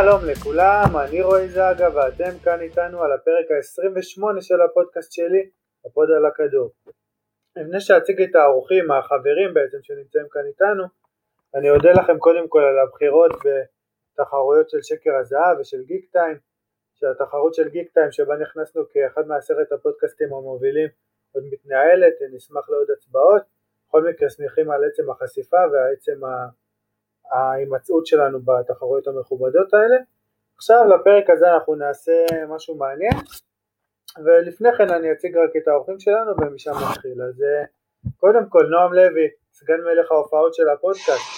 שלום 0.00 0.20
לכולם, 0.24 0.96
אני 1.04 1.22
רועי 1.22 1.48
זאגה 1.48 1.88
ואתם 1.94 2.38
כאן 2.44 2.60
איתנו 2.60 3.02
על 3.02 3.12
הפרק 3.12 3.46
ה-28 3.50 4.40
של 4.40 4.60
הפודקאסט 4.60 5.12
שלי, 5.12 5.50
הפוד 5.86 6.08
על 6.16 6.26
הכדור. 6.26 6.70
לפני 7.56 7.80
שאציג 7.80 8.22
את 8.22 8.34
האורחים, 8.34 8.90
החברים 8.90 9.54
בעצם 9.54 9.78
שנמצאים 9.82 10.26
כאן 10.30 10.42
איתנו, 10.46 10.84
אני 11.54 11.70
אודה 11.70 11.92
לכם 11.92 12.18
קודם 12.18 12.48
כל 12.48 12.62
על 12.62 12.78
הבחירות 12.78 13.30
בתחרויות 13.44 14.70
של 14.70 14.82
שקל 14.82 15.14
הזהב 15.20 15.58
ושל 15.60 15.82
גיק 15.82 16.04
טיים, 16.12 16.36
שהתחרות 16.94 17.54
של 17.54 17.68
גיק 17.68 17.92
טיים 17.94 18.12
שבה 18.12 18.36
נכנסנו 18.36 18.82
כאחד 18.92 19.26
מעשרת 19.26 19.72
הפודקאסטים 19.72 20.28
המובילים 20.28 20.88
עוד 21.32 21.44
מתנהלת, 21.50 22.14
נשמח 22.32 22.70
לעוד 22.70 22.90
הצבעות, 22.96 23.42
בכל 23.88 24.04
מקרה 24.08 24.30
שמחים 24.30 24.70
על 24.70 24.84
עצם 24.84 25.10
החשיפה 25.10 25.62
ועצם 25.72 26.20
ההימצאות 27.32 28.06
שלנו 28.06 28.38
בתחרויות 28.40 29.06
המכובדות 29.06 29.74
האלה. 29.74 29.96
עכשיו 30.56 30.84
לפרק 30.88 31.30
הזה 31.30 31.54
אנחנו 31.54 31.74
נעשה 31.74 32.12
משהו 32.48 32.74
מעניין 32.76 33.14
ולפני 34.24 34.68
כן 34.78 34.90
אני 34.90 35.12
אציג 35.12 35.36
רק 35.36 35.50
את 35.56 35.68
האורחים 35.68 36.00
שלנו 36.00 36.32
ומשם 36.40 36.70
נתחיל. 36.90 37.22
אז 37.22 37.42
אה, 37.42 37.64
קודם 38.16 38.48
כל 38.48 38.66
נועם 38.66 38.92
לוי, 38.92 39.28
סגן 39.52 39.80
מלך 39.84 40.12
ההופעות 40.12 40.54
של 40.54 40.68
הפודקאסט, 40.68 41.28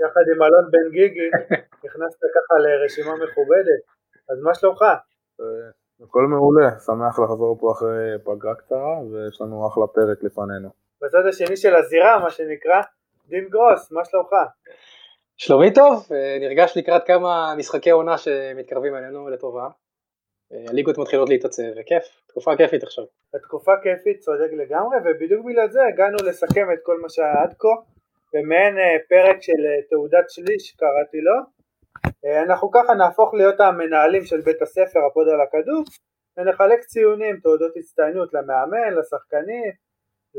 יחד 0.00 0.24
עם 0.34 0.42
אלון 0.42 0.70
בן 0.70 0.90
גיגי, 0.90 1.30
נכנסת 1.84 2.20
ככה 2.34 2.54
לרשימה 2.58 3.14
מכובדת, 3.14 3.82
אז 4.30 4.42
מה 4.42 4.54
שלומך? 4.54 4.82
אה, 4.82 5.70
הכל 6.04 6.22
מעולה, 6.22 6.78
שמח 6.86 7.18
לחזור 7.18 7.58
פה 7.60 7.72
אחרי 7.72 8.18
פגרה 8.24 8.54
קצרה 8.54 9.00
ויש 9.00 9.40
לנו 9.40 9.68
אחלה 9.68 9.86
פרק 9.86 10.22
לפנינו. 10.22 10.68
בצד 11.02 11.26
השני 11.28 11.56
של 11.56 11.76
הזירה, 11.76 12.18
מה 12.18 12.30
שנקרא, 12.30 12.80
דין 13.28 13.48
גרוס, 13.48 13.92
מה 13.92 14.04
שלומך? 14.04 14.32
שלומי 15.42 15.72
טוב, 15.74 16.06
אה, 16.12 16.36
נרגש 16.40 16.76
לקראת 16.76 17.02
כמה 17.06 17.54
משחקי 17.58 17.90
עונה 17.90 18.18
שמתקרבים 18.18 18.94
אלינו 18.96 19.28
לטובה. 19.28 19.68
אה, 20.52 20.64
הליגות 20.70 20.98
מתחילות 20.98 21.28
להתעצב, 21.28 21.62
וכיף, 21.76 22.04
תקופה 22.28 22.56
כיפית 22.56 22.82
עכשיו. 22.82 23.04
התקופה 23.34 23.72
כיפית, 23.82 24.20
צודק 24.20 24.50
לגמרי, 24.52 24.96
ובדיוק 25.04 25.46
בגלל 25.46 25.70
זה 25.70 25.80
הגענו 25.84 26.16
לסכם 26.28 26.66
את 26.72 26.78
כל 26.82 27.00
מה 27.00 27.08
שהיה 27.08 27.42
עד 27.42 27.54
כה, 27.58 27.74
במעין 28.32 28.78
אה, 28.78 28.96
פרק 29.08 29.42
של 29.42 29.62
תעודת 29.90 30.30
שליש 30.30 30.74
קראתי 30.76 31.20
לו. 31.20 31.38
אנחנו 32.46 32.70
ככה 32.70 32.94
נהפוך 32.94 33.34
להיות 33.34 33.60
המנהלים 33.60 34.24
של 34.24 34.40
בית 34.40 34.62
הספר 34.62 35.00
הפוד 35.10 35.28
על 35.28 35.40
הכדור, 35.40 35.82
ונחלק 36.36 36.80
ציונים, 36.80 37.40
תעודות 37.42 37.72
הצטיינות 37.76 38.34
למאמן, 38.34 38.94
לשחקנים, 38.98 39.72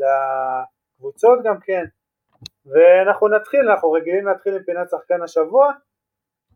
לקבוצות 0.02 1.40
גם 1.44 1.58
כן. 1.66 1.86
ואנחנו 2.66 3.28
נתחיל, 3.28 3.70
אנחנו 3.70 3.92
רגילים 3.92 4.26
להתחיל 4.28 4.54
עם 4.56 4.64
פינת 4.64 4.90
שחקן 4.90 5.22
השבוע, 5.22 5.72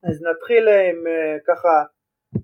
אז 0.04 0.22
נתחיל 0.22 0.68
עם 0.68 1.08
אה, 1.08 1.38
ככה 1.48 1.84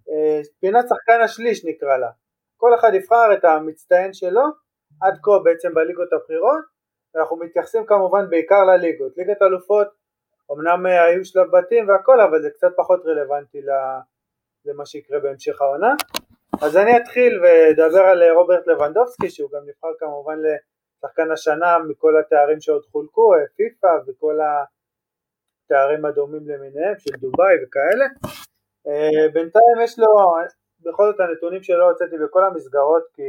אה, 0.09 0.42
פינת 0.59 0.86
שחקן 0.90 1.22
השליש 1.23 1.66
נקרא 1.66 1.98
לה, 1.98 2.09
כל 2.58 2.76
אחד 2.76 2.92
יבחר 2.94 3.34
את 3.34 3.45
המצטיין 3.45 4.14
שלו, 4.14 4.44
עד 5.02 5.14
כה 5.23 5.39
בעצם 5.44 5.73
בליגות 5.73 6.14
הבחירות, 6.14 6.64
ואנחנו 7.16 7.38
מתייחסים 7.38 7.86
כמובן 7.86 8.30
בעיקר 8.30 8.64
לליגות, 8.64 9.17
ליגת 9.17 9.42
אלופות 9.42 9.88
אמנם 10.52 10.88
אה, 10.88 11.04
היו 11.04 11.26
שלב 11.26 11.48
בתים 11.58 11.89
והכל 11.89 12.22
אבל 12.22 12.42
זה 12.42 12.50
קצת 12.50 12.72
פחות 12.78 13.02
רלוונטי 13.06 13.62
למה 14.66 14.86
שיקרה 14.86 15.20
בהמשך 15.20 15.62
העונה, 15.62 15.94
אז 16.62 16.78
אני 16.78 16.98
אתחיל 16.98 17.39
ואדבר 17.44 18.02
על 18.02 18.23
רוברט 18.36 18.67
לבנדובסקי 18.67 19.30
שהוא 19.30 19.49
גם 19.52 19.61
נבחר 19.66 19.88
כמובן 19.99 20.39
שחקן 21.02 21.32
השנה 21.32 21.80
מכל 21.89 22.14
התארים 22.20 22.62
שעוד 22.62 22.86
חולקו, 22.92 23.34
אה, 23.34 23.39
פיפא 23.56 23.88
וכל 24.08 24.38
התארים 24.42 26.06
הדומים 26.06 26.50
למיניהם 26.50 26.95
של 26.98 27.12
דובאי 27.20 27.56
וכאלה. 27.64 28.06
אה, 28.88 29.30
בינתיים 29.34 29.78
יש 29.84 30.00
לו, 30.00 30.08
בכל 30.80 31.11
זאת 31.11 31.20
הנתונים 31.20 31.64
שלו 31.64 31.90
הוצאתי 31.90 32.16
בכל 32.17 32.44
המסגרות 32.44 33.04
כי 33.14 33.23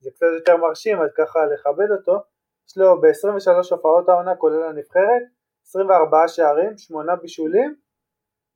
זה 0.00 0.10
קצת 0.10 0.26
יותר 0.34 0.56
מרשים 0.56 1.02
אז 1.02 1.10
ככה 1.16 1.38
לכבד 1.46 1.90
אותו. 1.90 2.16
יש 2.68 2.76
לו 2.78 3.00
ב-23 3.00 3.74
הופעות 3.74 4.08
העונה 4.08 4.36
כולל 4.36 4.62
הנבחרת, 4.62 5.22
24 5.66 6.28
שערים, 6.28 6.78
8 6.78 7.16
בישולים 7.16 7.74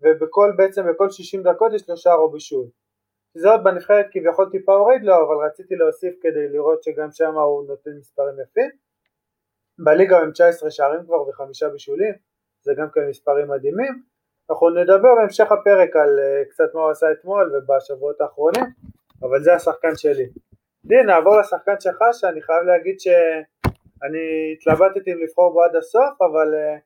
ובכל 0.00 0.52
בעצם 0.56 0.82
בכל 0.90 1.10
60 1.10 1.42
דקות 1.42 1.72
יש 1.72 1.88
לו 1.88 1.96
שער 1.96 2.18
או 2.18 2.30
בישול. 2.30 2.66
שזה 3.34 3.50
עוד 3.50 3.64
בנבחרת 3.64 4.06
כביכול 4.12 4.48
טיפה 4.50 4.72
הוריד 4.72 5.02
לו, 5.02 5.14
אבל 5.14 5.46
רציתי 5.46 5.74
להוסיף 5.76 6.14
כדי 6.22 6.48
לראות 6.48 6.82
שגם 6.82 7.10
שם 7.10 7.34
הוא 7.34 7.66
נותן 7.68 7.90
מספרים 7.98 8.34
יפים. 8.42 8.70
בליגה 9.78 10.16
הוא 10.16 10.24
עם 10.24 10.30
19 10.30 10.70
שערים 10.70 11.04
כבר 11.04 11.28
וחמישה 11.28 11.68
בישולים, 11.68 12.14
זה 12.60 12.72
גם 12.76 12.86
כן 12.94 13.00
מספרים 13.08 13.48
מדהימים. 13.48 14.02
אנחנו 14.50 14.70
נדבר 14.70 15.14
בהמשך 15.18 15.52
הפרק 15.52 15.96
על 15.96 16.18
uh, 16.18 16.50
קצת 16.50 16.74
מה 16.74 16.80
הוא 16.80 16.90
עשה 16.90 17.06
אתמול 17.12 17.52
ובשבועות 17.54 18.20
האחרונים, 18.20 18.64
אבל 19.22 19.42
זה 19.42 19.54
השחקן 19.54 19.96
שלי. 19.96 20.28
דין, 20.84 21.06
נעבור 21.06 21.38
לשחקן 21.40 21.80
שלך 21.80 21.98
שאני 22.12 22.42
חייב 22.42 22.62
להגיד 22.62 23.00
שאני 23.00 24.22
התלבטתי 24.52 25.12
אם 25.12 25.18
לבחור 25.22 25.52
בו 25.52 25.62
עד 25.62 25.76
הסוף, 25.76 26.22
אבל 26.22 26.54
uh, 26.54 26.80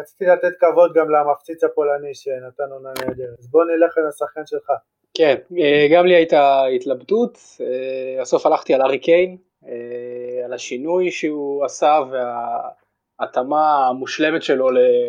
רציתי 0.00 0.26
לתת 0.26 0.52
כבוד 0.60 0.92
גם 0.94 1.10
למפציץ 1.10 1.64
הפולני 1.64 2.14
שנתן 2.14 2.72
עונה 2.72 2.92
נהדרת. 2.98 3.38
אז 3.38 3.50
בוא 3.50 3.64
נלך 3.64 3.98
עם 3.98 4.06
השחקן 4.08 4.46
שלך. 4.46 4.70
כן, 5.14 5.34
אה, 5.58 5.88
גם 5.92 6.06
לי 6.06 6.14
הייתה 6.14 6.64
התלבטות, 6.64 7.38
אה, 7.60 8.22
בסוף 8.22 8.46
הלכתי 8.46 8.74
על 8.74 8.82
ארי 8.82 8.98
קיין, 8.98 9.36
אה, 9.66 10.44
על 10.44 10.52
השינוי 10.52 11.10
שהוא 11.10 11.64
עשה 11.64 12.00
וההתאמה 12.10 13.86
המושלמת 13.86 14.42
שלו 14.42 14.68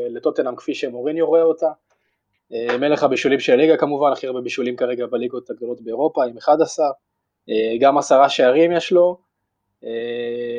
לטוטנאם 0.10 0.56
כפי 0.56 0.74
שמוריניו 0.74 1.28
רואה 1.28 1.42
אותה. 1.42 1.72
מלך 2.80 3.04
הבישולים 3.04 3.40
של 3.40 3.54
הליגה 3.54 3.78
כמובן, 3.78 4.12
הכי 4.12 4.28
הרבה 4.28 4.42
בישולים 4.42 4.76
כרגע 4.76 5.06
בליגות 5.06 5.50
הגדולות 5.50 5.82
באירופה 5.82 6.26
עם 6.26 6.38
11, 6.38 6.86
גם 7.80 7.98
עשרה 7.98 8.30
שערים 8.30 8.72
יש 8.72 8.92
לו. 8.92 9.18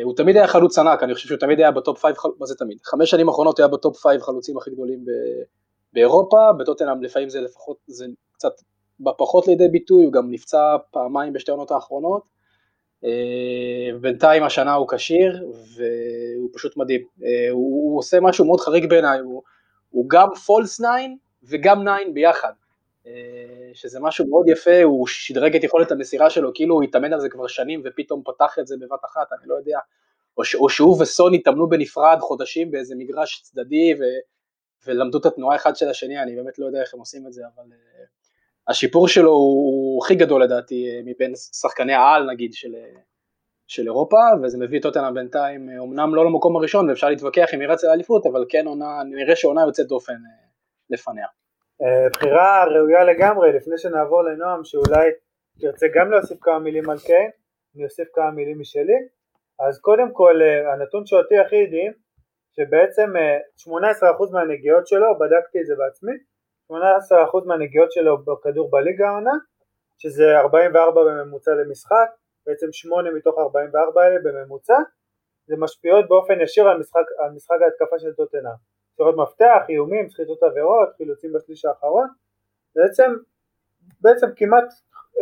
הוא 0.02 0.16
תמיד 0.16 0.36
היה 0.36 0.46
חלוץ 0.46 0.78
ענק, 0.78 1.02
אני 1.02 1.14
חושב 1.14 1.28
שהוא 1.28 1.38
תמיד 1.38 1.58
היה 1.58 1.70
ב-top 1.70 2.04
5, 2.04 2.32
מה 2.38 2.46
זה 2.46 2.54
תמיד? 2.54 2.78
חמש 2.84 3.10
שנים 3.10 3.28
האחרונות 3.28 3.58
הוא 3.58 3.64
היה 3.64 3.72
ב-top 3.72 3.96
5 3.96 4.22
חלוצים 4.22 4.56
הכי 4.56 4.70
גדולים 4.70 5.04
באירופה, 5.92 6.52
בטוטנאם 6.58 7.02
לפעמים 7.02 7.28
זה 7.28 7.40
לפחות, 7.40 7.76
זה 7.86 8.06
קצת 8.32 8.52
בפחות 9.00 9.48
לידי 9.48 9.68
ביטוי, 9.68 10.04
הוא 10.04 10.12
גם 10.12 10.30
נפצע 10.30 10.76
פעמיים 10.90 11.32
בשתי 11.32 11.50
עונות 11.50 11.70
האחרונות. 11.70 12.28
אה, 13.04 13.98
בינתיים 14.00 14.42
השנה 14.42 14.74
הוא 14.74 14.88
כשיר 14.88 15.46
והוא 15.76 16.50
פשוט 16.52 16.76
מדהים. 16.76 17.00
אה, 17.24 17.50
הוא, 17.50 17.90
הוא 17.90 17.98
עושה 17.98 18.20
משהו 18.20 18.44
מאוד 18.44 18.60
חריג 18.60 18.90
בעיניי, 18.90 19.18
הוא, 19.18 19.42
הוא 19.90 20.04
גם 20.08 20.28
false 20.46 20.74
9 20.74 20.86
וגם 21.42 21.82
9 21.82 22.10
ביחד. 22.14 22.52
אה, 23.06 23.12
שזה 23.74 24.00
משהו 24.00 24.28
מאוד 24.28 24.48
יפה, 24.48 24.82
הוא 24.82 25.06
שדרג 25.06 25.56
את 25.56 25.64
יכולת 25.64 25.92
המסירה 25.92 26.30
שלו, 26.30 26.50
כאילו 26.54 26.74
הוא 26.74 26.82
התאמן 26.82 27.12
על 27.12 27.20
זה 27.20 27.28
כבר 27.28 27.46
שנים 27.46 27.82
ופתאום 27.84 28.22
פתח 28.24 28.58
את 28.58 28.66
זה 28.66 28.76
בבת 28.80 29.04
אחת, 29.04 29.32
אני 29.32 29.48
לא 29.48 29.54
יודע. 29.54 29.78
או, 30.38 30.44
ש, 30.44 30.54
או 30.54 30.68
שהוא 30.68 31.02
וסון 31.02 31.34
התאמנו 31.34 31.68
בנפרד 31.68 32.18
חודשים 32.20 32.70
באיזה 32.70 32.94
מגרש 32.98 33.40
צדדי 33.42 33.94
ו, 33.94 34.02
ולמדו 34.86 35.18
את 35.18 35.26
התנועה 35.26 35.56
אחד 35.56 35.76
של 35.76 35.88
השני, 35.88 36.22
אני 36.22 36.36
באמת 36.36 36.58
לא 36.58 36.66
יודע 36.66 36.80
איך 36.80 36.94
הם 36.94 37.00
עושים 37.00 37.26
את 37.26 37.32
זה, 37.32 37.42
אבל 37.54 37.64
השיפור 38.70 39.08
שלו 39.08 39.30
הוא 39.30 40.04
הכי 40.04 40.14
גדול 40.14 40.42
לדעתי 40.42 40.88
אה, 40.88 41.00
מבין 41.04 41.32
שחקני 41.34 41.94
העל 41.94 42.30
נגיד 42.30 42.52
של, 42.52 42.74
אה, 42.74 43.00
של 43.66 43.82
אירופה 43.86 44.16
וזה 44.42 44.58
מביא 44.58 44.78
את 44.78 44.82
טוטנאם 44.82 45.14
בינתיים 45.14 45.68
אומנם 45.78 46.14
לא 46.14 46.24
למקום 46.24 46.56
הראשון 46.56 46.88
ואפשר 46.88 47.08
להתווכח 47.08 47.54
אם 47.54 47.62
ירצה 47.62 47.86
לאליפות 47.86 48.26
אבל 48.26 48.44
כן 48.48 48.66
עונה, 48.66 49.02
נראה 49.04 49.36
שעונה 49.36 49.62
יוצאת 49.66 49.86
דופן 49.86 50.12
אה, 50.12 50.46
לפניה. 50.90 51.26
בחירה 52.12 52.64
ראויה 52.64 53.04
לגמרי 53.04 53.52
לפני 53.52 53.78
שנעבור 53.78 54.22
לנועם 54.22 54.64
שאולי 54.64 55.10
תרצה 55.60 55.86
גם 55.94 56.10
להוסיף 56.10 56.38
כמה 56.40 56.58
מילים 56.58 56.90
על 56.90 56.98
קיין 56.98 57.30
אני 57.74 57.84
אוסיף 57.84 58.08
כמה 58.14 58.30
מילים 58.30 58.60
משלי 58.60 59.00
אז 59.60 59.80
קודם 59.80 60.12
כל 60.12 60.40
הנתון 60.72 61.06
שאותי 61.06 61.38
הכי 61.38 61.62
הדהים 61.62 61.92
שבעצם 62.56 63.10
18% 63.68 63.70
מהנגיעות 64.32 64.86
שלו 64.86 65.18
בדקתי 65.18 65.60
את 65.60 65.66
זה 65.66 65.74
בעצמי 65.78 66.12
18% 66.70 66.72
מהנגיעות 67.46 67.92
שלו 67.92 68.18
בכדור 68.24 68.70
בליגה 68.70 69.08
העונה, 69.08 69.32
שזה 69.98 70.38
44 70.38 71.00
בממוצע 71.04 71.50
למשחק, 71.54 72.08
בעצם 72.46 72.66
8 72.72 73.10
מתוך 73.10 73.38
44 73.38 74.02
האלה 74.02 74.16
בממוצע, 74.24 74.76
זה 75.46 75.56
משפיעות 75.58 76.08
באופן 76.08 76.40
ישיר 76.40 76.68
על 76.68 76.78
משחק, 76.78 77.04
על 77.18 77.30
משחק 77.30 77.56
ההתקפה 77.62 77.98
של 77.98 78.12
טוטנה. 78.12 78.50
ספירות 78.92 79.16
מפתח, 79.16 79.62
איומים, 79.68 80.10
סחיטות 80.10 80.42
עבירות, 80.42 80.88
חילוצים 80.96 81.32
בשליש 81.32 81.64
האחרון, 81.64 82.08
בעצם, 82.76 83.10
בעצם 84.00 84.26
כמעט 84.36 84.64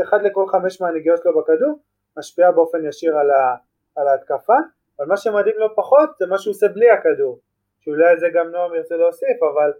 אחד 0.02 0.22
לכל 0.22 0.44
חמש 0.48 0.80
מהנגיעות 0.80 1.22
שלו 1.22 1.40
בכדור 1.40 1.78
משפיעה 2.18 2.52
באופן 2.52 2.86
ישיר 2.86 3.18
על, 3.18 3.30
ה, 3.30 3.56
על 3.96 4.08
ההתקפה, 4.08 4.56
אבל 4.98 5.06
מה 5.06 5.16
שמדהים 5.16 5.58
לא 5.58 5.68
פחות 5.76 6.10
זה 6.18 6.26
מה 6.26 6.38
שהוא 6.38 6.52
עושה 6.52 6.68
בלי 6.68 6.90
הכדור, 6.90 7.38
שאולי 7.80 8.08
על 8.08 8.18
זה 8.18 8.26
גם 8.34 8.48
נועם 8.48 8.74
ירצה 8.74 8.96
להוסיף, 8.96 9.42
אבל 9.42 9.72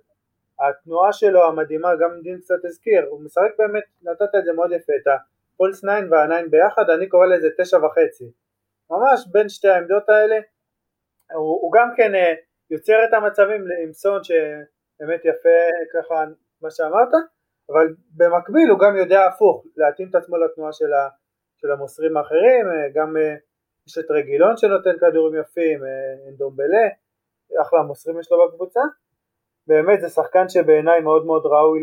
התנועה 0.60 1.12
שלו 1.12 1.44
המדהימה, 1.44 1.96
גם 1.96 2.20
דין 2.22 2.40
קצת 2.40 2.64
הזכיר, 2.64 3.06
הוא 3.10 3.20
משחק 3.20 3.50
באמת, 3.58 3.84
נתת 4.02 4.34
את 4.38 4.44
זה 4.44 4.52
מאוד 4.52 4.72
יפה, 4.72 4.92
את 5.02 5.20
הפולס 5.54 5.78
9 5.78 5.86
וה-9 6.10 6.50
ביחד, 6.50 6.90
אני 6.90 7.08
קורא 7.08 7.26
לזה 7.26 7.48
תשע 7.58 7.76
וחצי, 7.76 8.24
ממש 8.90 9.26
בין 9.32 9.48
שתי 9.48 9.68
העמדות 9.68 10.08
האלה, 10.08 10.36
הוא, 11.34 11.60
הוא 11.62 11.72
גם 11.72 11.92
כן 11.96 12.14
אה, 12.14 12.34
יוצר 12.70 13.04
את 13.08 13.12
המצבים 13.14 13.64
עם 13.82 13.92
סון 13.92 14.20
שבאמת 14.24 15.24
יפה 15.24 15.58
ככה 15.94 16.24
מה 16.62 16.70
שאמרת, 16.70 17.12
אבל 17.70 17.94
במקביל 18.16 18.70
הוא 18.70 18.78
גם 18.78 18.96
יודע 18.96 19.24
הפוך, 19.26 19.64
להתאים 19.76 20.08
את 20.10 20.14
עצמו 20.14 20.36
לתנועה 20.36 20.72
של, 20.72 20.92
ה, 20.92 21.08
של 21.56 21.70
המוסרים 21.72 22.16
האחרים, 22.16 22.66
גם 22.94 23.16
יש 23.86 23.98
את 23.98 24.10
רגילון 24.10 24.56
שנותן 24.56 24.98
כדורים 25.00 25.40
יפים, 25.40 25.80
אנדומבלה, 26.28 26.88
אחלה 27.62 27.82
מוסרים 27.82 28.20
יש 28.20 28.32
לו 28.32 28.48
בקבוצה, 28.48 28.80
באמת 29.68 30.00
זה 30.00 30.08
שחקן 30.08 30.48
שבעיניי 30.48 31.00
מאוד 31.00 31.26
מאוד 31.26 31.46
ראוי 31.46 31.80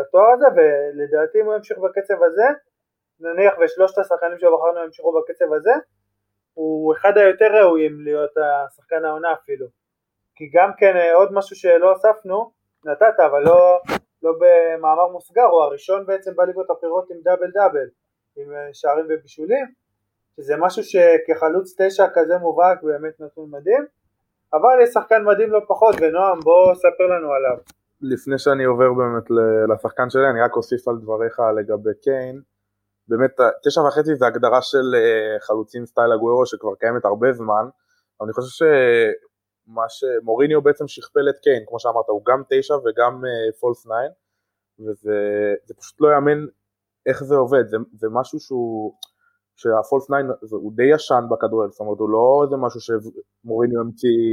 לתואר 0.00 0.30
הזה 0.34 0.46
ולדעתי 0.56 1.40
אם 1.40 1.46
הוא 1.46 1.54
ימשיך 1.54 1.78
בקצב 1.78 2.22
הזה 2.22 2.46
נניח 3.20 3.54
ושלושת 3.60 3.98
השחקנים 3.98 4.38
שבחרנו 4.38 4.84
ימשיכו 4.84 5.12
בקצב 5.20 5.52
הזה 5.52 5.72
הוא 6.54 6.94
אחד 6.94 7.18
היותר 7.18 7.46
ראויים 7.60 8.00
להיות 8.00 8.30
השחקן 8.36 9.04
העונה 9.04 9.32
אפילו. 9.32 9.66
כי 10.34 10.44
גם 10.54 10.70
כן 10.78 10.96
אה, 10.96 11.14
עוד 11.14 11.32
משהו 11.32 11.56
שלא 11.56 11.90
הוספנו 11.90 12.50
נתת 12.84 13.20
אבל 13.26 13.42
לא, 13.44 13.80
לא 14.22 14.32
במאמר 14.40 15.08
מוסגר 15.08 15.42
הוא 15.42 15.62
הראשון 15.62 16.06
בעצם 16.06 16.30
בליגות 16.36 16.70
הבחירות 16.70 17.10
עם 17.10 17.16
דאבל 17.22 17.50
דאבל 17.50 17.88
עם 18.36 18.52
אה, 18.52 18.68
שערים 18.72 19.06
ובישולים 19.08 19.66
שזה 20.36 20.54
משהו 20.58 20.82
שכחלוץ 20.82 21.74
תשע 21.80 22.06
כזה 22.14 22.38
מובהק 22.38 22.82
באמת 22.82 23.20
נתון 23.20 23.50
מדהים 23.50 23.86
אבל 24.52 24.82
יש 24.82 24.90
שחקן 24.90 25.24
מדהים 25.24 25.50
לא 25.50 25.60
פחות, 25.68 25.94
ונועם 26.00 26.40
בוא 26.40 26.74
ספר 26.74 27.04
לנו 27.04 27.32
עליו. 27.32 27.56
לפני 28.00 28.38
שאני 28.38 28.64
עובר 28.64 28.92
באמת 28.92 29.24
לשחקן 29.74 30.10
שלי, 30.10 30.30
אני 30.30 30.40
רק 30.40 30.56
אוסיף 30.56 30.88
על 30.88 30.96
דבריך 31.02 31.40
לגבי 31.56 31.90
קיין. 32.02 32.40
באמת, 33.08 33.30
תשע 33.64 33.80
וחצי 33.80 34.14
זה 34.14 34.26
הגדרה 34.26 34.62
של 34.62 34.94
אה, 34.94 35.40
חלוצים 35.40 35.86
סטייל 35.86 36.12
אגוארו 36.12 36.46
שכבר 36.46 36.74
קיימת 36.74 37.04
הרבה 37.04 37.32
זמן, 37.32 37.64
אבל 38.20 38.26
אני 38.26 38.32
חושב 38.32 38.66
שמה 38.66 39.82
שמוריניו 39.88 40.62
בעצם 40.62 40.88
שכפל 40.88 41.28
את 41.28 41.38
קיין, 41.38 41.62
כמו 41.66 41.80
שאמרת, 41.80 42.08
הוא 42.08 42.22
גם 42.26 42.42
תשע 42.50 42.74
וגם 42.74 43.22
false 43.60 43.86
uh, 43.86 43.88
nine, 43.88 44.12
וזה 44.78 45.74
פשוט 45.78 46.00
לא 46.00 46.08
יאמן 46.14 46.46
איך 47.06 47.24
זה 47.24 47.34
עובד, 47.34 47.66
זה, 47.66 47.76
זה 47.92 48.06
משהו 48.10 48.40
שהוא... 48.40 48.94
שה-false 49.60 50.10
nine 50.10 50.26
הוא 50.50 50.72
די 50.74 50.88
ישן 50.94 51.24
בכדורגל, 51.30 51.70
זאת 51.70 51.80
אומרת 51.80 51.98
הוא 51.98 52.10
לא 52.10 52.40
איזה 52.44 52.56
משהו 52.56 52.80
שמוריניו 52.80 53.80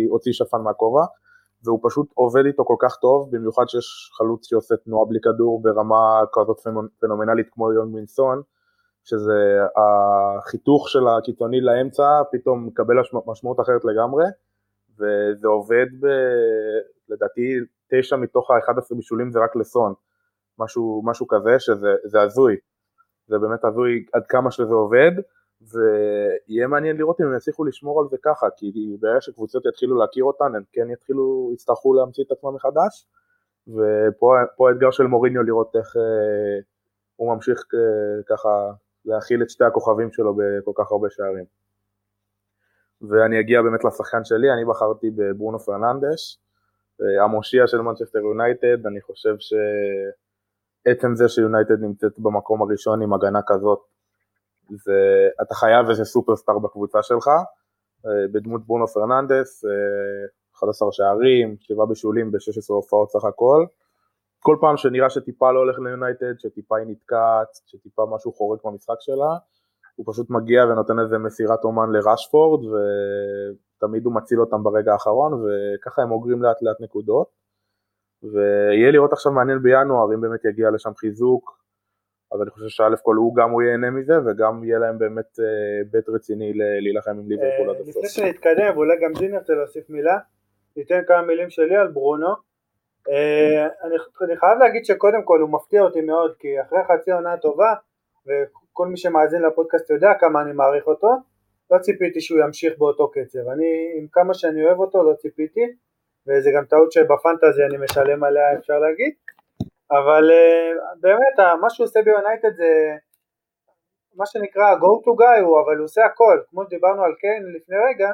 הוציא 0.10 0.32
שפן 0.34 0.62
מהכובע, 0.62 1.06
והוא 1.64 1.80
פשוט 1.84 2.08
עובד 2.14 2.46
איתו 2.46 2.66
כל 2.66 2.76
כך 2.80 2.96
טוב, 3.02 3.30
במיוחד 3.32 3.64
שיש 3.68 4.12
חלוץ 4.18 4.48
שעושה 4.50 4.76
תנועה 4.76 5.06
בלי 5.10 5.20
כדור 5.24 5.62
ברמה 5.62 6.22
כזאת 6.34 6.58
פנומנלית 7.00 7.48
כמו 7.52 7.72
יון 7.72 7.92
מינסון, 7.92 8.42
שזה 9.04 9.40
החיתוך 9.78 10.90
של 10.90 11.08
הקיצוני 11.08 11.62
לאמצע 11.62 12.22
פתאום 12.32 12.68
מקבל 12.68 12.96
משמעות 13.26 13.60
אחרת 13.60 13.82
לגמרי, 13.86 14.26
וזה 14.94 15.48
עובד 15.48 15.88
ב... 16.02 16.06
לדעתי 17.10 17.42
תשע 17.92 18.16
מתוך 18.16 18.52
ה-11 18.52 18.96
בישולים 18.96 19.32
זה 19.32 19.40
רק 19.40 19.56
לסון, 19.56 19.94
משהו, 20.60 21.02
משהו 21.06 21.28
כזה 21.28 21.60
שזה 21.60 22.22
הזוי. 22.22 22.56
זה 23.28 23.38
באמת 23.38 23.66
הזוי 23.66 24.06
עד 24.14 24.26
כמה 24.28 24.52
שזה 24.52 24.74
עובד, 24.74 25.12
ויהיה 25.62 26.68
מעניין 26.68 26.98
לראות 26.98 27.22
אם 27.22 27.26
הם 27.26 27.36
יצליחו 27.36 27.64
לשמור 27.66 28.02
על 28.02 28.08
זה 28.10 28.18
ככה, 28.24 28.48
כי 28.58 28.98
ברגע 29.00 29.22
שקבוצות 29.22 29.66
יתחילו 29.66 29.98
להכיר 29.98 30.24
אותן, 30.24 30.56
הם 30.56 30.64
כן 30.72 30.90
יתחילו, 30.90 31.50
יצטרכו 31.54 31.94
להמציא 31.94 32.24
את 32.24 32.32
עצמם 32.32 32.56
מחדש, 32.56 33.08
ופה 33.68 34.36
האתגר 34.70 34.92
של 34.92 35.04
מוריניו 35.04 35.44
לראות 35.44 35.76
איך 35.76 35.98
אה, 35.98 36.60
הוא 37.16 37.36
ממשיך 37.36 37.64
אה, 37.74 38.24
ככה 38.36 38.72
להכיל 39.06 39.42
את 39.44 39.50
שתי 39.50 39.64
הכוכבים 39.64 40.12
שלו 40.12 40.36
בכל 40.38 40.72
כך 40.76 40.92
הרבה 40.92 41.10
שערים. 41.10 41.46
ואני 43.02 43.40
אגיע 43.40 43.62
באמת 43.62 43.84
לשחקן 43.84 44.24
שלי, 44.24 44.54
אני 44.54 44.66
בחרתי 44.66 45.10
בברונו 45.16 45.60
פרננדש, 45.60 46.40
אה, 47.02 47.24
המושיע 47.24 47.68
של 47.68 47.82
מנצ'סטר 47.82 48.20
יונייטד, 48.20 48.86
אני 48.86 49.02
חושב 49.02 49.36
ש... 49.40 49.54
עצם 50.86 51.16
זה 51.16 51.30
שיונייטד 51.30 51.82
נמצאת 51.82 52.20
במקום 52.20 52.62
הראשון 52.62 53.02
עם 53.02 53.14
הגנה 53.14 53.40
כזאת, 53.48 53.80
זה, 54.70 55.28
אתה 55.42 55.56
חייב 55.56 55.90
איזה 55.90 56.06
סופרסטאר 56.06 56.60
בקבוצה 56.60 57.04
שלך, 57.04 57.28
אה, 58.06 58.28
בדמות 58.32 58.66
ברונו 58.66 58.88
פרננדש, 58.88 59.64
11 60.56 60.88
אה, 60.88 60.92
שערים, 60.92 61.56
7 61.60 61.86
בישולים 61.86 62.32
ב-16 62.32 62.74
הופעות 62.74 63.12
סך 63.12 63.24
הכל. 63.26 63.66
כל 64.40 64.58
פעם 64.62 64.78
שנראה 64.78 65.10
שטיפה 65.10 65.52
לא 65.52 65.60
הולך 65.60 65.80
ליונייטד, 65.80 66.40
שטיפה 66.40 66.78
היא 66.78 66.88
נתקעת, 66.88 67.48
שטיפה 67.66 68.06
משהו 68.16 68.34
חורק 68.34 68.66
במשחק 68.66 68.96
שלה, 69.00 69.38
הוא 69.96 70.06
פשוט 70.10 70.30
מגיע 70.30 70.64
ונותן 70.66 71.00
איזה 71.00 71.18
מסירת 71.18 71.64
אומן 71.64 71.92
לרשפורד, 71.92 72.66
ותמיד 72.66 74.06
הוא 74.06 74.16
מציל 74.16 74.40
אותם 74.40 74.64
ברגע 74.64 74.94
האחרון, 74.94 75.34
וככה 75.34 76.02
הם 76.02 76.12
אוגרים 76.12 76.44
לאט 76.44 76.62
לאט 76.62 76.82
נקודות. 76.82 77.45
ויהיה 78.34 78.92
לראות 78.92 79.14
עכשיו 79.14 79.32
מעניין 79.32 79.60
בינואר 79.60 80.14
אם 80.14 80.22
באמת 80.22 80.46
יגיע 80.46 80.70
לשם 80.72 80.96
חיזוק, 80.96 81.66
אז 82.34 82.42
אני 82.42 82.50
חושב 82.50 82.68
שא' 82.68 82.96
כל 83.04 83.16
הוא 83.16 83.36
גם 83.36 83.52
הוא 83.52 83.62
ייהנה 83.62 83.90
מזה 83.90 84.14
וגם 84.26 84.64
יהיה 84.64 84.80
להם 84.80 84.98
באמת 84.98 85.40
אה, 85.40 85.84
בית 85.92 86.10
רציני 86.10 86.54
להילחם 86.54 87.12
עם 87.12 87.30
ליברפול 87.30 87.70
עד 87.70 87.76
הסוף. 87.76 87.88
לפני 87.88 88.10
שנתקדם 88.10 88.72
ואולי 88.76 88.94
גם 89.02 89.14
דין 89.20 89.34
ירצה 89.34 89.54
להוסיף 89.54 89.90
מילה, 89.90 90.18
ניתן 90.78 91.02
כמה 91.08 91.22
מילים 91.22 91.50
שלי 91.50 91.76
על 91.76 91.88
ברונו. 91.88 92.34
אה, 93.10 93.68
אני 94.22 94.38
חייב 94.38 94.60
להגיד 94.60 94.86
שקודם 94.86 95.24
כל 95.24 95.42
הוא 95.42 95.50
מפתיע 95.50 95.82
אותי 95.82 96.02
מאוד 96.02 96.36
כי 96.40 96.62
אחרי 96.62 96.80
חצי 96.84 97.12
עונה 97.12 97.38
טובה 97.38 97.74
וכל 98.26 98.88
מי 98.88 98.98
שמאזין 98.98 99.42
לפודקאסט 99.42 99.90
יודע 99.90 100.14
כמה 100.20 100.42
אני 100.42 100.54
מעריך 100.54 100.88
אותו 100.88 101.08
לא 101.72 101.78
ציפיתי 101.78 102.22
שהוא 102.22 102.40
ימשיך 102.40 102.74
באותו 102.78 103.12
קצב, 103.12 103.40
אני 103.54 103.94
עם 103.98 104.08
כמה 104.12 104.34
שאני 104.34 104.66
אוהב 104.66 104.80
אותו 104.80 105.04
לא 105.04 105.14
ציפיתי 105.14 105.62
וזה 106.28 106.50
גם 106.56 106.66
טעות 106.66 106.92
שבפנטזי 106.92 107.64
אני 107.64 107.78
משלם 107.78 108.24
עליה 108.24 108.54
אפשר 108.60 108.80
להגיד, 108.80 109.14
אבל 109.92 110.32
אה, 110.32 110.72
באמת 111.02 111.58
מה 111.62 111.70
שהוא 111.70 111.86
עושה 111.86 112.00
ביונייטד 112.02 112.56
זה 112.56 112.96
מה 114.16 114.26
שנקרא 114.26 114.76
go 114.76 114.92
to 115.06 115.12
guy 115.22 115.42
הוא, 115.42 115.62
אבל 115.62 115.78
הוא 115.78 115.86
עושה 115.86 116.06
הכל, 116.06 116.40
כמו 116.50 116.64
שדיברנו 116.66 117.04
על 117.04 117.14
קיין 117.20 117.44
לפני 117.56 117.76
רגע 117.90 118.12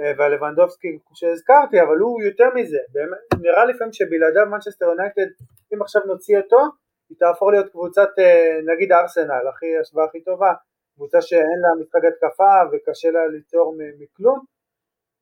אה, 0.00 0.12
ועל 0.16 0.34
לבנדובסקי 0.34 0.98
שהזכרתי, 1.14 1.82
אבל 1.82 1.98
הוא 1.98 2.22
יותר 2.22 2.48
מזה, 2.54 2.78
באמת, 2.92 3.18
נראה 3.42 3.64
לפעמים 3.64 3.92
שבלעדיו 3.92 4.46
מנצ'סטר 4.46 4.86
יונייטד, 4.86 5.28
אם 5.74 5.82
עכשיו 5.82 6.02
נוציא 6.06 6.38
אותו, 6.38 6.60
היא 7.08 7.18
תהפוך 7.18 7.48
להיות 7.50 7.70
קבוצת 7.70 8.08
אה, 8.18 8.58
נגיד 8.74 8.92
ארסנל, 8.92 9.48
הכי 9.48 9.78
השוואה 9.80 10.04
הכי 10.04 10.20
טובה, 10.24 10.52
קבוצה 10.94 11.20
שאין 11.22 11.58
לה 11.62 11.68
משחק 11.80 12.04
התקפה 12.08 12.54
וקשה 12.72 13.10
לה 13.10 13.26
ליצור 13.26 13.76
מכלום, 13.98 14.44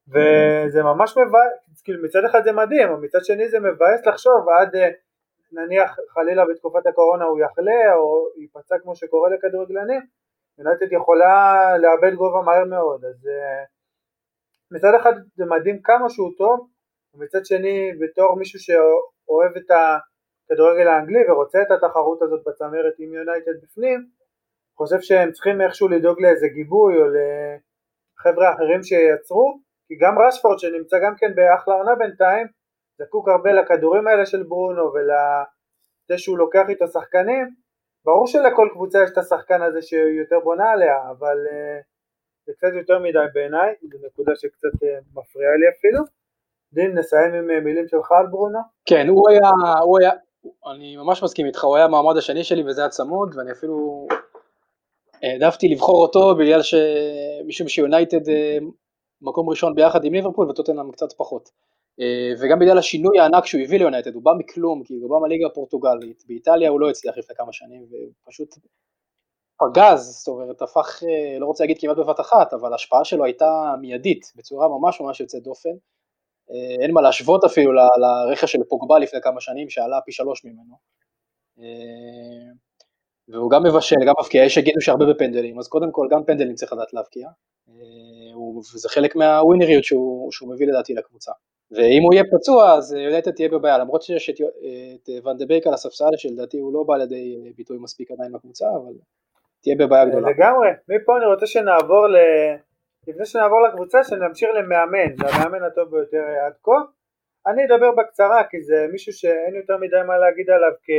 וזה 0.08 0.82
ממש 0.82 1.16
מבאס, 1.16 1.82
כאילו 1.84 2.04
מצד 2.04 2.24
אחד 2.30 2.44
זה 2.44 2.52
מדהים, 2.52 2.88
אבל 2.88 3.00
מצד 3.00 3.18
שני 3.22 3.48
זה 3.48 3.60
מבאס 3.60 4.06
לחשוב 4.06 4.48
עד 4.60 4.76
אה, 4.76 4.88
נניח 5.52 5.96
חלילה 6.08 6.44
בתקופת 6.46 6.86
הקורונה 6.86 7.24
הוא 7.24 7.40
יחלה 7.40 7.94
או 7.94 8.26
ייפצע 8.40 8.78
כמו 8.82 8.96
שקורה 8.96 9.30
לכדורגלנים, 9.30 10.02
יונייטד 10.58 10.92
יכולה 10.92 11.64
לאבד 11.78 12.14
גובה 12.14 12.40
מהר 12.42 12.64
מאוד, 12.64 13.04
אז 13.04 13.26
uh, 13.26 13.66
מצד 14.70 14.92
אחד 15.00 15.12
זה 15.34 15.44
מדהים 15.44 15.82
כמה 15.82 16.10
שהוא 16.10 16.30
טוב, 16.38 16.68
ומצד 17.14 17.44
שני 17.44 17.92
בתור 18.00 18.36
מישהו 18.36 18.60
שאוהב 18.60 19.56
את 19.56 19.70
הכדורגל 19.70 20.88
האנגלי 20.88 21.30
ורוצה 21.30 21.62
את 21.62 21.70
התחרות 21.70 22.22
הזאת 22.22 22.42
בצמרת 22.46 22.94
עם 22.98 23.14
יונייטד 23.14 23.56
בפנים, 23.62 24.06
חושב 24.76 25.00
שהם 25.00 25.32
צריכים 25.32 25.60
איכשהו 25.60 25.88
לדאוג 25.88 26.20
לאיזה 26.20 26.48
גיבוי 26.48 26.94
או 27.00 27.04
לחבר'ה 27.14 28.54
אחרים 28.54 28.82
שייצרו 28.82 29.60
כי 29.92 29.96
גם 30.00 30.18
רשפורד 30.18 30.58
שנמצא 30.58 30.96
גם 31.04 31.14
כן 31.18 31.34
באחלה 31.34 31.74
עונה 31.74 31.94
בינתיים, 31.94 32.46
זקוק 32.98 33.28
הרבה 33.28 33.52
לכדורים 33.52 34.06
האלה 34.06 34.26
של 34.26 34.42
ברונו 34.42 34.92
ולזה 34.92 36.18
שהוא 36.18 36.38
לוקח 36.38 36.64
איתו 36.68 36.86
שחקנים, 36.86 37.54
ברור 38.04 38.26
שלכל 38.26 38.68
קבוצה 38.72 39.02
יש 39.04 39.10
את 39.12 39.18
השחקן 39.18 39.62
הזה 39.62 39.82
שיותר 39.82 40.40
בונה 40.44 40.70
עליה, 40.70 40.96
אבל 41.10 41.36
uh, 41.46 41.84
זה 42.46 42.52
קצת 42.56 42.68
יותר 42.74 42.98
מדי 42.98 43.18
בעיניי, 43.34 43.74
זו 43.92 43.98
נקודה 44.06 44.32
שקצת 44.36 44.74
uh, 44.74 44.86
מפריעה 45.14 45.56
לי 45.56 45.68
אפילו. 45.78 46.04
דין, 46.72 46.98
נסיים 46.98 47.34
עם 47.34 47.50
uh, 47.50 47.64
מילים 47.64 47.88
שלך 47.88 48.12
על 48.12 48.26
ברונו? 48.26 48.58
כן, 48.86 49.08
הוא 49.08 49.30
היה, 49.30 49.50
הוא 49.82 49.98
היה, 50.00 50.10
אני 50.74 50.96
ממש 50.96 51.22
מסכים 51.22 51.46
איתך, 51.46 51.64
הוא 51.64 51.76
היה 51.76 51.84
המעמד 51.84 52.16
השני 52.16 52.44
שלי 52.44 52.62
וזה 52.66 52.80
היה 52.80 52.90
צמוד, 52.90 53.34
ואני 53.36 53.52
אפילו 53.52 54.06
העדפתי 55.22 55.68
לבחור 55.68 56.02
אותו 56.02 56.36
בגלל 56.36 56.60
שמשום 56.62 57.68
שיונייטד 57.68 58.28
מקום 59.22 59.48
ראשון 59.48 59.74
ביחד 59.74 60.04
עם 60.04 60.12
ליברפול 60.12 60.50
וטוטנאם 60.50 60.92
קצת 60.92 61.12
פחות. 61.16 61.50
אה, 62.00 62.32
וגם 62.40 62.58
בגלל 62.58 62.78
השינוי 62.78 63.18
הענק 63.18 63.46
שהוא 63.46 63.60
הביא 63.60 63.78
ליונייטד, 63.78 64.14
הוא 64.14 64.22
בא 64.22 64.30
מכלום, 64.38 64.82
כי 64.84 64.94
הוא 64.94 65.10
בא 65.10 65.16
מהליגה 65.22 65.46
הפורטוגלית, 65.46 66.22
באיטליה 66.26 66.70
הוא 66.70 66.80
לא 66.80 66.90
הצליח 66.90 67.18
לפני 67.18 67.36
כמה 67.36 67.52
שנים, 67.52 67.86
ופשוט 68.26 68.54
פגז, 69.60 70.00
זאת 70.00 70.28
אומרת, 70.28 70.62
הפך, 70.62 71.02
אה, 71.02 71.38
לא 71.38 71.46
רוצה 71.46 71.64
להגיד 71.64 71.78
כמעט 71.80 71.96
בבת 71.96 72.20
אחת, 72.20 72.54
אבל 72.54 72.72
ההשפעה 72.72 73.04
שלו 73.04 73.24
הייתה 73.24 73.74
מיידית, 73.80 74.32
בצורה 74.36 74.68
ממש 74.68 75.00
ממש 75.00 75.20
יוצאת 75.20 75.42
דופן. 75.42 75.76
אה, 76.50 76.82
אין 76.84 76.92
מה 76.92 77.00
להשוות 77.00 77.44
אפילו 77.44 77.72
לרכש 77.72 78.52
של 78.52 78.58
פוגבה 78.68 78.98
לפני 78.98 79.20
כמה 79.22 79.40
שנים, 79.40 79.70
שעלה 79.70 80.00
פי 80.04 80.12
שלוש 80.12 80.44
ממנו. 80.44 80.74
והוא 83.28 83.50
גם 83.50 83.62
מבשל, 83.62 83.96
גם 84.06 84.14
מבקיע, 84.20 84.44
יש 84.44 84.54
שיגידו 84.54 84.80
שהרבה 84.80 85.04
בפנדלים, 85.06 85.58
אז 85.58 85.68
קודם 85.68 85.92
כל 85.92 86.06
גם 86.10 86.24
פנדלים 86.24 86.54
צריך 86.54 86.72
לדעת 86.72 86.92
להבקיע. 86.92 87.28
וזה 88.74 88.88
חלק 88.88 89.16
מהווינריות 89.16 89.84
שהוא, 89.84 90.32
שהוא 90.32 90.54
מביא 90.54 90.66
לדעתי 90.66 90.94
לקבוצה. 90.94 91.32
ואם 91.70 92.02
הוא 92.02 92.14
יהיה 92.14 92.24
פצוע 92.32 92.74
אז 92.74 92.92
יונייטד 92.92 93.30
תהיה 93.30 93.48
בבעיה, 93.48 93.78
למרות 93.78 94.02
שיש 94.02 94.30
את, 94.30 94.36
את 94.94 95.08
ואן 95.24 95.36
דה 95.36 95.46
בייק 95.46 95.66
על 95.66 95.74
הספסל 95.74 96.10
שלדעתי 96.16 96.58
הוא 96.58 96.74
לא 96.74 96.82
בא 96.86 96.96
לידי 96.96 97.52
ביטוי 97.56 97.78
מספיק 97.80 98.10
עדיין 98.10 98.32
בקבוצה, 98.32 98.66
אבל 98.66 98.92
תהיה 99.62 99.76
בבעיה 99.78 100.04
גדולה. 100.04 100.30
לגמרי, 100.30 100.68
מפה 100.88 101.16
אני 101.18 101.26
רוצה 101.26 101.46
שנעבור 101.46 102.06
ל... 102.06 102.16
לפני 103.08 103.26
שנעבור 103.26 103.60
לקבוצה 103.68 104.04
שנמשיך 104.04 104.48
למאמן, 104.54 105.16
זה 105.16 105.26
המאמן 105.26 105.64
הטוב 105.64 105.90
ביותר 105.90 106.24
עד 106.46 106.52
כה. 106.62 106.80
אני 107.46 107.62
אדבר 107.66 107.90
בקצרה 107.98 108.44
כי 108.50 108.62
זה 108.62 108.86
מישהו 108.92 109.12
שאין 109.12 109.54
יותר 109.54 109.76
מדי 109.76 110.02
מה 110.06 110.18
להגיד 110.18 110.50
עליו 110.50 110.72
כי 110.82 110.92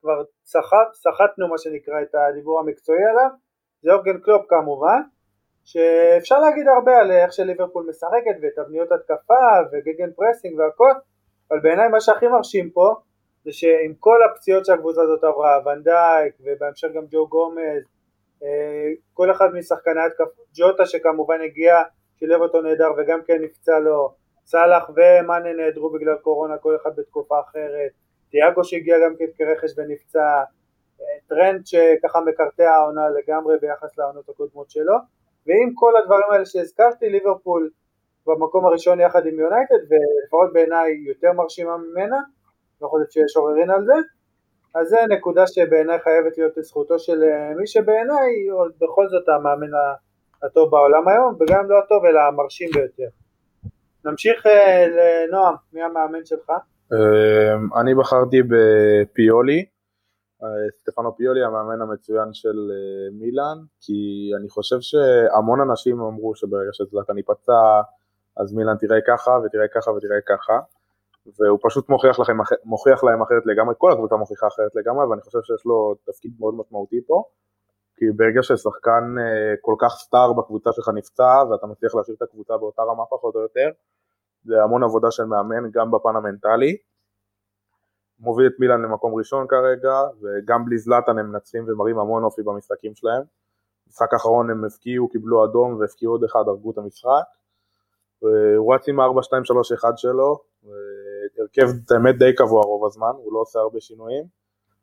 כבר 0.00 0.22
סחטנו 0.94 1.48
מה 1.48 1.58
שנקרא 1.58 2.02
את 2.02 2.14
הדיבור 2.14 2.60
המקצועי 2.60 3.04
עליו, 3.10 3.30
זה 3.82 3.92
יורגן 3.92 4.18
קלופ 4.18 4.42
כמובן, 4.48 5.00
שאפשר 5.70 6.38
להגיד 6.38 6.68
הרבה 6.68 6.98
על 6.98 7.10
איך 7.10 7.32
שליברפול 7.32 7.86
משחקת 7.88 8.36
ותבניות 8.42 8.92
התקפה 8.92 9.48
ו-gegenpressing 9.72 10.58
והכל, 10.58 10.92
אבל 11.50 11.60
בעיניי 11.60 11.88
מה 11.88 12.00
שהכי 12.00 12.28
מרשים 12.28 12.70
פה 12.70 12.94
זה 13.44 13.52
שעם 13.52 13.94
כל 13.98 14.18
הפציעות 14.22 14.64
שהקבוצה 14.64 15.02
הזאת 15.02 15.24
עברה, 15.24 15.58
ון 15.64 15.87
דייק 15.87 16.34
ובהמשך 16.40 16.88
גם 16.94 17.02
ג'ו 17.10 17.28
גומז, 17.28 17.82
אה, 18.42 18.92
כל 19.14 19.30
אחד 19.30 19.54
משחקני 19.54 20.00
התקפה, 20.00 20.42
ג'וטה 20.54 20.86
שכמובן 20.86 21.40
הגיע, 21.40 21.82
שילב 22.18 22.40
אותו 22.40 22.62
נהדר 22.62 22.90
וגם 22.96 23.20
כן 23.26 23.42
נפצע 23.42 23.78
לו, 23.78 24.14
סאלח 24.46 24.90
ומאנה 24.90 25.52
נעדרו 25.52 25.90
בגלל 25.90 26.16
קורונה, 26.16 26.58
כל 26.58 26.76
אחד 26.82 26.90
בתקופה 26.96 27.40
אחרת, 27.40 27.90
תיאגו 28.30 28.64
שהגיע 28.64 28.96
גם 29.04 29.14
כן 29.18 29.24
כרכש 29.38 29.70
ונפצע, 29.76 30.42
אה, 31.00 31.18
טרנט 31.28 31.66
שככה 31.66 32.20
מקרטע 32.20 32.70
העונה 32.70 33.08
לגמרי 33.08 33.58
ביחס 33.60 33.98
לעונות 33.98 34.28
הקודמות 34.28 34.70
שלו, 34.70 34.94
ועם 35.48 35.74
כל 35.74 35.92
הדברים 35.96 36.30
האלה 36.32 36.46
שהזכרתי, 36.46 37.08
ליברפול 37.08 37.70
במקום 38.26 38.66
הראשון 38.66 39.00
יחד 39.00 39.26
עם 39.26 39.38
יונייטד, 39.40 39.82
ולפחות 39.88 40.52
בעיניי 40.52 40.90
יותר 41.06 41.32
מרשימה 41.32 41.76
ממנה, 41.76 42.16
לא 42.82 42.88
חושב 42.88 43.04
שיש 43.10 43.36
עוררין 43.36 43.70
על 43.70 43.84
זה, 43.84 43.94
אז 44.74 44.88
זה 44.88 44.96
נקודה 45.08 45.46
שבעיניי 45.46 45.98
חייבת 45.98 46.38
להיות 46.38 46.56
לזכותו 46.56 46.98
של 46.98 47.22
אה, 47.22 47.54
מי 47.56 47.66
שבעיניי 47.66 48.30
בכל 48.80 49.08
זאת 49.08 49.28
המאמן 49.28 49.70
הטוב 50.42 50.70
בעולם 50.70 51.08
היום, 51.08 51.34
וגם 51.40 51.70
לא 51.70 51.78
הטוב 51.78 52.04
אלא 52.04 52.20
המרשים 52.20 52.68
ביותר. 52.74 53.08
נמשיך 54.04 54.46
אה, 54.46 54.86
לנועם, 54.88 55.54
מי 55.72 55.82
המאמן 55.82 56.24
שלך? 56.24 56.50
אה, 56.92 57.80
אני 57.80 57.94
בחרתי 57.94 58.36
בפיולי, 58.42 59.64
סטפנו 60.70 61.16
פיולי 61.16 61.44
המאמן 61.44 61.82
המצוין 61.82 62.32
של 62.32 62.70
מילאן, 63.12 63.58
כי 63.80 64.30
אני 64.40 64.48
חושב 64.48 64.80
שהמון 64.80 65.60
אנשים 65.60 66.00
אמרו 66.00 66.34
שברגע 66.34 66.70
שזלטן 66.72 67.16
ייפצע 67.16 67.80
אז 68.36 68.54
מילאן 68.54 68.76
תראה 68.76 68.98
ככה 69.06 69.30
ותראה 69.44 69.68
ככה 69.68 69.90
ותראה 69.90 70.20
ככה. 70.28 70.58
והוא 71.38 71.58
פשוט 71.62 71.88
מוכיח, 71.88 72.20
לכם, 72.20 72.36
מוכיח 72.64 73.04
להם 73.04 73.22
אחרת 73.22 73.46
לגמרי, 73.46 73.74
כל 73.78 73.92
הקבוצה 73.92 74.16
מוכיחה 74.16 74.46
אחרת 74.46 74.74
לגמרי, 74.74 75.06
ואני 75.06 75.22
חושב 75.22 75.38
שיש 75.42 75.66
לו 75.66 75.94
תפקיד 76.06 76.32
מאוד 76.40 76.54
משמעותי 76.54 77.00
פה, 77.06 77.24
כי 77.96 78.04
ברגע 78.16 78.42
ששחקן 78.42 79.04
אה, 79.18 79.54
כל 79.60 79.74
כך 79.78 79.92
סטאר 79.92 80.32
בקבוצה 80.32 80.72
שלך 80.72 80.88
נפצע, 80.94 81.42
ואתה 81.50 81.66
מצליח 81.66 81.94
להשאיר 81.94 82.16
את 82.16 82.22
הקבוצה 82.22 82.56
באותה 82.56 82.82
רמה 82.82 83.04
פחות 83.10 83.34
או 83.34 83.40
יותר, 83.40 83.68
זה 84.44 84.62
המון 84.62 84.82
עבודה 84.82 85.10
של 85.10 85.24
מאמן, 85.24 85.70
גם 85.70 85.90
בפן 85.90 86.16
המנטלי. 86.16 86.76
מוביל 88.20 88.46
את 88.46 88.60
מילאן 88.60 88.82
למקום 88.82 89.14
ראשון 89.14 89.46
כרגע, 89.48 89.94
וגם 90.22 90.64
בלי 90.64 90.78
זלאטן 90.78 91.18
הם 91.18 91.32
מנצחים 91.32 91.64
ומראים 91.68 91.98
המון 91.98 92.24
אופי 92.24 92.42
במשחקים 92.42 92.94
שלהם. 92.94 93.22
במשחק 93.86 94.12
האחרון 94.12 94.50
הם 94.50 94.64
הפקיעו, 94.64 95.08
קיבלו 95.08 95.44
אדום 95.44 95.80
והפקיעו 95.80 96.12
עוד 96.12 96.24
אחד, 96.24 96.42
הרגו 96.46 96.70
את 96.70 96.78
המשחק. 96.78 97.24
הוא 98.56 98.74
רץ 98.74 98.88
עם 98.88 99.00
ה-4-2-3-1 99.00 99.96
שלו, 99.96 100.38
הרכב 101.38 101.68
באמת 101.90 102.18
די 102.18 102.34
קבוע 102.34 102.62
רוב 102.62 102.86
הזמן, 102.86 103.12
הוא 103.16 103.32
לא 103.32 103.38
עושה 103.38 103.58
הרבה 103.58 103.80
שינויים, 103.80 104.24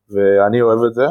ואני 0.10 0.62
אוהב 0.62 0.80
את 0.88 0.94
זה, 0.94 1.06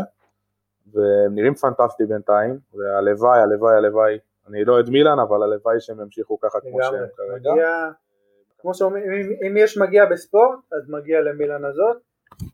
והם 0.93 1.35
נראים 1.35 1.55
פנטסטי 1.55 2.05
בינתיים, 2.07 2.59
והלוואי, 2.75 3.41
הלוואי, 3.41 3.77
הלוואי, 3.77 4.19
אני 4.49 4.65
לא 4.65 4.73
אוהד 4.73 4.91
מילאן, 4.91 5.19
אבל 5.19 5.43
הלוואי 5.43 5.81
שהם 5.81 6.01
ימשיכו 6.01 6.41
ככה 6.41 6.61
כמו 6.61 6.79
שהם 6.83 7.07
כרגע. 7.17 7.51
כמו 8.59 8.75
שאומרים, 8.75 9.03
אם 9.49 9.57
יש 9.57 9.79
מגיע 9.79 10.07
בספורט, 10.07 10.59
אז 10.73 10.91
מגיע 10.91 11.21
למילאן 11.21 11.65
הזאת, 11.65 11.97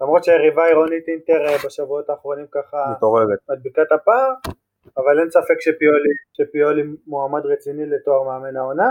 למרות 0.00 0.24
שהיריבה 0.24 0.64
העירונית 0.64 1.08
אינטר 1.08 1.46
אה, 1.46 1.56
בשבועות 1.66 2.10
האחרונים 2.10 2.46
ככה 2.50 2.92
מתעוררת, 2.96 3.38
מדביקה 3.50 3.82
את 3.82 3.92
הפער, 3.92 4.32
אבל 4.96 5.20
אין 5.20 5.30
ספק 5.30 5.60
שפיולי, 5.60 6.10
שפיולי 6.32 6.82
מועמד 7.06 7.46
רציני 7.46 7.86
לתואר 7.86 8.22
מאמן 8.22 8.56
העונה. 8.56 8.90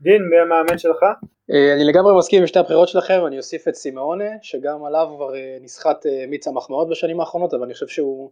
דין, 0.00 0.22
מי 0.22 0.38
המאמן 0.38 0.78
שלך? 0.78 1.02
אה, 1.50 1.74
אני 1.74 1.84
לגמרי 1.84 2.18
מסכים 2.18 2.40
עם 2.40 2.46
שתי 2.46 2.58
הבחירות 2.58 2.88
שלכם, 2.88 3.26
אני 3.26 3.38
אוסיף 3.38 3.68
את 3.68 3.74
סימאונה, 3.74 4.30
שגם 4.42 4.84
עליו 4.84 5.06
כבר 5.16 5.34
אה, 5.34 5.58
נסחט 5.60 6.06
מיץ 6.28 6.48
המחמאות 6.48 6.88
בשנים 6.88 7.20
האחרונות, 7.20 7.54
אבל 7.54 7.62
אני 7.62 7.74
חושב 7.74 7.88
שהוא 7.88 8.30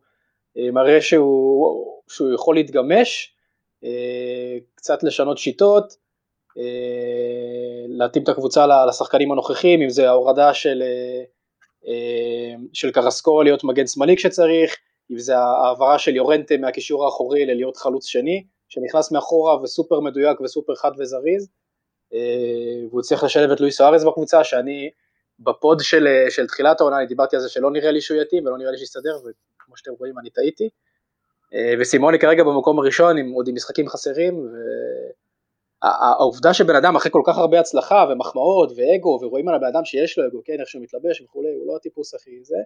מראה 0.72 1.00
שהוא, 1.00 2.02
שהוא 2.08 2.34
יכול 2.34 2.54
להתגמש, 2.54 3.34
קצת 4.74 5.02
לשנות 5.02 5.38
שיטות, 5.38 5.96
להתאים 7.88 8.24
את 8.24 8.28
הקבוצה 8.28 8.66
לשחקנים 8.88 9.32
הנוכחים, 9.32 9.82
אם 9.82 9.88
זה 9.88 10.08
ההורדה 10.08 10.54
של, 10.54 10.82
של 12.72 12.90
קרסקו 12.90 13.42
להיות 13.42 13.64
מגן 13.64 13.86
שמאלי 13.86 14.16
כשצריך, 14.16 14.76
אם 15.10 15.18
זה 15.18 15.38
העברה 15.38 15.98
של 15.98 16.16
יורנטה 16.16 16.56
מהקישור 16.56 17.04
האחורי 17.04 17.46
ללהיות 17.46 17.76
חלוץ 17.76 18.06
שני, 18.06 18.44
שנכנס 18.68 19.12
מאחורה 19.12 19.62
וסופר 19.62 20.00
מדויק 20.00 20.40
וסופר 20.40 20.74
חד 20.74 20.90
וזריז, 20.98 21.48
אה, 22.14 22.88
והוא 22.88 23.00
הצליח 23.00 23.24
לשלב 23.24 23.50
את 23.50 23.60
לואיס 23.60 23.76
סוארז 23.76 24.04
בקבוצה, 24.04 24.44
שאני 24.44 24.90
בפוד 25.38 25.80
של, 25.80 26.06
אה, 26.06 26.30
של 26.30 26.46
תחילת 26.46 26.80
העונה, 26.80 26.98
אני 26.98 27.06
דיברתי 27.06 27.36
על 27.36 27.42
זה 27.42 27.48
שלא 27.48 27.70
נראה 27.70 27.90
לי 27.90 28.00
שהוא 28.00 28.20
יתאים 28.20 28.46
ולא 28.46 28.58
נראה 28.58 28.70
לי 28.70 28.78
שיסתדר, 28.78 29.16
וכמו 29.16 29.76
שאתם 29.76 29.90
רואים 29.98 30.18
אני 30.18 30.30
טעיתי. 30.30 30.68
אה, 31.54 31.74
וסימוני 31.80 32.18
כרגע 32.18 32.44
במקום 32.44 32.78
הראשון, 32.78 33.18
עם, 33.18 33.30
עוד 33.30 33.48
עם 33.48 33.54
משחקים 33.54 33.88
חסרים, 33.88 34.48
והעובדה 35.84 36.54
שבן 36.54 36.76
אדם 36.76 36.96
אחרי 36.96 37.12
כל 37.12 37.22
כך 37.26 37.38
הרבה 37.38 37.60
הצלחה 37.60 38.06
ומחמאות 38.10 38.72
ואגו, 38.76 39.18
ורואים 39.22 39.48
על 39.48 39.54
הבן 39.54 39.66
אדם 39.66 39.84
שיש 39.84 40.18
לו 40.18 40.26
אגו, 40.26 40.40
כן, 40.44 40.60
איך 40.60 40.68
שהוא 40.68 40.82
מתלבש 40.82 41.22
וכולי, 41.22 41.48
הוא 41.48 41.66
לא 41.66 41.76
הטיפוס 41.76 42.14
הכי 42.14 42.44
זה, 42.44 42.56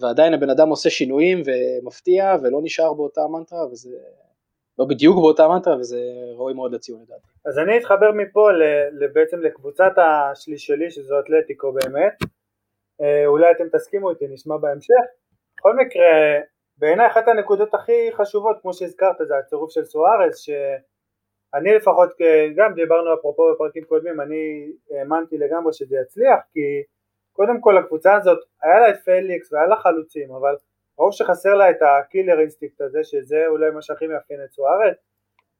ועדיין 0.00 0.34
הבן 0.34 0.50
אדם 0.50 0.68
עושה 0.68 0.90
שינויים 0.90 1.42
ומפתיע 1.46 2.36
ולא 2.42 2.60
נשאר 2.62 2.94
באותה 2.94 3.20
מנטרה, 3.26 3.66
וזה 3.66 3.90
לא 4.78 4.84
בדיוק 4.84 5.16
באותה 5.16 5.48
מנטרה 5.48 5.76
וזה 5.76 6.00
ראוי 6.36 6.54
מאוד 6.54 6.72
לציון 6.72 7.02
לדעתי. 7.02 7.28
אז 7.46 7.58
אני 7.58 7.78
אתחבר 7.78 8.12
מפה 8.12 8.48
בעצם 9.12 9.40
לקבוצת 9.40 9.92
השליש 9.96 10.66
שלי 10.66 10.90
שזו 10.90 11.20
אתלטיקו 11.20 11.72
באמת, 11.72 12.12
אה, 13.00 13.26
אולי 13.26 13.50
אתם 13.50 13.64
תסכימו 13.72 14.10
איתי, 14.10 14.26
נשמע 14.28 14.56
בהמשך. 14.56 14.94
בכל 15.58 15.76
מקרה, 15.76 16.38
בעיניי 16.78 17.06
אחת 17.06 17.28
הנקודות 17.28 17.74
הכי 17.74 18.12
חשובות, 18.12 18.56
כמו 18.62 18.72
שהזכרת, 18.72 19.16
זה 19.28 19.34
הצירוף 19.38 19.70
של 19.70 19.84
סוארז, 19.84 20.34
שאני 21.50 21.74
לפחות, 21.74 22.08
גם 22.56 22.74
דיברנו 22.74 23.14
אפרופו 23.14 23.52
בפרקים 23.54 23.84
קודמים, 23.84 24.20
אני 24.20 24.72
האמנתי 24.90 25.38
לגמרי 25.38 25.72
שזה 25.72 25.96
יצליח, 26.02 26.40
כי 26.52 26.82
קודם 27.32 27.60
כל 27.60 27.78
הקבוצה 27.78 28.14
הזאת, 28.16 28.38
היה 28.62 28.80
לה 28.80 28.90
את 28.90 28.96
פליקס 29.04 29.52
והיה 29.52 29.66
לה 29.66 29.76
חלוצים, 29.76 30.32
אבל 30.32 30.54
ברור 30.96 31.12
שחסר 31.12 31.54
לה 31.54 31.70
את 31.70 31.76
ה-killer 31.82 32.40
instinct 32.40 32.80
הזה, 32.80 33.04
שזה 33.04 33.46
אולי 33.46 33.70
מה 33.70 33.82
שהכי 33.82 34.06
מאפיין 34.06 34.40
את 34.44 34.50
סוארז. 34.50 34.96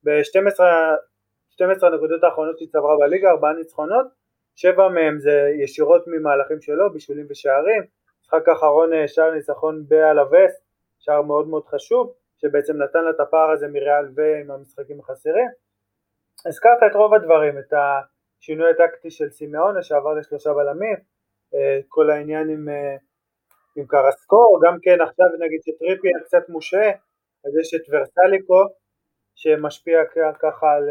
ב-12 0.05 1.87
הנקודות 1.87 2.25
האחרונות 2.25 2.59
שהיא 2.59 2.69
צברה 2.69 2.97
בליגה, 2.99 3.31
ארבעה 3.31 3.53
ניצחונות, 3.53 4.07
שבע 4.55 4.89
מהם 4.89 5.19
זה 5.19 5.53
ישירות 5.63 6.05
ממהלכים 6.07 6.61
שלו, 6.61 6.93
בישולים 6.93 7.27
ושערים. 7.31 7.83
משחק 8.23 8.49
האחרון 8.49 8.93
אה, 8.93 9.09
שער 9.09 9.31
ניצחון 9.31 9.85
באלווס, 9.89 10.53
שער 10.99 11.23
מאוד 11.23 11.49
מאוד 11.49 11.67
חשוב, 11.67 12.15
שבעצם 12.37 12.77
נתן 12.83 13.05
לה 13.05 13.11
את 13.11 13.21
הפער 13.21 13.51
הזה 13.51 13.69
מריאל 13.69 14.05
ועם 14.15 14.51
המשחקים 14.51 15.01
החסרים. 15.01 15.49
הזכרת 16.47 16.83
את 16.91 16.97
רוב 16.97 17.15
הדברים, 17.15 17.59
את 17.59 17.73
השינוי 17.73 18.71
הטקטי 18.71 19.11
של 19.11 19.31
סימאונה 19.31 19.83
שעבר 19.83 20.15
לשלושה 20.15 20.53
בלמים, 20.53 20.97
אה, 21.55 21.81
כל 21.89 22.11
העניין 22.11 22.49
עם 22.49 22.69
אה, 22.69 22.97
עם 23.77 23.87
קרסקו, 23.87 24.61
גם 24.63 24.77
כן 24.83 25.01
עכשיו 25.01 25.27
נגיד 25.39 25.61
שטריפי 25.63 26.09
קצת 26.25 26.49
מושעה, 26.49 26.91
אז 27.45 27.57
יש 27.61 27.75
את 27.75 27.81
ורסליקו 27.91 28.65
שמשפיע 29.35 30.05
ככה 30.41 30.67
על, 30.77 30.89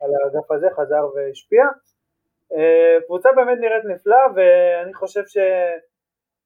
על 0.00 0.10
האגף 0.14 0.50
הזה, 0.50 0.66
חזר 0.70 1.06
והשפיע. 1.14 1.64
אה, 2.52 2.98
קבוצה 3.06 3.28
באמת 3.36 3.58
נראית 3.60 3.84
נפלאה 3.84 4.26
ואני 4.34 4.94
חושב 4.94 5.22
ש... 5.26 5.36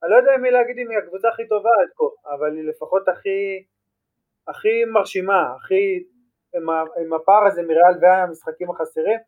אני 0.02 0.10
לא 0.10 0.16
יודע 0.16 0.36
מי 0.36 0.50
להגיד 0.50 0.76
אם 0.78 0.90
היא 0.90 0.98
הקבוצה 0.98 1.28
הכי 1.28 1.48
טובה 1.48 1.70
עד 1.82 1.88
כה, 1.96 2.34
אבל 2.34 2.56
היא 2.56 2.68
לפחות 2.68 3.08
הכי, 3.08 3.64
הכי 4.48 4.84
מרשימה, 4.84 5.54
הכי 5.56 6.04
עם, 6.56 6.68
עם 7.04 7.12
הפער 7.12 7.46
הזה 7.46 7.62
מריאל 7.62 7.94
והמשחקים 8.00 8.70
החסרים 8.70 9.18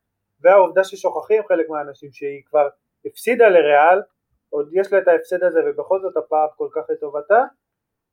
והעובדה 0.41 0.85
ששוכחים 0.85 1.43
חלק 1.49 1.69
מהאנשים 1.69 2.13
שהיא 2.13 2.43
כבר 2.47 2.69
הפסידה 3.07 3.49
לריאל 3.49 4.01
עוד 4.51 4.69
יש 4.73 4.93
לה 4.93 4.99
את 4.99 5.09
ההפסד 5.09 5.43
הזה 5.45 5.61
ובכל 5.67 6.01
זאת 6.01 6.17
הפער 6.17 6.49
כל 6.57 6.69
כך 6.75 6.83
לטובתה, 6.91 7.45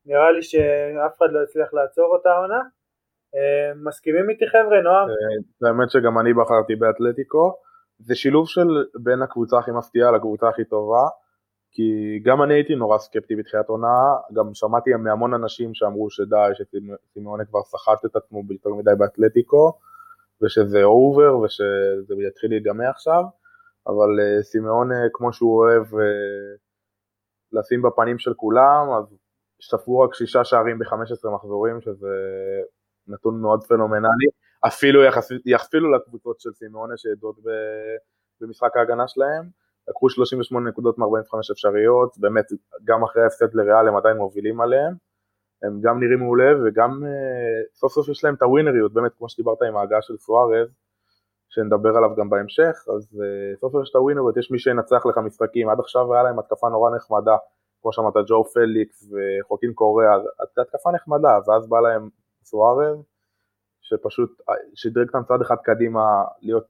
נראה 0.06 0.32
לי 0.32 0.44
שאף 0.44 1.18
אחד 1.18 1.26
לא 1.32 1.44
הצליח 1.44 1.74
לעצור 1.74 2.06
אותה 2.06 2.30
העונה. 2.30 2.62
אה, 3.36 3.72
מסכימים 3.84 4.30
איתי 4.30 4.48
חבר'ה, 4.48 4.82
נועם? 4.82 5.08
אה, 5.10 5.68
האמת 5.68 5.90
שגם 5.90 6.20
אני 6.20 6.34
בחרתי 6.34 6.76
באתלטיקו, 6.76 7.56
זה 8.00 8.16
שילוב 8.16 8.48
של 8.48 8.68
בין 9.04 9.22
הקבוצה 9.22 9.58
הכי 9.58 9.72
מפתיעה 9.72 10.12
לקבוצה 10.12 10.50
הכי 10.50 10.66
טובה, 10.66 11.06
כי 11.76 12.20
גם 12.24 12.44
אני 12.44 12.54
הייתי 12.54 12.76
נורא 12.76 12.98
סקפטי 12.98 13.36
בתחילת 13.36 13.70
עונה, 13.70 14.16
גם 14.34 14.54
שמעתי 14.54 14.94
מהמון 14.94 15.34
אנשים 15.34 15.74
שאמרו 15.74 16.10
שדי, 16.10 16.52
שסימאונה 16.54 17.46
כבר 17.46 17.64
סחט 17.64 18.06
את 18.06 18.16
עצמו 18.16 18.44
ביותר 18.44 18.70
מדי 18.70 18.92
באתלטיקו, 18.98 19.80
ושזה 20.42 20.84
אובר 20.84 21.38
ושזה 21.38 22.14
יתחיל 22.28 22.50
להיגמר 22.50 22.90
עכשיו, 22.90 23.24
אבל 23.88 24.10
uh, 24.20 24.44
סימאונה 24.44 24.96
כמו 25.14 25.34
שהוא 25.34 25.66
אוהב 25.66 25.94
uh, 25.94 25.98
לשים 27.52 27.82
בפנים 27.82 28.20
של 28.20 28.34
כולם, 28.34 28.88
אז 28.98 29.18
ספרו 29.62 30.00
רק 30.00 30.14
שישה 30.14 30.44
שערים 30.44 30.80
ב-15 30.80 31.30
מחזורים, 31.30 31.82
שזה 31.82 32.16
נתון 33.08 33.42
מאוד 33.42 33.64
פנומנלי, 33.64 34.28
אפילו 34.68 35.02
יחפילו 35.46 35.92
לקבוצות 35.96 36.40
של 36.40 36.54
סימאונה 36.54 36.98
שידעות 36.98 37.36
במשחק 38.42 38.78
ההגנה 38.78 39.08
שלהם, 39.08 39.65
לקחו 39.88 40.10
38 40.10 40.70
נקודות 40.70 40.98
מ-45 40.98 41.38
אפשריות, 41.52 42.18
באמת 42.18 42.46
גם 42.84 43.04
אחרי 43.04 43.24
ההפסד 43.24 43.54
לריאל 43.54 43.88
הם 43.88 43.96
עדיין 43.96 44.18
מובילים 44.18 44.62
עליהם, 44.62 44.94
הם 45.64 45.82
גם 45.82 46.00
נראים 46.00 46.20
מעולה 46.20 46.52
וגם 46.66 47.04
uh, 47.04 47.78
סוף 47.80 47.92
סוף 47.94 48.10
יש 48.10 48.24
להם 48.24 48.36
את 48.36 48.42
הווינריות, 48.42 48.94
באמת 48.94 49.12
כמו 49.18 49.30
שדיברת 49.30 49.62
עם 49.62 49.78
ההגעה 49.78 50.02
של 50.02 50.18
סוארז, 50.18 50.70
שנדבר 51.50 51.98
עליו 51.98 52.16
גם 52.18 52.30
בהמשך, 52.30 52.86
אז 52.96 53.04
uh, 53.14 53.60
סוף 53.60 53.72
סוף 53.72 53.84
יש 53.84 53.90
את 53.90 53.96
הווינריות, 53.96 54.38
יש 54.38 54.52
מי 54.52 54.60
שינצח 54.60 55.06
לך 55.06 55.18
משחקים, 55.18 55.70
עד 55.70 55.80
עכשיו 55.80 56.14
היה 56.14 56.24
להם 56.24 56.40
התקפה 56.40 56.70
נורא 56.70 56.96
נחמדה, 56.96 57.38
כמו 57.82 57.94
שאמרת 57.94 58.14
ג'ו 58.28 58.44
פליקס 58.44 59.12
וחוקין 59.12 59.74
קוריאה, 59.74 60.12
התקפה 60.60 60.92
נחמדה, 60.92 61.40
ואז 61.48 61.70
בא 61.70 61.80
להם 61.80 62.10
סוארז, 62.44 62.98
שפשוט 63.82 64.42
אה, 64.50 64.56
שדרג 64.76 65.08
אותם 65.08 65.24
צעד 65.28 65.42
אחד 65.42 65.56
קדימה, 65.64 66.24
להיות, 66.42 66.66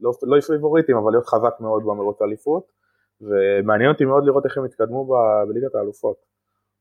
לא, 0.00 0.12
לא 0.22 0.40
פייבוריטים, 0.40 0.96
אבל 0.96 1.12
להיות 1.12 1.26
חזק 1.26 1.60
מאוד 1.60 1.82
במרוץ 1.82 2.22
האליפות, 2.22 2.72
ומעניין 3.20 3.90
אותי 3.90 4.04
מאוד 4.04 4.24
לראות 4.26 4.46
איך 4.46 4.58
הם 4.58 4.66
יתקדמו 4.66 5.08
בליגת 5.48 5.74
האלופות. 5.74 6.16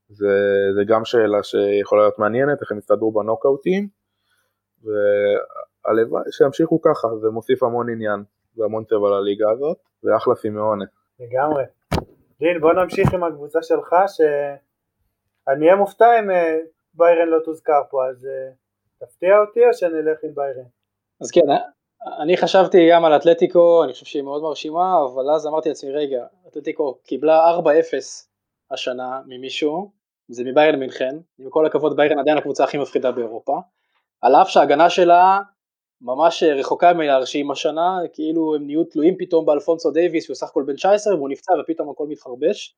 זה, 0.10 0.28
זה 0.76 0.82
גם 0.88 1.06
שאלה 1.06 1.44
שיכולה 1.44 2.02
להיות 2.02 2.20
מעניינת, 2.20 2.62
איך 2.62 2.72
הם 2.72 2.78
יסתדרו 2.78 3.12
בנוקאוטים, 3.12 3.88
והלוואי 4.84 6.24
שימשיכו 6.32 6.82
ככה, 6.82 7.08
זה 7.22 7.30
מוסיף 7.30 7.64
המון 7.64 7.90
עניין 7.90 8.24
והמון 8.58 8.84
צבע 8.84 9.10
לליגה 9.10 9.52
הזאת, 9.52 9.78
ואחלה 10.04 10.36
סימאונה. 10.36 10.86
לגמרי. 11.20 11.64
דין, 12.40 12.62
בוא 12.62 12.74
נמשיך 12.74 13.14
עם 13.14 13.24
הקבוצה 13.24 13.60
שלך, 13.62 13.96
שאני 14.08 15.66
אהיה 15.66 15.76
מופתע 15.76 16.20
אם 16.20 16.32
אה, 16.32 16.60
ביירן 16.94 17.28
לא 17.28 17.40
תוזכר 17.46 17.82
פה, 17.90 18.08
אז 18.10 18.26
אה, 18.26 18.52
תפתיע 19.00 19.40
אותי 19.40 19.60
או 19.66 19.74
שנלך 19.74 20.20
עם 20.24 20.36
ביירן? 20.36 20.70
אז 21.22 21.32
כן, 21.32 21.42
אני 22.06 22.38
חשבתי 22.38 22.90
גם 22.92 23.06
על 23.06 23.16
אתלטיקו, 23.16 23.84
אני 23.84 23.94
חושב 23.94 24.06
שהיא 24.06 24.24
מאוד 24.24 24.42
מרשימה, 24.42 25.06
אבל 25.06 25.32
אז 25.32 25.48
אמרתי 25.48 25.70
לעצמי, 25.70 25.92
רגע, 25.92 26.26
אתלטיקו 26.48 27.00
קיבלה 27.04 27.58
4-0 27.60 27.64
השנה 28.72 29.22
ממישהו, 29.28 29.92
זה 30.28 30.44
מביירן 30.44 30.80
מינכן, 30.80 31.16
עם 31.40 31.50
כל 31.50 31.66
הכבוד 31.66 31.96
ביירן 31.96 32.20
עדיין 32.20 32.38
הקבוצה 32.38 32.64
הכי 32.64 32.78
מפחידה 32.78 33.12
באירופה, 33.12 33.58
על 34.22 34.36
אף 34.36 34.50
שההגנה 34.50 34.90
שלה 34.90 35.40
ממש 36.02 36.44
רחוקה 36.44 36.94
מלהרשים 36.94 37.52
השנה, 37.52 37.98
כאילו 38.14 38.56
הם 38.56 38.66
נהיו 38.66 38.84
תלויים 38.84 39.16
פתאום 39.20 39.46
באלפונסו 39.46 39.92
דייוויס, 39.92 40.24
שהוא 40.24 40.36
סך 40.36 40.48
הכל 40.48 40.64
בן 40.68 40.76
19 40.76 41.16
והוא 41.16 41.30
נפצע 41.30 41.54
ופתאום 41.62 41.90
הכל 41.90 42.08
מתחרבש. 42.08 42.76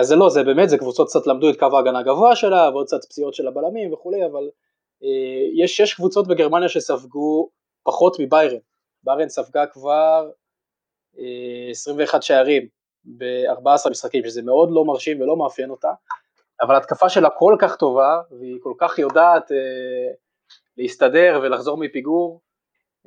אז 0.00 0.06
זה 0.06 0.16
לא, 0.16 0.28
זה 0.30 0.42
באמת, 0.42 0.68
זה 0.68 0.78
קבוצות 0.78 1.08
קצת 1.08 1.26
למדו 1.26 1.50
את 1.50 1.58
קו 1.58 1.76
ההגנה 1.76 1.98
הגבוה 1.98 2.36
שלה, 2.36 2.70
ועוד 2.72 2.86
קצת 2.86 3.04
פציעות 3.04 3.34
של 3.34 3.48
הבלמים 3.48 3.92
וכולי, 3.92 4.26
אבל 4.26 4.50
אה, 5.02 5.62
יש 5.64 5.76
שש 5.76 5.94
קבוצות 5.94 6.28
בגרמניה 6.28 6.68
שספגו 6.68 7.50
פחות 7.88 8.16
מביירן. 8.20 8.58
ביירן 9.04 9.28
ספגה 9.28 9.66
כבר 9.66 10.30
21 11.70 12.14
אה, 12.14 12.22
שערים 12.22 12.68
ב-14 13.04 13.90
משחקים, 13.90 14.24
שזה 14.24 14.42
מאוד 14.42 14.68
לא 14.72 14.84
מרשים 14.84 15.20
ולא 15.20 15.36
מאפיין 15.36 15.70
אותה, 15.70 15.92
אבל 16.62 16.76
התקפה 16.76 17.08
שלה 17.08 17.28
כל 17.30 17.56
כך 17.58 17.76
טובה, 17.76 18.20
והיא 18.38 18.58
כל 18.62 18.72
כך 18.78 18.98
יודעת 18.98 19.52
אה, 19.52 20.12
להסתדר 20.76 21.40
ולחזור 21.42 21.78
מפיגור, 21.78 22.40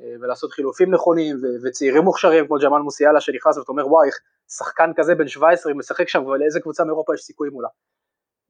אה, 0.00 0.14
ולעשות 0.20 0.52
חילופים 0.52 0.94
נכונים, 0.94 1.36
וצעירים 1.64 2.02
מוכשרים 2.02 2.46
כמו 2.46 2.56
ג'מאל 2.62 2.82
מוסיאלה 2.82 3.20
שנכנס 3.20 3.56
ואתה 3.58 3.72
אומר 3.72 3.88
וואי, 3.88 4.08
שחקן 4.48 4.90
כזה 4.96 5.14
בן 5.14 5.28
17 5.28 5.74
משחק 5.74 6.08
שם, 6.08 6.26
ולאיזה 6.26 6.60
קבוצה 6.60 6.84
מאירופה 6.84 7.14
יש 7.14 7.20
סיכוי 7.20 7.48
מולה. 7.48 7.68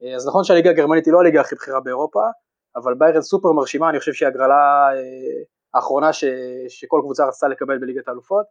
אה, 0.03 0.15
אז 0.15 0.27
נכון 0.27 0.43
שהליגה 0.43 0.69
הגרמנית 0.69 1.05
היא 1.05 1.13
לא 1.13 1.19
הליגה 1.19 1.41
הכי 1.41 1.55
בכירה 1.55 1.79
באירופה, 1.79 2.21
אבל 2.75 2.93
ביירן 2.93 3.21
סופר 3.21 3.51
מרשימה, 3.51 3.89
אני 3.89 3.99
חושב 3.99 4.13
שהיא 4.13 4.27
הגרלה 4.27 4.89
אה, 4.93 5.43
האחרונה 5.73 6.13
ש- 6.13 6.25
שכל 6.67 6.99
קבוצה 7.03 7.25
רצתה 7.25 7.47
לקבל 7.47 7.77
בליגת 7.77 8.07
האלופות, 8.07 8.45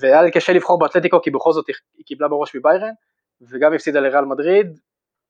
והיה 0.00 0.22
לי 0.22 0.30
קשה 0.30 0.52
לבחור 0.52 0.78
באתלטיקו 0.78 1.22
כי 1.22 1.30
בכל 1.30 1.52
זאת 1.52 1.66
היא 1.96 2.04
קיבלה 2.06 2.28
בראש 2.28 2.56
מביירן, 2.56 2.92
וגם 3.50 3.72
הפסידה 3.72 4.00
לריאל 4.00 4.24
מדריד, 4.24 4.78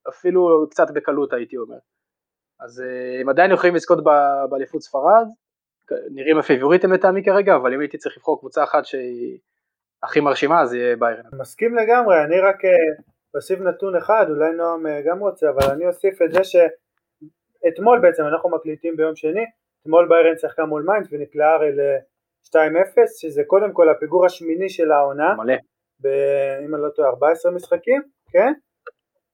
אפילו 0.08 0.66
קצת 0.70 0.90
בקלות 0.90 1.32
הייתי 1.32 1.56
אומר. 1.56 1.78
אז 2.60 2.82
הם 3.20 3.28
עדיין 3.28 3.52
יכולים 3.52 3.74
לזכות 3.74 4.04
באליפות 4.50 4.82
ספרד, 4.82 5.26
נראים 6.10 6.38
הפייבוריטים 6.38 6.92
לטעמי 6.92 7.24
כרגע, 7.24 7.56
אבל 7.56 7.74
אם 7.74 7.80
הייתי 7.80 7.98
צריך 7.98 8.16
לבחור 8.16 8.38
קבוצה 8.38 8.64
אחת 8.64 8.84
שהיא 8.84 9.38
הכי 10.02 10.20
מרשימה, 10.20 10.62
אז 10.62 10.74
יהיה 10.74 10.96
ביירן. 10.96 11.22
מסכים 11.32 11.74
לגמרי, 11.74 12.24
אני 12.24 12.40
רק 12.40 12.56
אוסיף 13.34 13.60
נתון 13.60 13.96
אחד, 13.96 14.26
אולי 14.28 14.52
נועם 14.52 14.86
גם 15.06 15.18
רוצה, 15.18 15.50
אבל 15.50 15.70
אני 15.70 15.86
אוסיף 15.86 16.22
את 16.22 16.32
זה 16.32 16.40
שאתמול 16.44 18.00
בעצם, 18.02 18.22
אנחנו 18.24 18.50
מקליטים 18.50 18.96
ביום 18.96 19.16
שני, 19.16 19.44
אתמול 19.82 20.08
ביירן 20.08 20.38
שיחקה 20.38 20.64
מול 20.64 20.82
מיינץ 20.86 21.08
ונקלעה 21.12 21.54
הרי 21.54 21.72
ל-2-0, 21.72 22.96
שזה 23.20 23.42
קודם 23.46 23.72
כל 23.72 23.88
הפיגור 23.88 24.26
השמיני 24.26 24.68
של 24.68 24.92
העונה. 24.92 25.34
מלא. 25.34 25.54
ב, 26.02 26.06
אם 26.64 26.74
אני 26.74 26.82
לא 26.82 26.88
טועה, 26.88 27.08
14 27.08 27.52
משחקים, 27.52 28.02
כן? 28.32 28.52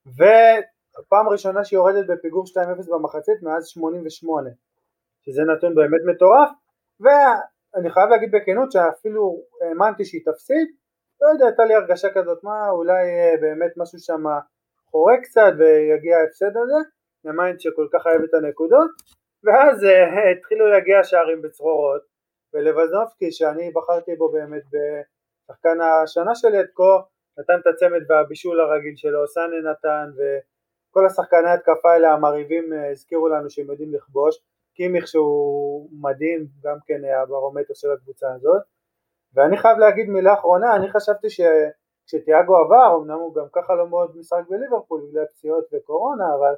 ופעם 0.06 1.28
ראשונה 1.28 1.64
שהיא 1.64 1.78
יורדת 1.78 2.06
בפיגור 2.06 2.44
2-0 2.44 2.58
במחצית 2.92 3.42
מאז 3.42 3.66
88. 3.66 4.50
שזה 5.24 5.42
נתון 5.42 5.74
באמת 5.74 6.02
מטורף, 6.14 6.50
ואני 7.00 7.90
חייב 7.90 8.08
להגיד 8.10 8.30
בכנות 8.34 8.72
שאפילו 8.72 9.42
האמנתי 9.62 10.04
שהיא 10.04 10.22
תפסיד, 10.24 10.68
לא 11.20 11.28
יודע, 11.32 11.46
הייתה 11.46 11.64
לי 11.64 11.74
הרגשה 11.74 12.08
כזאת, 12.14 12.44
מה, 12.44 12.70
אולי 12.70 13.04
באמת 13.40 13.72
משהו 13.76 13.98
שם 13.98 14.22
חורק 14.90 15.20
קצת 15.22 15.52
ויגיע 15.58 16.16
ההפסד 16.18 16.56
הזה, 16.62 16.80
האמנתי 17.24 17.60
שכל 17.60 17.86
כך 17.92 18.06
אוהב 18.06 18.22
את 18.22 18.34
הנקודות, 18.34 18.90
ואז 19.46 19.82
uh, 19.82 20.38
התחילו 20.38 20.68
להגיע 20.68 21.04
שערים 21.04 21.42
בצרורות, 21.42 22.02
ולבזנובסקי 22.54 23.32
שאני 23.32 23.70
בחרתי 23.70 24.16
בו 24.16 24.32
באמת 24.32 24.62
בשחקן 24.72 25.78
השנה 25.80 26.34
שלי 26.34 26.58
עד 26.58 26.66
כה, 26.74 27.00
נתן 27.38 27.60
את 27.60 27.66
הצמד 27.66 28.10
והבישול 28.10 28.60
הרגיל 28.60 28.96
שלו, 28.96 29.26
סאנה 29.26 29.70
נתן 29.70 30.06
וכל 30.16 31.06
השחקני 31.06 31.50
התקפה 31.50 31.92
האלה 31.92 32.12
המרהיבים 32.12 32.72
הזכירו 32.90 33.28
לנו 33.28 33.50
שהם 33.50 33.70
יודעים 33.70 33.94
לכבוש, 33.94 34.36
קימיך 34.74 35.08
שהוא 35.08 35.88
מדהים, 36.02 36.46
גם 36.62 36.76
כן 36.86 37.00
הברומטר 37.04 37.74
של 37.74 37.88
הקבוצה 37.92 38.32
הזאת. 38.34 38.62
ואני 39.34 39.56
חייב 39.56 39.78
להגיד 39.78 40.08
מילה 40.08 40.34
אחרונה, 40.34 40.76
אני 40.76 40.92
חשבתי 40.92 41.28
שכשתיאגו 41.30 42.56
עבר, 42.56 42.96
אמנם 42.96 43.18
הוא 43.18 43.34
גם 43.34 43.46
ככה 43.52 43.74
לא 43.74 43.88
מאוד 43.88 44.16
משחק 44.16 44.42
בליברפול 44.48 45.00
בגלל 45.08 45.24
פציעות 45.26 45.64
וקורונה, 45.72 46.24
אבל 46.38 46.54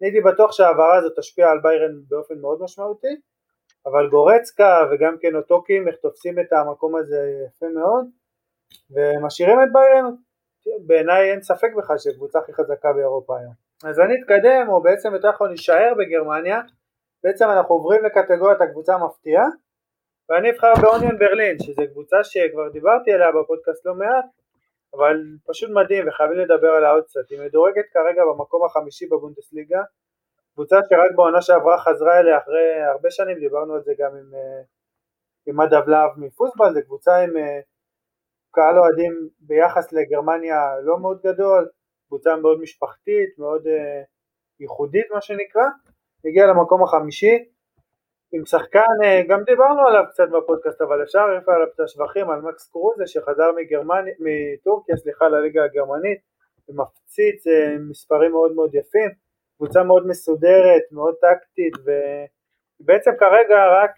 הייתי 0.00 0.20
בטוח 0.20 0.52
שההעברה 0.52 0.96
הזאת 0.96 1.18
תשפיע 1.18 1.50
על 1.50 1.58
ביירן 1.62 1.92
באופן 2.08 2.34
מאוד 2.40 2.62
משמעותי, 2.62 3.20
אבל 3.86 4.08
גורצקה 4.08 4.78
וגם 4.92 5.16
כן 5.20 5.36
אותו 5.36 5.62
קימיך 5.62 5.96
תופסים 5.96 6.38
את 6.38 6.52
המקום 6.52 6.96
הזה 6.96 7.18
יפה 7.46 7.66
מאוד, 7.74 8.06
ומשאירים 8.90 9.58
את 9.62 9.68
ביירן, 9.72 10.14
בעיניי 10.86 11.30
אין 11.30 11.42
ספק 11.42 11.70
בכלל 11.78 11.98
שקבוצה 11.98 12.38
הכי 12.38 12.52
חזקה 12.52 12.92
באירופה 12.92 13.38
היום. 13.38 13.52
אז 13.84 14.00
אני 14.00 14.14
אתקדם, 14.20 14.68
או 14.68 14.82
בעצם 14.82 15.14
יותר 15.14 15.30
נכון 15.30 15.48
להישאר 15.48 15.92
בגרמניה, 15.98 16.60
בעצם 17.24 17.44
אנחנו 17.44 17.74
עוברים 17.74 18.04
לקטגוריית 18.04 18.60
הקבוצה 18.60 18.94
המפתיעה 18.94 19.46
ואני 20.28 20.50
אבחר 20.50 20.72
באוניון 20.82 21.18
ברלין 21.18 21.58
שזו 21.58 21.82
קבוצה 21.92 22.16
שכבר 22.22 22.68
דיברתי 22.72 23.12
עליה 23.12 23.28
בפודקאסט 23.32 23.86
לא 23.86 23.94
מעט 23.94 24.24
אבל 24.94 25.16
פשוט 25.46 25.70
מדהים 25.70 26.08
וחייבים 26.08 26.38
לדבר 26.38 26.68
עליה 26.68 26.90
עוד 26.90 27.04
קצת 27.04 27.30
היא 27.30 27.40
מדורגת 27.40 27.84
כרגע 27.92 28.22
במקום 28.24 28.64
החמישי 28.64 29.06
בבונדסליגה. 29.06 29.82
קבוצה 30.54 30.76
שרק 30.88 31.16
בעונה 31.16 31.42
שעברה 31.42 31.78
חזרה 31.78 32.20
אליה 32.20 32.38
אחרי 32.38 32.82
הרבה 32.94 33.10
שנים 33.10 33.38
דיברנו 33.38 33.74
על 33.74 33.82
זה 33.82 33.92
גם 33.98 34.10
עם, 34.16 34.34
אה, 34.34 34.62
עם 35.46 35.56
מדב 35.60 35.88
להב 35.88 36.10
מפוסבל. 36.16 36.74
זו 36.74 36.80
קבוצה 36.84 37.16
עם 37.16 37.36
אה, 37.36 37.60
קהל 38.50 38.78
אוהדים 38.78 39.28
ביחס 39.40 39.92
לגרמניה 39.92 40.80
לא 40.82 40.98
מאוד 40.98 41.20
גדול 41.22 41.68
קבוצה 42.10 42.36
מאוד 42.36 42.60
משפחתית 42.60 43.38
מאוד 43.38 43.66
uh, 43.66 43.70
ייחודית 44.60 45.06
מה 45.14 45.20
שנקרא. 45.20 45.62
הגיע 46.24 46.46
למקום 46.46 46.82
החמישי 46.82 47.44
עם 48.32 48.46
שחקן, 48.46 48.94
אה, 49.04 49.22
גם 49.28 49.42
דיברנו 49.42 49.86
עליו 49.86 50.04
קצת 50.10 50.28
בפודקאסט, 50.28 50.80
אבל 50.82 51.02
אפשר 51.02 51.26
להעריף 51.26 51.48
עליו 51.48 51.66
את 51.74 51.80
השבחים 51.80 52.30
על 52.30 52.40
מקס 52.40 52.70
קרוזה 52.70 53.06
שחזר 53.06 53.50
מגרמני, 53.56 54.10
מטורקיה, 54.18 54.96
סליחה, 54.96 55.28
לליגה 55.28 55.64
הגרמנית, 55.64 56.18
ומפציץ 56.68 57.46
אה, 57.46 57.76
מספרים 57.90 58.30
מאוד 58.30 58.52
מאוד 58.54 58.74
יפים, 58.74 59.10
קבוצה 59.56 59.82
מאוד 59.82 60.06
מסודרת, 60.06 60.82
מאוד 60.92 61.14
טקטית 61.20 61.72
בעצם 62.80 63.10
כרגע 63.18 63.56
רק 63.82 63.90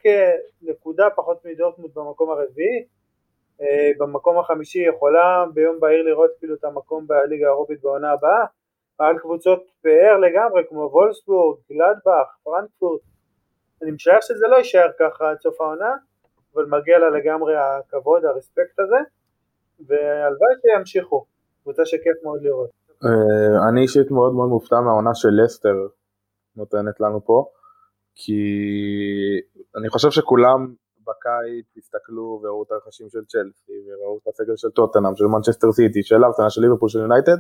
נקודה 0.63 1.11
פחות 1.17 1.45
מדורטמונד 1.45 1.95
במקום 1.95 2.31
הרביעי, 2.31 2.85
במקום 3.99 4.39
החמישי 4.39 4.79
יכולה 4.79 5.45
ביום 5.55 5.81
בהיר 5.81 6.03
לראות 6.03 6.31
כאילו 6.39 6.55
את 6.55 6.65
המקום 6.65 7.07
בליגה 7.07 7.47
האירופית 7.47 7.83
בעונה 7.83 8.13
הבאה, 8.13 8.45
על 8.99 9.19
קבוצות 9.19 9.71
פאר 9.83 10.19
לגמרי 10.19 10.63
כמו 10.69 10.81
וולסבורג, 10.93 11.59
גלדבך, 11.71 12.37
פרנקפורט, 12.43 13.01
אני 13.83 13.91
משער 13.91 14.19
שזה 14.21 14.47
לא 14.51 14.57
יישאר 14.57 14.91
ככה 14.99 15.31
עד 15.31 15.41
סוף 15.41 15.61
העונה, 15.61 15.93
אבל 16.55 16.65
מגיע 16.67 16.99
לה 16.99 17.11
לגמרי 17.11 17.55
הכבוד, 17.57 18.25
הרספקט 18.25 18.81
הזה, 18.81 19.01
והלוואי 19.87 20.55
שימשיכו, 20.61 21.27
קבוצה 21.63 21.83
שכיף 21.87 22.17
מאוד 22.25 22.43
לראות. 22.43 22.71
אה, 23.05 23.69
אני 23.69 23.83
אישית 23.83 24.11
מאוד 24.11 24.33
מאוד 24.35 24.49
מופתע 24.49 24.81
מהעונה 24.81 25.15
של 25.15 25.29
לסטר 25.45 25.77
נותנת 26.57 27.01
לנו 27.01 27.25
פה, 27.25 27.45
כי 28.15 28.43
אני 29.77 29.89
חושב 29.89 30.11
שכולם 30.11 30.75
בקיץ 31.07 31.77
הסתכלו 31.77 32.41
וראו 32.43 32.63
את 32.63 32.73
הרכשים 32.73 33.09
של 33.11 33.25
צ'לסי, 33.25 33.73
וראו 33.87 34.19
את 34.23 34.29
הסגל 34.29 34.57
של 34.57 34.71
טוטנאם, 34.71 35.17
של 35.17 35.25
מנצ'סטר 35.25 35.73
סיטי, 35.73 36.03
של 36.03 36.25
ארסנל, 36.25 36.49
של 36.49 36.61
ליברפול, 36.61 36.89
של 36.89 36.99
יונייטד, 36.99 37.39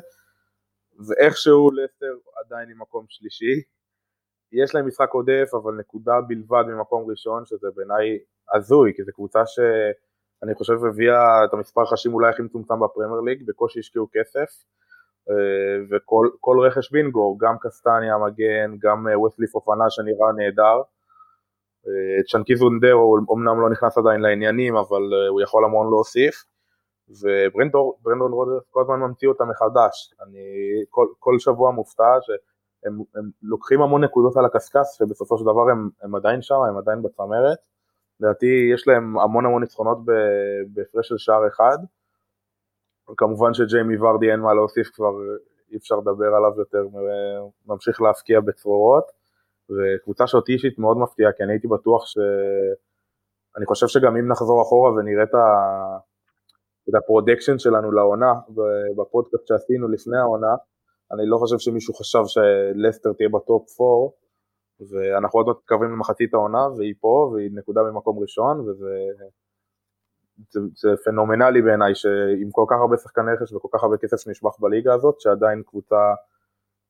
ואיכשהו 1.07 1.71
לסטר 1.71 2.15
עדיין 2.45 2.71
עם 2.71 2.83
מקום 2.83 3.05
שלישי. 3.09 3.63
יש 4.53 4.75
להם 4.75 4.87
משחק 4.87 5.11
עודף, 5.13 5.51
אבל 5.63 5.75
נקודה 5.75 6.21
בלבד 6.29 6.65
ממקום 6.67 7.11
ראשון, 7.11 7.47
שזה 7.47 7.69
בעיניי 7.77 8.19
הזוי, 8.55 8.93
כי 8.97 9.05
זו 9.05 9.13
קבוצה 9.13 9.47
שאני 9.47 10.55
חושב 10.55 10.85
הביאה 10.85 11.45
את 11.45 11.53
המספר 11.53 11.85
רכשים 11.87 12.15
אולי 12.15 12.31
הכי 12.31 12.43
מצומצם 12.43 12.75
בפרמייר 12.81 13.21
ליג, 13.21 13.47
בקושי 13.47 13.79
השקיעו 13.79 14.07
כסף, 14.13 14.65
אה, 15.31 15.85
וכל 15.91 16.59
רכש 16.67 16.93
בינגו, 16.93 17.37
גם 17.41 17.57
קסטניה 17.61 18.15
המגן, 18.15 18.77
גם 18.79 19.07
וסלי 19.27 19.47
פופאנה 19.47 19.91
שנראה 19.91 20.33
נהדר. 20.37 20.83
אה, 21.87 22.23
צ'אנקיזו 22.31 22.71
נדרו 22.71 23.19
אמנם 23.35 23.61
לא 23.61 23.71
נכנס 23.71 23.99
עדיין 23.99 24.21
לעניינים, 24.21 24.77
אבל 24.77 25.03
אה, 25.15 25.29
הוא 25.29 25.41
יכול 25.41 25.65
המון 25.65 25.87
להוסיף. 25.91 26.35
וברנדון 27.09 28.33
רודרס 28.33 28.63
כל 28.71 28.81
הזמן 28.83 29.01
ממציא 29.01 29.29
אותה 29.29 29.45
מחדש. 29.45 30.15
אני 30.23 30.45
כל, 30.91 31.07
כל 31.19 31.39
שבוע 31.39 31.71
מופתע 31.71 32.17
שהם 32.21 32.37
הם 32.85 33.31
לוקחים 33.43 33.83
המון 33.83 34.05
נקודות 34.05 34.37
על 34.37 34.45
הקשקש, 34.45 34.87
שבסופו 34.99 35.39
של 35.39 35.45
דבר 35.45 35.71
הם, 35.71 35.89
הם 36.03 36.15
עדיין 36.15 36.43
שם, 36.43 36.55
הם 36.69 36.79
עדיין 36.79 37.03
בצמרת. 37.03 37.59
לדעתי 38.21 38.71
יש 38.75 38.89
להם 38.89 39.19
המון 39.19 39.47
המון 39.47 39.63
ניצחונות 39.63 39.99
בהפרש 40.75 41.09
של 41.09 41.19
שער 41.19 41.49
אחד. 41.49 41.79
כמובן 43.17 43.55
שג'יימי 43.55 43.99
ורדי 43.99 44.31
אין 44.31 44.41
מה 44.41 44.55
להוסיף 44.55 44.89
כבר, 44.95 45.13
אי 45.71 45.77
אפשר 45.77 45.97
לדבר 45.97 46.35
עליו 46.35 46.53
יותר, 46.59 46.87
ממשיך 47.67 48.03
להבקיע 48.03 48.41
בצרורות. 48.41 49.05
וקבוצה 49.71 50.27
שאותי 50.27 50.53
אישית 50.53 50.79
מאוד 50.79 50.99
מפתיעה, 50.99 51.33
כי 51.33 51.43
אני 51.43 51.53
הייתי 51.53 51.69
בטוח 51.69 52.07
ש... 52.07 52.19
אני 53.57 53.67
חושב 53.67 53.87
שגם 53.87 54.17
אם 54.17 54.29
נחזור 54.29 54.63
אחורה 54.63 54.93
ונראה 54.93 55.23
את, 55.23 55.35
ה... 55.35 55.47
את 56.89 56.95
ה-prediction 56.95 57.59
שלנו 57.59 57.93
לעונה 57.93 58.33
בפודקאסט 58.97 59.47
שעשינו 59.47 59.89
לפני 59.89 60.19
העונה, 60.19 60.55
אני 61.13 61.23
לא 61.27 61.37
חושב 61.37 61.59
שמישהו 61.59 61.95
חשב 61.95 62.23
שלסטר 62.27 63.13
תהיה 63.13 63.29
ב-top 63.29 63.81
4, 63.81 64.23
ואנחנו 64.91 65.39
עוד 65.39 65.47
מעט 65.47 65.57
מתקרבים 65.57 65.91
למחצית 65.91 66.35
העונה, 66.35 66.69
והיא 66.77 66.95
פה, 67.01 67.31
והיא 67.35 67.51
נקודה 67.55 67.81
ממקום 67.83 68.19
ראשון, 68.19 68.61
וזה 68.61 68.95
זה, 70.51 70.61
זה 70.75 70.89
פנומנלי 71.05 71.63
בעיניי, 71.63 71.95
שעם 71.95 72.51
כל 72.53 72.65
כך 72.71 72.77
הרבה 72.81 72.97
שחקני 72.97 73.33
רכש 73.33 73.53
וכל 73.53 73.69
כך 73.73 73.83
הרבה 73.83 73.97
כסף 73.97 74.17
שנשפך 74.17 74.61
בליגה 74.61 74.95
הזאת, 74.95 75.21
שעדיין 75.21 75.63
קבוצה 75.67 76.15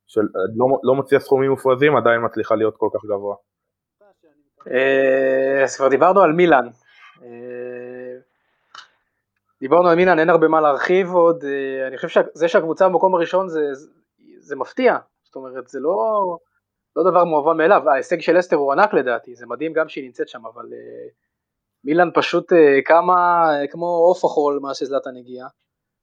של 0.06 0.20
לא, 0.56 0.66
לא 0.82 0.94
מוציאה 0.94 1.20
סכומים 1.20 1.50
מופרזים, 1.50 1.96
עדיין 1.96 2.24
מצליחה 2.24 2.54
להיות 2.54 2.76
כל 2.76 2.88
כך 2.94 3.04
גבוה. 3.04 3.36
אה, 4.70 5.62
אז 5.62 5.76
כבר 5.76 5.88
דיברנו 5.88 6.20
על 6.20 6.32
מילאן. 6.32 6.68
אה, 7.22 8.16
דיברנו 9.60 9.88
על 9.88 9.96
מילאן, 9.96 10.18
אין 10.18 10.30
הרבה 10.30 10.48
מה 10.48 10.60
להרחיב 10.60 11.14
עוד, 11.14 11.44
אה, 11.44 11.86
אני 11.88 11.96
חושב 11.96 12.22
שזה 12.32 12.48
שהקבוצה 12.48 12.88
במקום 12.88 13.14
הראשון 13.14 13.48
זה, 13.48 13.60
זה 14.42 14.56
מפתיע, 14.56 14.96
זאת 15.22 15.36
אומרת 15.36 15.68
זה 15.68 15.80
לא, 15.80 16.22
לא 16.96 17.10
דבר 17.10 17.24
מובן 17.24 17.56
מאליו, 17.56 17.90
ההישג 17.90 18.20
של 18.20 18.38
אסטר 18.38 18.56
הוא 18.56 18.72
ענק 18.72 18.94
לדעתי, 18.94 19.34
זה 19.34 19.46
מדהים 19.46 19.72
גם 19.72 19.88
שהיא 19.88 20.04
נמצאת 20.04 20.28
שם, 20.28 20.46
אבל 20.46 20.64
מילאן 21.84 22.08
פשוט 22.14 22.52
קמה 22.84 23.50
כמו 23.70 23.86
עוף 23.86 24.24
החול 24.24 24.58
מאז 24.62 24.76
שזלטן 24.76 25.16
הגיע, 25.16 25.46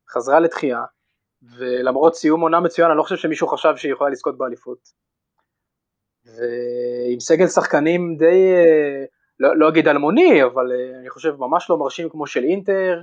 חזרה 0.09 0.39
לתחייה, 0.39 0.83
ולמרות 1.57 2.15
סיום 2.15 2.41
עונה 2.41 2.59
מצוין, 2.59 2.89
אני 2.89 2.97
לא 2.97 3.03
חושב 3.03 3.15
שמישהו 3.15 3.47
חשב 3.47 3.73
שהיא 3.75 3.91
יכולה 3.91 4.09
לזכות 4.09 4.37
באליפות. 4.37 4.79
ועם 6.25 7.19
סגל 7.19 7.47
שחקנים 7.47 8.15
די, 8.17 8.53
לא, 9.39 9.57
לא 9.57 9.69
אגיד 9.69 9.87
אלמוני, 9.87 10.43
אבל 10.43 10.71
אה, 10.71 10.99
אני 10.99 11.09
חושב 11.09 11.35
ממש 11.35 11.69
לא 11.69 11.77
מרשים 11.77 12.09
כמו 12.09 12.27
של 12.27 12.43
אינטר, 12.43 13.01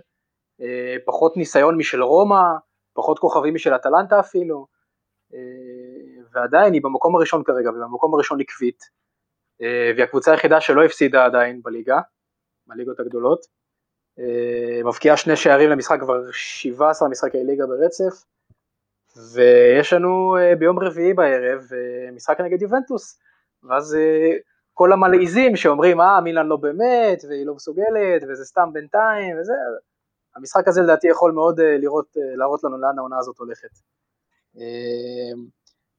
אה, 0.61 0.97
פחות 1.05 1.37
ניסיון 1.37 1.77
משל 1.77 2.03
רומא, 2.03 2.43
פחות 2.95 3.19
כוכבים 3.19 3.55
משל 3.55 3.75
אטלנטה 3.75 4.21
אפילו, 4.21 4.57
אה, 4.59 4.76
ועדיין 6.33 6.73
היא 6.73 6.83
במקום 6.83 7.17
הראשון 7.17 7.43
כרגע, 7.45 7.71
ובמקום 7.71 8.15
הראשון 8.15 8.41
עקבית, 8.41 8.83
והיא 9.61 10.05
הקבוצה 10.05 10.31
היחידה 10.31 10.61
שלא 10.61 10.85
הפסידה 10.85 11.25
עדיין 11.25 11.63
בליגה, 11.63 12.01
בליגות 12.67 13.01
הגדולות. 13.01 13.47
אה, 14.19 14.83
מבקיעה 14.85 15.17
שני 15.17 15.37
שערים 15.37 15.71
למשחק 15.71 16.01
כבר 16.01 16.23
17 16.33 17.09
משחקי 17.09 17.45
ליגה 17.45 17.65
ברצף. 17.67 18.25
ויש 19.35 19.93
לנו 19.93 20.37
אה, 20.37 20.57
ביום 20.57 20.79
רביעי 20.79 21.15
בערב 21.15 21.69
אה, 21.73 22.11
משחק 22.13 22.41
נגד 22.41 22.63
יובנטוס. 22.63 23.19
ואז 23.63 23.97
כל 24.75 24.93
המלעיזים 24.93 25.57
שאומרים 25.57 26.01
אה 26.01 26.21
מילאן 26.21 26.47
לא 26.47 26.57
באמת 26.57 27.19
והיא 27.29 27.47
לא 27.47 27.55
מסוגלת 27.55 28.23
וזה 28.29 28.45
סתם 28.45 28.69
בינתיים 28.73 29.39
וזה 29.41 29.53
המשחק 30.37 30.69
הזה 30.69 30.83
לדעתי 30.83 31.09
יכול 31.09 31.33
מאוד 31.33 31.61
לראות, 31.61 32.07
להראות 32.37 32.65
לנו 32.65 32.79
לאן 32.79 32.99
העונה 32.99 33.19
הזאת 33.19 33.39
הולכת 33.39 33.69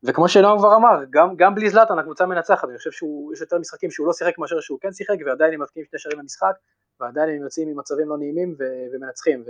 וכמו 0.04 0.28
שנועם 0.28 0.58
כבר 0.58 0.76
אמר, 0.76 1.04
גם, 1.10 1.36
גם 1.36 1.56
בלי 1.56 1.70
זלאטן 1.70 2.00
הקבוצה 2.00 2.26
מנצחת, 2.26 2.70
אני 2.70 2.78
חושב 2.78 2.91
שיש 2.91 3.41
יותר 3.41 3.60
משחקים 3.60 3.91
שהוא 3.91 4.08
לא 4.08 4.13
שיחק 4.13 4.38
מאשר 4.38 4.60
שהוא 4.60 4.80
כן 4.82 4.93
שיחק 4.93 5.15
ועדיין 5.26 5.54
הם 5.54 5.62
מבקיעים 5.62 5.86
שני 5.86 6.00
שערים 6.00 6.20
למשחק 6.20 6.54
ועדיין 7.00 7.30
הם 7.30 7.43
יוצאים 7.43 7.67
ממצבים 7.67 8.10
לא 8.10 8.17
נעימים 8.17 8.56
ו- 8.60 8.96
ומנצחים, 8.96 9.43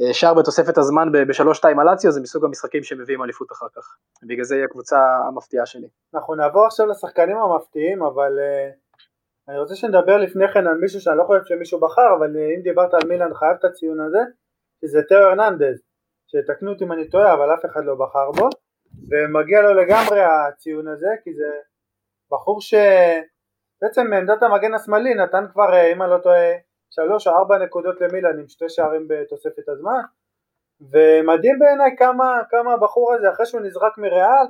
ושאר 0.00 0.34
בתוספת 0.34 0.78
הזמן 0.78 1.08
בשלוש-שתיים 1.28 1.78
על 1.78 1.88
אציו 1.92 2.12
זה 2.12 2.20
מסוג 2.20 2.44
המשחקים 2.44 2.82
שמביאים 2.82 3.22
אליפות 3.22 3.52
אחר 3.52 3.66
כך, 3.76 3.96
בגלל 4.22 4.44
זה 4.44 4.54
היא 4.54 4.64
הקבוצה 4.64 4.98
המפתיעה 5.28 5.66
שלי. 5.66 5.88
אנחנו 6.14 6.34
נעבור 6.34 6.66
עכשיו 6.66 6.86
לשחקנים 6.86 7.36
המפתיעים, 7.36 8.02
אבל 8.02 8.38
uh, 8.38 8.74
אני 9.48 9.58
רוצה 9.58 9.76
שנדבר 9.76 10.16
לפני 10.16 10.44
כן 10.54 10.66
על 10.66 10.74
מישהו 10.74 11.00
שאני 11.00 11.18
לא 11.18 11.24
חושב 11.24 11.44
שמישהו 11.44 11.80
בחר, 11.80 12.16
אבל 12.18 12.36
uh, 12.36 12.56
אם 12.56 12.62
דיברת 12.62 12.94
על 12.94 13.08
מילאן 13.08 13.34
חייב 13.34 13.56
את 13.58 13.64
הציון 13.64 14.00
הזה, 14.00 14.18
שזה 14.80 15.02
טר 15.08 15.18
הרננדז, 15.18 15.82
שתקנו 16.26 16.72
אותי 16.72 16.84
אם 16.84 16.92
אני 16.92 17.08
טועה, 17.08 17.34
אבל 17.34 17.54
אף 17.54 17.64
אחד 17.64 17.84
לא 17.84 17.94
בחר 17.94 18.30
בו, 18.30 18.48
ומגיע 19.10 19.62
לו 19.62 19.74
לגמרי 19.74 20.20
הציון 20.22 20.88
הזה, 20.88 21.08
כי 21.24 21.34
זה 21.34 21.50
בחור 22.32 22.60
ש... 22.60 22.74
בעצם 23.82 24.06
מעמדת 24.10 24.42
המגן 24.42 24.74
השמאלי 24.74 25.14
נתן 25.14 25.44
כבר, 25.52 25.74
אה, 25.74 25.92
אם 25.92 26.02
אני 26.02 26.10
לא 26.10 26.18
טועה, 26.18 26.52
שלוש 26.90 27.26
או 27.26 27.32
ארבע 27.32 27.58
נקודות 27.58 28.00
למילן 28.00 28.38
עם 28.38 28.48
שתי 28.48 28.68
שערים 28.68 29.08
בתוספת 29.08 29.68
הזמן. 29.68 30.00
ומדהים 30.80 31.58
בעיניי 31.58 31.96
כמה, 31.98 32.40
כמה 32.50 32.72
הבחור 32.72 33.14
הזה 33.14 33.30
אחרי 33.30 33.46
שהוא 33.46 33.60
נזרק 33.60 33.98
מריאל 33.98 34.46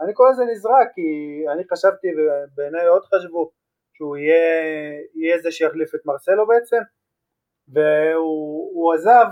אני 0.00 0.14
קורא 0.14 0.30
לזה 0.30 0.44
נזרק 0.44 0.88
כי 0.94 1.02
אני 1.52 1.62
חשבתי 1.72 2.08
ובעיניי 2.16 2.86
עוד 2.86 3.02
חשבו 3.04 3.50
שהוא 3.94 4.16
יהיה, 4.16 4.62
יהיה 5.14 5.38
זה 5.38 5.50
שיחליף 5.50 5.94
את 5.94 6.00
מרסלו 6.06 6.46
בעצם. 6.46 6.82
והוא 7.68 8.94
עזב 8.94 9.26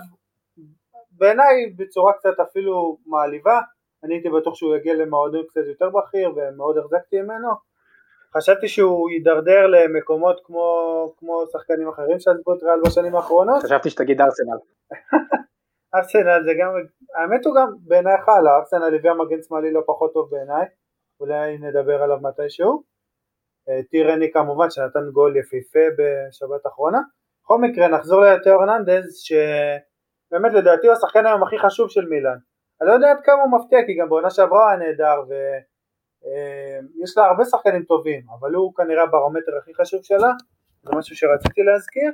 בעיניי 1.19 1.75
בצורה 1.77 2.13
קצת 2.13 2.41
אפילו 2.41 2.99
מעליבה 3.07 3.61
אני 4.05 4.15
הייתי 4.15 4.29
בטוח 4.29 4.55
שהוא 4.55 4.77
יגיע 4.77 4.95
למועדון 4.95 5.47
קצת 5.49 5.61
יותר 5.69 5.91
בכיר 5.91 6.31
ומאוד 6.37 6.79
החזקתי 6.79 7.21
ממנו 7.21 7.49
חשבתי 8.37 8.69
שהוא 8.69 9.11
יידרדר 9.11 9.67
למקומות 9.67 10.41
כמו, 10.45 10.67
כמו 11.19 11.43
שחקנים 11.53 11.89
אחרים 11.89 12.19
שעזבו 12.19 12.55
את 12.55 12.63
ריאל 12.63 12.81
בשנים 12.87 13.17
האחרונות. 13.17 13.63
חשבתי 13.63 13.91
שתגיד 13.91 14.21
ארסנל. 14.21 14.59
ארסנל 15.95 16.43
זה 16.45 16.53
גם, 16.61 16.71
האמת 17.17 17.47
הוא 17.47 17.55
גם 17.57 17.69
בעיניי 17.87 18.19
חלה, 18.19 18.57
ארסנל 18.59 18.95
הביאה 18.97 19.15
מגן 19.15 19.43
שמאלי 19.43 19.73
לא 19.73 19.83
פחות 19.87 20.13
טוב 20.13 20.31
בעיניי, 20.31 20.67
אולי 21.21 21.59
נדבר 21.59 22.03
עליו 22.03 22.19
מתישהו. 22.23 22.83
אה, 23.69 23.83
טירני 23.91 24.33
כמובן 24.33 24.71
שנתן 24.71 25.11
גול 25.13 25.37
יפיפה 25.37 25.85
בשבת 25.99 26.67
האחרונה. 26.67 27.01
בכל 27.45 27.59
מקרה 27.59 27.89
נחזור 27.89 28.21
לתיאור 28.21 28.63
הרננדז 28.63 29.23
שבאמת 30.29 30.53
לדעתי 30.53 30.87
הוא 30.87 30.97
השחקן 30.97 31.27
היום 31.27 31.43
הכי 31.43 31.59
חשוב 31.59 31.91
של 31.91 32.05
מילאן. 32.07 32.39
אני 32.81 32.89
לא 32.89 32.95
יודע 32.95 33.11
עד 33.11 33.21
כמה 33.25 33.43
הוא 33.43 33.59
מפתיע 33.59 33.79
כי 33.87 33.95
גם 33.95 34.09
בעונה 34.09 34.31
שעברה 34.31 34.69
היה 34.69 34.79
נהדר 34.79 35.23
ו... 35.29 35.33
אה, 36.27 36.79
לה 37.17 37.27
הרבה 37.27 37.45
שחקנים 37.45 37.83
טובים, 37.83 38.23
אבל 38.41 38.55
הוא 38.55 38.75
כנראה 38.75 39.03
הברומטר 39.03 39.53
הכי 39.59 39.75
חשוב 39.75 40.01
שלה, 40.03 40.33
זה 40.83 40.91
משהו 40.97 41.17
שרציתי 41.17 41.63
להזכיר. 41.63 42.11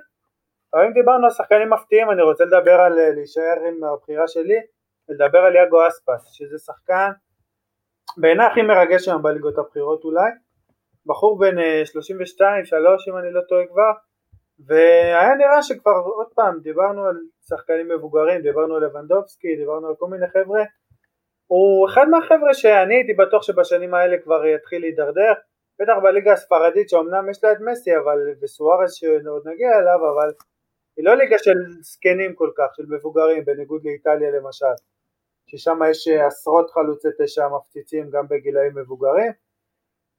אבל 0.74 0.84
אם 0.84 0.92
דיברנו 0.92 1.24
על 1.24 1.30
שחקנים 1.30 1.70
מפתיעים, 1.70 2.10
אני 2.10 2.22
רוצה 2.22 2.44
לדבר 2.44 2.80
על, 2.80 2.98
אה, 2.98 3.10
להישאר 3.10 3.56
עם 3.68 3.84
הבחירה 3.84 4.28
שלי, 4.28 4.60
ולדבר 5.08 5.38
על 5.38 5.54
יאגו 5.54 5.88
אספס, 5.88 6.32
שזה 6.32 6.58
שחקן 6.58 7.10
בעיניי 8.16 8.46
הכי 8.46 8.62
מרגש 8.62 9.08
היום 9.08 9.22
בליגות 9.22 9.58
הבחירות 9.58 10.04
אולי. 10.04 10.30
בחור 11.06 11.38
בן 11.38 11.56
32, 11.84 12.64
3 12.64 13.08
אם 13.08 13.16
אני 13.18 13.32
לא 13.32 13.40
טועה 13.48 13.66
כבר, 13.66 13.92
והיה 14.66 15.34
נראה 15.34 15.62
שכבר 15.62 15.92
עוד 16.04 16.26
פעם 16.34 16.60
דיברנו 16.60 17.04
על 17.04 17.16
שחקנים 17.48 17.88
מבוגרים, 17.88 18.42
דיברנו 18.42 18.76
על 18.76 18.84
לבנדובסקי, 18.84 19.56
דיברנו 19.56 19.88
על 19.88 19.94
כל 19.98 20.06
מיני 20.06 20.26
חבר'ה, 20.28 20.62
הוא 21.46 21.88
אחד 21.88 22.04
מהחבר'ה 22.10 22.54
שאני 22.54 22.94
הייתי 22.94 23.14
בטוח 23.14 23.42
שבשנים 23.42 23.94
האלה 23.94 24.16
כבר 24.18 24.46
יתחיל 24.46 24.80
להידרדר, 24.80 25.32
בטח 25.80 25.92
בליגה 26.02 26.32
הספרדית 26.32 26.88
שאומנם 26.88 27.30
יש 27.30 27.44
לה 27.44 27.52
את 27.52 27.56
מסי 27.60 27.96
אבל 27.96 28.18
וסוארס 28.42 28.94
שעוד 28.94 29.48
נגיע 29.48 29.78
אליו 29.78 30.00
אבל 30.12 30.32
היא 30.96 31.04
לא 31.04 31.14
ליגה 31.14 31.38
של 31.38 31.58
זקנים 31.80 32.34
כל 32.34 32.50
כך, 32.56 32.74
של 32.76 32.82
מבוגרים, 32.88 33.44
בניגוד 33.44 33.84
לאיטליה 33.84 34.30
למשל, 34.30 34.74
ששם 35.46 35.78
יש 35.90 36.08
עשרות 36.08 36.70
חלוצי 36.70 37.08
תשע 37.18 37.48
מפציצים 37.48 38.10
גם 38.10 38.28
בגילאים 38.28 38.72
מבוגרים. 38.74 39.32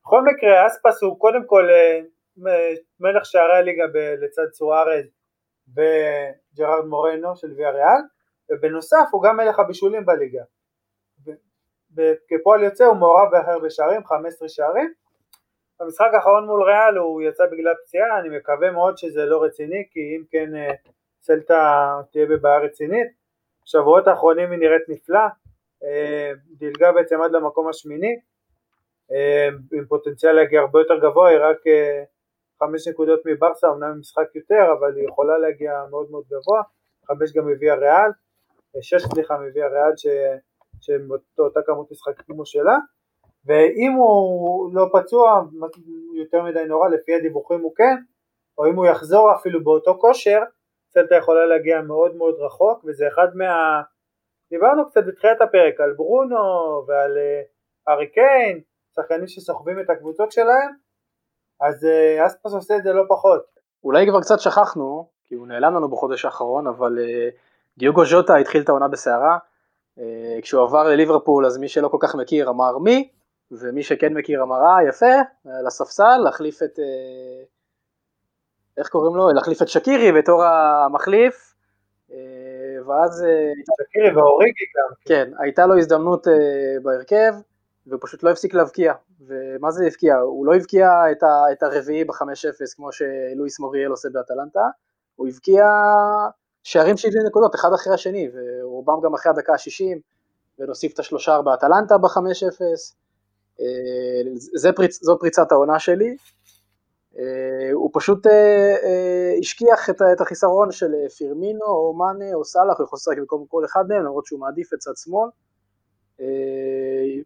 בכל 0.01 0.21
מקרה 0.21 0.67
אספס 0.67 1.03
הוא 1.03 1.19
קודם 1.19 1.45
כל 1.45 1.69
אה, 1.69 1.99
מלך 2.99 3.25
שערי 3.25 3.57
הליגה 3.57 3.83
לצד 4.21 4.51
סוארז 4.51 5.05
וג'רארד 5.75 6.85
מורנו 6.85 7.35
של 7.35 7.53
ויה 7.57 7.69
ריאל, 7.69 8.01
ובנוסף 8.51 9.07
הוא 9.11 9.23
גם 9.23 9.37
מלך 9.37 9.59
הבישולים 9.59 10.05
בליגה. 10.05 10.43
כפועל 12.29 12.63
יוצא 12.63 12.85
הוא 12.85 12.97
מעורב 12.97 13.31
בהכי 13.31 13.51
הרבה 13.51 13.69
שערים, 13.69 14.05
15 14.05 14.49
שערים. 14.49 14.93
במשחק 15.79 16.07
האחרון 16.13 16.45
מול 16.45 16.63
ריאל 16.63 16.97
הוא 16.97 17.21
יצא 17.21 17.43
בגלל 17.51 17.73
פציעה, 17.83 18.19
אני 18.19 18.37
מקווה 18.37 18.71
מאוד 18.71 18.97
שזה 18.97 19.25
לא 19.25 19.43
רציני, 19.43 19.87
כי 19.91 19.99
אם 19.99 20.23
כן 20.31 20.55
אה, 20.55 20.73
סלטה 21.21 21.93
תהיה 22.11 22.25
בבעיה 22.25 22.57
רצינית. 22.57 23.07
בשבועות 23.65 24.07
האחרונים 24.07 24.51
היא 24.51 24.59
נראית 24.59 24.89
נפלא, 24.89 25.25
אה, 25.83 26.31
דילגה 26.57 26.91
בעצם 26.91 27.21
עד 27.21 27.31
למקום 27.31 27.69
השמיני, 27.69 28.19
אה, 29.11 29.47
עם 29.73 29.85
פוטנציאל 29.85 30.31
להגיע 30.31 30.59
הרבה 30.61 30.79
יותר 30.79 30.99
גבוה, 30.99 31.29
היא 31.29 31.39
רק 31.41 31.57
חמש 32.63 32.87
נקודות 32.87 33.19
מברסה, 33.25 33.67
אמנם 33.67 33.99
משחק 33.99 34.35
יותר, 34.35 34.73
אבל 34.79 34.95
היא 34.95 35.07
יכולה 35.07 35.37
להגיע 35.37 35.71
מאוד 35.89 36.11
מאוד 36.11 36.23
גבוה, 36.25 36.61
חמש 37.07 37.33
גם 37.33 37.49
הביאה 37.49 37.75
ריאל, 37.75 38.11
שש 38.81 39.03
סליחה 39.13 39.37
מביאה 39.37 39.67
ריאל 39.67 39.93
ש... 39.97 40.07
שאותה 41.35 41.59
כמות 41.65 41.91
משחקים 41.91 42.25
כמו 42.25 42.45
שלה, 42.45 42.77
ואם 43.45 43.91
הוא 43.91 44.75
לא 44.75 44.85
פצוע 44.93 45.41
יותר 46.15 46.43
מדי 46.43 46.65
נורא, 46.65 46.89
לפי 46.89 47.15
הדיווחים 47.15 47.59
הוא 47.61 47.75
כן, 47.75 47.95
או 48.57 48.65
אם 48.65 48.75
הוא 48.75 48.85
יחזור 48.85 49.35
אפילו 49.35 49.63
באותו 49.63 49.97
כושר, 49.99 50.39
סלטה 50.93 51.15
יכולה 51.15 51.45
להגיע 51.45 51.81
מאוד 51.81 52.15
מאוד 52.15 52.35
רחוק, 52.39 52.83
וזה 52.85 53.07
אחד 53.07 53.27
מה... 53.35 53.81
דיברנו 54.49 54.89
קצת 54.89 55.01
בתחילת 55.07 55.41
הפרק 55.41 55.79
על 55.79 55.93
ברונו 55.93 56.37
ועל 56.87 57.17
ארי 57.87 58.05
uh, 58.05 58.13
קיין, 58.13 58.61
שחקנים 58.95 59.27
שסוחבים 59.27 59.79
את 59.79 59.89
הקבוצות 59.89 60.31
שלהם, 60.31 60.71
אז 61.61 61.83
uh, 61.83 62.25
אספס 62.25 62.53
עושה 62.53 62.77
את 62.77 62.83
זה 62.83 62.93
לא 62.93 63.03
פחות. 63.09 63.45
אולי 63.83 64.07
כבר 64.09 64.21
קצת 64.21 64.39
שכחנו, 64.39 65.07
כי 65.23 65.35
הוא 65.35 65.47
נעלם 65.47 65.75
לנו 65.75 65.89
בחודש 65.89 66.25
האחרון, 66.25 66.67
אבל 66.67 66.97
uh, 66.97 67.35
דיוגו 67.77 68.05
ז'וטה 68.05 68.35
התחיל 68.35 68.61
את 68.61 68.69
העונה 68.69 68.87
בסערה, 68.87 69.37
אה, 69.99 70.39
כשהוא 70.41 70.63
עבר 70.63 70.83
לליברפול 70.83 71.45
אז 71.45 71.57
מי 71.57 71.67
שלא 71.67 71.87
כל 71.87 71.97
כך 71.99 72.15
מכיר 72.15 72.49
אמר 72.49 72.77
מי, 72.77 73.09
ומי 73.51 73.83
שכן 73.83 74.13
מכיר 74.13 74.43
אמר 74.43 74.55
אה 74.55 74.89
יפה, 74.89 75.15
לספסל, 75.65 76.17
להחליף 76.23 76.63
את, 76.63 76.79
אה, 76.79 77.43
איך 78.77 78.87
קוראים 78.87 79.15
לו? 79.15 79.29
להחליף 79.29 79.61
את 79.61 79.67
שקירי 79.67 80.11
בתור 80.11 80.43
המחליף, 80.43 81.53
אה, 82.11 82.17
ואז... 82.87 83.25
שקירי 83.81 84.15
ואוריגי 84.15 84.65
גם. 84.75 84.95
כן, 85.05 85.31
הייתה 85.39 85.65
לו 85.65 85.77
הזדמנות 85.77 86.27
בהרכב, 86.83 87.33
והוא 87.87 87.99
פשוט 88.01 88.23
לא 88.23 88.29
הפסיק 88.29 88.53
להבקיע. 88.53 88.93
ומה 89.27 89.71
זה 89.71 89.85
הבקיע? 89.85 90.15
הוא 90.15 90.45
לא 90.45 90.55
הבקיע 90.55 90.87
את, 91.11 91.23
ה, 91.23 91.51
את 91.51 91.63
הרביעי 91.63 92.03
ב-5-0 92.03 92.75
כמו 92.75 92.89
שלואיס 92.91 93.59
מוריאל 93.59 93.91
עושה 93.91 94.09
באטלנטה, 94.13 94.59
הוא 95.15 95.27
הבקיע 95.27 95.65
שערים 96.63 96.97
שהביאו 96.97 97.23
נקודות 97.27 97.55
אחד 97.55 97.69
אחרי 97.73 97.93
השני, 97.93 98.29
ורובם 98.33 99.01
גם 99.03 99.13
אחרי 99.13 99.31
הדקה 99.31 99.53
ה-60, 99.53 99.99
ונוסיף 100.59 100.93
את 100.93 100.99
השלושה 100.99 101.35
ארבע 101.35 101.53
אטלנטה 101.53 101.97
ב-5-0, 101.97 102.61
אה, 103.61 104.73
פריצ, 104.75 105.03
זו 105.03 105.19
פריצת 105.19 105.51
העונה 105.51 105.79
שלי. 105.79 106.17
אה, 107.17 107.71
הוא 107.73 107.89
פשוט 107.93 108.27
אה, 108.27 109.33
השכיח 109.39 109.89
את 109.89 110.21
החיסרון 110.21 110.71
של 110.71 110.91
פירמינו 111.17 111.65
או 111.65 111.93
מאנה 111.93 112.33
או 112.33 112.45
סאלח, 112.45 112.77
הוא 112.77 112.85
יכול 112.85 112.97
לשחק 112.97 113.17
במקום 113.17 113.45
כל 113.49 113.65
אחד 113.65 113.83
מהם, 113.89 114.03
למרות 114.03 114.25
שהוא 114.25 114.39
מעדיף 114.39 114.73
את 114.73 114.79
צד 114.79 114.91
שמאל. 114.95 115.29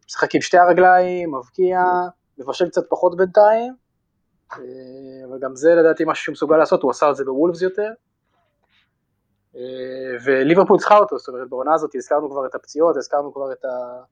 משחק 0.06 0.34
עם 0.34 0.40
שתי 0.40 0.58
הרגליים, 0.58 1.34
מבקיע, 1.34 1.82
מבשל 2.38 2.68
קצת 2.68 2.82
פחות 2.88 3.16
בינתיים, 3.16 3.74
אבל 5.28 5.38
גם 5.40 5.56
זה 5.56 5.74
לדעתי 5.74 6.04
משהו 6.06 6.24
שהוא 6.24 6.32
מסוגל 6.32 6.56
לעשות, 6.56 6.82
הוא 6.82 6.90
עשה 6.90 7.10
את 7.10 7.16
זה 7.16 7.24
בוולפס 7.24 7.62
יותר. 7.62 7.92
אה, 9.56 10.16
וליברפול 10.24 10.78
צריכה 10.78 10.98
אותו, 10.98 11.18
זאת 11.18 11.28
אומרת 11.28 11.48
בעונה 11.48 11.74
הזאת 11.74 11.94
הזכרנו 11.94 12.30
כבר 12.30 12.46
את 12.46 12.54
הפציעות, 12.54 12.96
הזכרנו 12.96 13.34
כבר 13.34 13.52
את, 13.52 13.64
ה... 13.64 14.02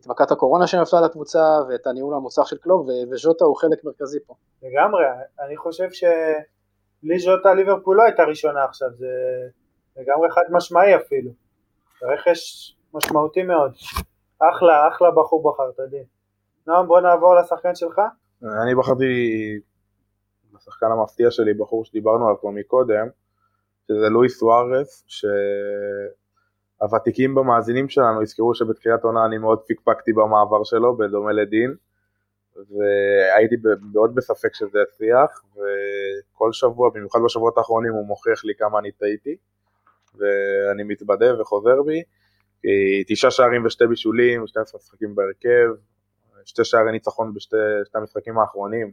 את 0.00 0.06
מכת 0.06 0.30
הקורונה 0.30 0.66
שנפלה 0.66 1.00
לקבוצה 1.00 1.58
ואת 1.68 1.86
הניהול 1.86 2.14
המוצלח 2.14 2.46
של 2.46 2.56
קלוב 2.58 2.88
וז'וטה 3.10 3.44
הוא 3.44 3.56
חלק 3.56 3.84
מרכזי 3.84 4.18
פה. 4.26 4.34
לגמרי, 4.62 5.04
אני 5.40 5.56
חושב 5.56 5.88
שבלי 5.90 7.18
ז'וטה 7.18 7.54
ליברפול 7.54 7.96
לא 7.96 8.02
הייתה 8.02 8.22
ראשונה 8.22 8.64
עכשיו, 8.64 8.88
זה 8.98 9.06
לגמרי 9.96 10.30
חד 10.30 10.42
משמעי 10.50 10.96
אפילו, 10.96 11.30
רכש 12.02 12.74
משמעותי 12.94 13.42
מאוד, 13.42 13.72
אחלה, 14.38 14.88
אחלה 14.88 15.10
בחור 15.10 15.52
בחרת 15.52 15.80
דין. 15.90 16.04
נועם 16.66 16.86
בוא 16.86 17.00
נעבור 17.00 17.36
לשחקן 17.36 17.74
שלך. 17.74 18.00
אני 18.42 18.74
בחרתי 18.74 19.04
לשחקן 20.54 20.86
המפתיע 20.86 21.30
שלי, 21.30 21.54
בחור 21.54 21.84
שדיברנו 21.84 22.24
עליו 22.24 22.40
כבר 22.40 22.50
מקודם, 22.50 23.06
שזה 23.88 24.08
לואיס 24.08 24.38
סוארס, 24.38 25.04
שהוותיקים 26.78 27.34
במאזינים 27.34 27.88
שלנו 27.88 28.22
יזכרו 28.22 28.54
שבתחילת 28.54 29.04
עונה 29.04 29.26
אני 29.26 29.38
מאוד 29.38 29.60
פיקפקתי 29.66 30.12
במעבר 30.12 30.64
שלו, 30.64 30.96
בדומה 30.96 31.32
לדין, 31.32 31.74
והייתי 32.56 33.56
מאוד 33.92 34.14
בספק 34.14 34.54
שזה 34.54 34.78
יצליח, 34.82 35.42
וכל 35.52 36.52
שבוע, 36.52 36.90
במיוחד 36.94 37.18
בשבועות 37.24 37.58
האחרונים, 37.58 37.92
הוא 37.92 38.06
מוכיח 38.06 38.44
לי 38.44 38.54
כמה 38.58 38.78
אני 38.78 38.92
טעיתי, 38.92 39.36
ואני 40.14 40.82
מתבדה 40.82 41.40
וחוזר 41.40 41.82
בי. 41.82 42.02
תשעה 43.08 43.30
שערים 43.30 43.66
ושתי 43.66 43.86
בישולים, 43.86 44.46
12 44.46 44.78
משחקים 44.78 45.14
בהרכב, 45.14 45.68
שתי 46.44 46.64
שערי 46.64 46.92
ניצחון 46.92 47.34
בשתי 47.34 47.56
המשחקים 47.94 48.38
האחרונים. 48.38 48.92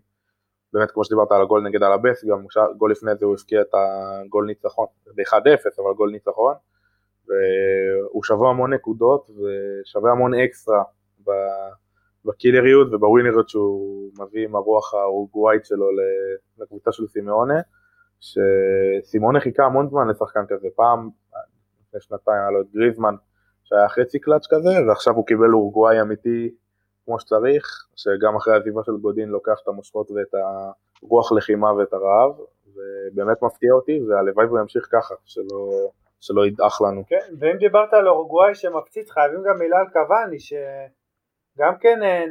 באמת 0.74 0.92
כמו 0.92 1.04
שדיברת 1.04 1.32
על 1.32 1.42
הגול 1.42 1.64
נגד 1.64 1.84
אלאבס, 1.84 2.26
גם 2.26 2.46
גול 2.78 2.92
לפני 2.92 3.16
זה 3.16 3.26
הוא 3.26 3.36
הפקיע 3.36 3.62
את 3.62 3.74
הגול 3.74 4.46
ניצחון, 4.46 4.86
ב-1-0 5.16 5.84
אבל 5.84 5.94
גול 5.94 6.12
ניצחון, 6.12 6.54
והוא 7.28 8.24
שווה 8.24 8.50
המון 8.50 8.74
נקודות 8.74 9.30
ושווה 9.30 10.12
המון 10.12 10.34
אקסטרה 10.34 10.84
בקילריות 12.26 12.88
ובווינריות 12.94 13.50
שהוא 13.50 14.12
מביא 14.20 14.44
עם 14.46 14.56
הרוח 14.56 14.94
האורוגוואית 14.94 15.66
שלו 15.66 15.90
לקבוצה 16.58 16.92
של 16.92 17.08
סימאונה, 17.08 17.62
שסימאונה 18.20 19.40
חיכה 19.40 19.64
המון 19.64 19.90
זמן 19.90 20.08
לשחקן 20.08 20.46
כזה, 20.50 20.68
פעם 20.76 21.10
לפני 21.88 22.02
שנתיים 22.02 22.38
היה 22.42 22.52
לו 22.52 22.62
את 22.62 22.66
גריזמן 22.74 23.16
שהיה 23.66 23.90
חצי 23.90 24.20
קלאץ' 24.20 24.48
כזה, 24.50 24.70
ועכשיו 24.88 25.14
הוא 25.14 25.26
קיבל 25.26 25.54
אורוגוואי 25.54 26.02
אמיתי 26.02 26.56
כמו 27.06 27.20
שצריך, 27.20 27.88
שגם 27.96 28.36
אחרי 28.36 28.54
העזיבה 28.54 28.82
של 28.84 28.98
גודין 28.98 29.30
לוקח 29.30 29.60
את 29.64 29.68
המושכות 29.68 30.12
ואת 30.12 30.34
הרוח 31.04 31.32
לחימה 31.32 31.74
ואת 31.74 31.94
הרעב, 31.94 32.32
ובאמת 32.76 33.42
מפתיע 33.42 33.74
אותי, 33.74 34.00
והלוואי 34.08 34.46
והוא 34.46 34.60
ימשיך 34.60 34.88
ככה, 34.92 35.16
שלא, 35.26 35.70
שלא 36.20 36.46
ידעך 36.48 36.82
לנו. 36.82 37.04
כן, 37.08 37.34
ואם 37.40 37.58
דיברת 37.58 37.94
על 37.94 38.08
אורוגוואי 38.08 38.56
שמפציץ, 38.56 39.12
חייבים 39.12 39.44
גם 39.44 39.60
מילה 39.60 39.80
על 39.80 39.88
קוואני, 39.94 40.40
שגם 40.40 41.78
כן, 41.80 42.04
אה, 42.04 42.26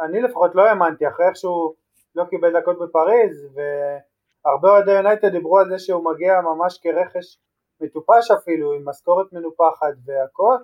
אני 0.00 0.22
לפחות 0.22 0.54
לא 0.54 0.62
האמנתי, 0.62 1.08
אחרי 1.08 1.26
איך 1.28 1.36
שהוא 1.36 1.74
לא 2.14 2.24
קיבל 2.24 2.60
דקות 2.60 2.78
בפריז, 2.78 3.48
והרבה 3.54 4.70
אוהדי 4.70 4.92
יונייטד 4.92 5.28
דיברו 5.28 5.58
על 5.58 5.68
זה 5.68 5.78
שהוא 5.78 6.04
מגיע 6.04 6.40
ממש 6.40 6.78
כרכש 6.82 7.38
מטופש 7.80 8.30
אפילו, 8.30 8.72
עם 8.72 8.88
משכורת 8.88 9.32
מנופחת 9.32 9.94
והכל, 10.04 10.56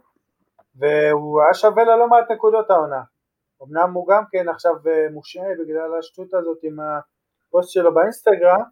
והוא 0.74 1.42
היה 1.42 1.54
שווה 1.54 1.84
ללא 1.84 2.08
מעט 2.08 2.30
נקודות 2.30 2.70
העונה. 2.70 3.02
אמנם 3.62 3.92
הוא 3.92 4.08
גם 4.08 4.22
כן 4.30 4.48
עכשיו 4.48 4.74
אה, 4.86 5.06
מושעה 5.10 5.48
בגלל 5.60 5.98
השטות 5.98 6.34
הזאת 6.34 6.58
עם 6.62 6.76
הפוסט 6.80 7.70
שלו 7.70 7.94
באינסטגרם, 7.94 8.62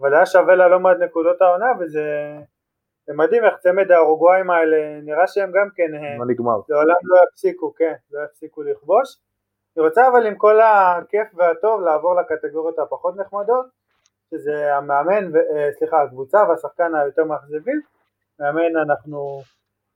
אבל 0.00 0.14
היה 0.14 0.26
שווה 0.26 0.54
לה 0.54 0.68
לא 0.68 0.80
מעט 0.80 0.96
נקודות 0.96 1.42
העונה 1.42 1.66
וזה 1.80 2.02
זה 3.06 3.12
מדהים 3.14 3.44
איך 3.44 3.54
צמד 3.56 3.90
האורוגוואים 3.90 4.50
האלה, 4.50 5.00
נראה 5.02 5.26
שהם 5.26 5.50
גם 5.52 5.68
כן 5.74 5.90
לא 6.18 6.26
נגמר. 6.26 6.58
לעולם 6.68 6.96
לא 7.04 7.16
יפסיקו, 7.28 7.74
כן, 7.74 7.94
לא 8.10 8.24
יפסיקו 8.24 8.62
לכבוש. 8.62 9.18
אני 9.76 9.84
רוצה 9.84 10.08
אבל 10.08 10.26
עם 10.26 10.36
כל 10.36 10.60
הכיף 10.60 11.28
והטוב 11.34 11.80
לעבור 11.80 12.14
לקטגוריות 12.14 12.78
הפחות 12.78 13.16
נחמדות, 13.16 13.66
שזה 14.30 14.76
המאמן, 14.76 15.36
אה, 15.36 15.72
סליחה, 15.78 16.02
הקבוצה 16.02 16.38
והשחקן 16.48 16.94
היותר 16.94 17.24
מאכזבים. 17.24 17.80
מאמן 18.40 18.76
אנחנו 18.76 19.40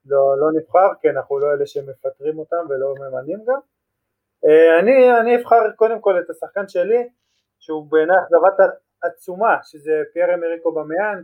לא, 0.06 0.38
לא 0.38 0.60
נבחר, 0.60 0.88
כי 1.00 1.10
אנחנו 1.10 1.38
לא 1.38 1.46
אלה 1.52 1.66
שמפטרים 1.66 2.38
אותם 2.38 2.64
ולא 2.68 2.94
ממנים 3.00 3.38
גם. 3.46 3.60
אה, 4.44 4.80
אני, 4.80 5.20
אני 5.20 5.36
אבחר 5.36 5.70
קודם 5.76 6.00
כל 6.00 6.20
את 6.20 6.30
השחקן 6.30 6.68
שלי, 6.68 7.08
שהוא 7.58 7.86
בעיניי 7.90 8.16
אכזבת 8.16 8.76
עצומה, 9.02 9.56
שזה 9.62 10.02
פייר 10.12 10.34
אמריקו 10.34 10.72
במיאן, 10.72 11.22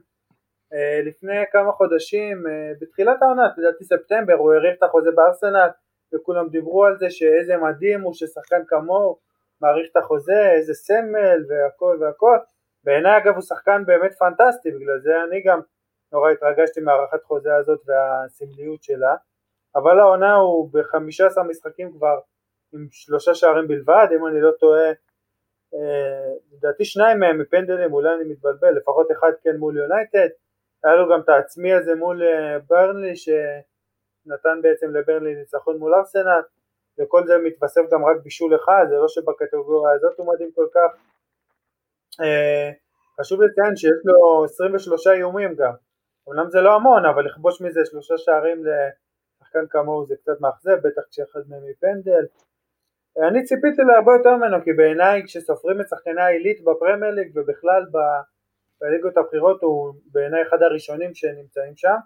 אה, 0.72 1.00
לפני 1.04 1.44
כמה 1.52 1.72
חודשים, 1.72 2.46
אה, 2.46 2.72
בתחילת 2.80 3.22
העונה, 3.22 3.48
לדעתי 3.56 3.84
ספטמבר, 3.84 4.34
הוא 4.34 4.52
האריך 4.52 4.78
את 4.78 4.82
החוזה 4.82 5.10
בארסנל 5.14 5.68
וכולם 6.14 6.48
דיברו 6.48 6.84
על 6.84 6.98
זה 6.98 7.10
שאיזה 7.10 7.56
מדהים 7.56 8.00
הוא 8.00 8.14
ששחקן 8.14 8.62
כמוהו 8.66 9.18
מעריך 9.60 9.90
את 9.90 9.96
החוזה, 9.96 10.50
איזה 10.52 10.74
סמל 10.74 11.44
והכל 11.48 11.98
והכל 12.00 12.38
בעיניי 12.84 13.16
אגב 13.18 13.34
הוא 13.34 13.42
שחקן 13.42 13.84
באמת 13.86 14.12
פנטסטי, 14.12 14.70
בגלל 14.70 14.98
זה 15.02 15.10
אני 15.28 15.42
גם 15.42 15.60
נורא 16.12 16.30
התרגשתי 16.30 16.80
מהערכת 16.80 17.24
חוזה 17.24 17.56
הזאת 17.56 17.80
והסמליות 17.86 18.82
שלה. 18.82 19.14
אבל 19.76 20.00
העונה 20.00 20.34
הוא 20.34 20.70
ב-15 20.72 21.42
משחקים 21.42 21.92
כבר 21.92 22.18
עם 22.72 22.88
שלושה 22.90 23.34
שערים 23.34 23.68
בלבד, 23.68 24.06
אם 24.16 24.26
אני 24.26 24.40
לא 24.40 24.50
טועה 24.60 24.88
אה, 25.74 26.32
לדעתי 26.52 26.84
שניים 26.84 27.18
מהם 27.20 27.38
מפנדלים, 27.40 27.92
אולי 27.92 28.14
אני 28.14 28.24
מתבלבל, 28.24 28.70
לפחות 28.76 29.06
אחד 29.12 29.32
כן 29.42 29.56
מול 29.56 29.76
יונייטד, 29.76 30.28
היה 30.84 30.94
לו 30.94 31.08
גם 31.12 31.20
את 31.20 31.28
העצמי 31.28 31.72
הזה 31.72 31.94
מול 31.94 32.22
אה, 32.22 32.58
ברנלי 32.58 33.16
שנתן 33.16 34.62
בעצם 34.62 34.90
לברנלי 34.90 35.34
ניצחון 35.34 35.78
מול 35.78 35.94
ארסנל, 35.94 36.42
וכל 37.00 37.26
זה 37.26 37.32
מתווסף 37.44 37.80
גם 37.92 38.04
רק 38.04 38.16
בישול 38.22 38.56
אחד, 38.56 38.84
זה 38.88 38.96
לא 38.96 39.08
שבקטגוריה 39.08 39.94
הזאת 39.94 40.18
הוא 40.18 40.34
מדהים 40.34 40.52
כל 40.54 40.66
כך. 40.74 40.90
אה, 42.20 42.70
חשוב 43.20 43.42
לציין 43.42 43.76
שיש 43.76 44.00
לו 44.04 44.44
23 44.44 45.06
איומים 45.06 45.54
גם, 45.54 45.72
אמנם 46.28 46.50
זה 46.50 46.60
לא 46.60 46.74
המון, 46.74 47.06
אבל 47.06 47.26
לכבוש 47.26 47.62
מזה 47.62 47.80
שלושה 47.84 48.18
שערים 48.18 48.64
לשחקן 48.64 49.66
כמוהו 49.70 50.06
זה 50.06 50.14
קצת 50.16 50.40
מאכזב, 50.40 50.76
בטח 50.86 51.02
כשאחד 51.10 51.40
מהם 51.48 51.62
מפנדל. 51.70 52.24
אני 53.28 53.44
ציפיתי 53.44 53.82
להרבה 53.82 54.12
יותר 54.18 54.36
ממנו, 54.36 54.64
כי 54.64 54.72
בעיניי 54.72 55.22
כשסופרים 55.24 55.80
את 55.80 55.88
שחקני 55.88 56.22
העילית 56.22 56.64
בפרמייר 56.64 57.14
ליג 57.14 57.32
ובכלל 57.34 57.82
ב... 57.92 57.96
בליגות 58.82 59.16
הבכירות 59.16 59.62
הוא 59.62 59.94
בעיניי 60.12 60.42
אחד 60.42 60.62
הראשונים 60.62 61.14
שנמצאים 61.14 61.76
שם, 61.76 61.96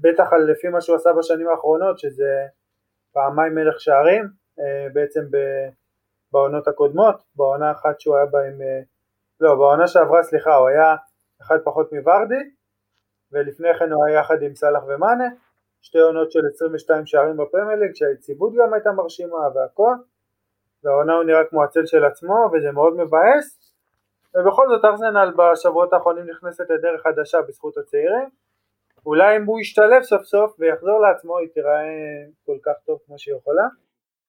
בטח 0.00 0.32
לפי 0.32 0.68
מה 0.68 0.80
שהוא 0.80 0.96
עשה 0.96 1.10
בשנים 1.18 1.48
האחרונות, 1.48 1.98
שזה 1.98 2.46
פעמיים 3.12 3.54
מלך 3.54 3.80
שערים, 3.80 4.24
אה, 4.60 4.86
בעצם 4.92 5.20
בעונות 6.32 6.68
הקודמות, 6.68 7.22
בעונה 7.36 7.72
אחת 7.72 8.00
שהוא 8.00 8.16
היה 8.16 8.26
בה 8.26 8.38
עם, 8.38 8.62
אה, 8.62 8.80
לא, 9.40 9.54
בעונה 9.54 9.88
שעברה, 9.88 10.22
סליחה, 10.22 10.54
הוא 10.54 10.68
היה 10.68 10.96
אחד 11.42 11.58
פחות 11.64 11.92
מוורדי, 11.92 12.50
ולפני 13.32 13.68
כן 13.78 13.92
הוא 13.92 14.06
היה 14.06 14.20
יחד 14.20 14.42
עם 14.42 14.54
סאלח 14.54 14.82
ומאנה, 14.88 15.28
שתי 15.82 15.98
עונות 15.98 16.32
של 16.32 16.40
22 16.54 17.06
שערים 17.06 17.36
בפרמייר 17.36 17.78
ליג, 17.78 17.94
שהיציבות 17.94 18.52
גם 18.54 18.74
הייתה 18.74 18.92
מרשימה 18.92 19.48
והכל, 19.54 19.94
והעונה 20.84 21.14
הוא 21.14 21.24
נראה 21.24 21.44
כמו 21.50 21.64
הצל 21.64 21.86
של 21.86 22.04
עצמו, 22.04 22.50
וזה 22.52 22.72
מאוד 22.72 22.92
מבאס, 22.92 23.72
ובכל 24.34 24.68
זאת 24.68 24.84
ארסנל 24.84 25.32
בשבועות 25.36 25.92
האחרונים 25.92 26.24
נכנסת 26.30 26.70
לדרך 26.70 27.02
חדשה 27.02 27.38
בזכות 27.48 27.76
הצעירים 27.78 28.28
אולי 29.06 29.36
אם 29.36 29.44
הוא 29.44 29.60
ישתלב 29.60 30.02
סוף 30.02 30.22
סוף 30.22 30.56
ויחזור 30.58 31.00
לעצמו 31.00 31.38
היא 31.38 31.48
תיראה 31.48 31.82
כל 32.46 32.56
כך 32.62 32.72
טוב 32.86 32.98
כמו 33.06 33.18
שהיא 33.18 33.34
יכולה. 33.36 33.62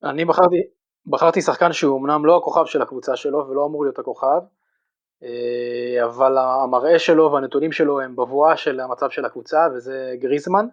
אני 0.04 0.26
בחרתי, 0.26 0.56
בחרתי 1.08 1.42
שחקן 1.42 1.74
שהוא 1.74 2.00
אמנם 2.00 2.26
לא 2.26 2.38
הכוכב 2.38 2.66
של 2.66 2.82
הקבוצה 2.82 3.16
שלו 3.16 3.48
ולא 3.48 3.66
אמור 3.66 3.84
להיות 3.84 4.00
הכוכב 4.00 4.42
אבל 6.04 6.38
המראה 6.38 7.00
שלו 7.00 7.32
והנתונים 7.32 7.72
שלו 7.72 8.02
הם 8.02 8.16
בבואה 8.16 8.58
של 8.58 8.80
המצב 8.80 9.10
של 9.10 9.26
הקבוצה 9.26 9.68
וזה 9.74 10.14
גריזמן. 10.20 10.66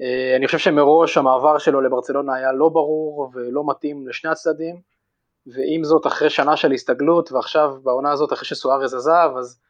אה, 0.00 0.36
אני 0.36 0.46
חושב 0.46 0.58
שמראש 0.58 1.18
המעבר 1.18 1.58
שלו 1.58 1.80
לברצלונה 1.80 2.34
היה 2.34 2.52
לא 2.52 2.68
ברור 2.68 3.30
ולא 3.34 3.62
מתאים 3.66 4.08
לשני 4.08 4.30
הצדדים 4.30 4.80
ועם 5.46 5.84
זאת 5.84 6.06
אחרי 6.06 6.30
שנה 6.30 6.56
של 6.56 6.72
הסתגלות 6.72 7.32
ועכשיו 7.32 7.76
בעונה 7.82 8.12
הזאת 8.12 8.32
אחרי 8.32 8.44
שסוארז 8.44 8.94
עזב 8.94 9.30
אז 9.38 9.60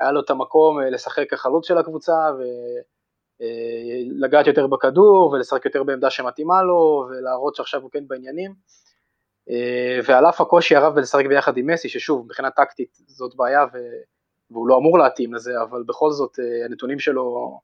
היה 0.00 0.12
לו 0.12 0.20
את 0.20 0.30
המקום 0.30 0.80
אה, 0.80 0.90
לשחק 0.90 1.30
כחלוץ 1.30 1.68
של 1.68 1.78
הקבוצה 1.78 2.30
ולגעת 3.40 4.46
אה, 4.46 4.50
יותר 4.50 4.66
בכדור 4.66 5.30
ולשחק 5.32 5.64
יותר 5.64 5.82
בעמדה 5.82 6.10
שמתאימה 6.10 6.62
לו 6.62 7.08
ולהראות 7.10 7.54
שעכשיו 7.54 7.82
הוא 7.82 7.90
כן 7.90 8.08
בעניינים 8.08 8.50
אה, 8.50 8.54
ועל 10.04 10.28
אף 10.28 10.40
הקושי 10.40 10.76
הרב 10.76 10.94
בלשחק 10.94 11.26
ביחד 11.26 11.56
עם 11.56 11.70
מסי 11.70 11.88
ששוב 11.88 12.24
מבחינה 12.24 12.50
טקטית 12.50 12.98
זאת 13.06 13.36
בעיה 13.36 13.64
ו... 13.72 13.78
והוא 14.50 14.68
לא 14.68 14.76
אמור 14.76 14.98
להתאים 14.98 15.34
לזה 15.34 15.52
אבל 15.62 15.82
בכל 15.86 16.10
זאת 16.10 16.38
הנתונים 16.64 16.98
שלו 16.98 17.58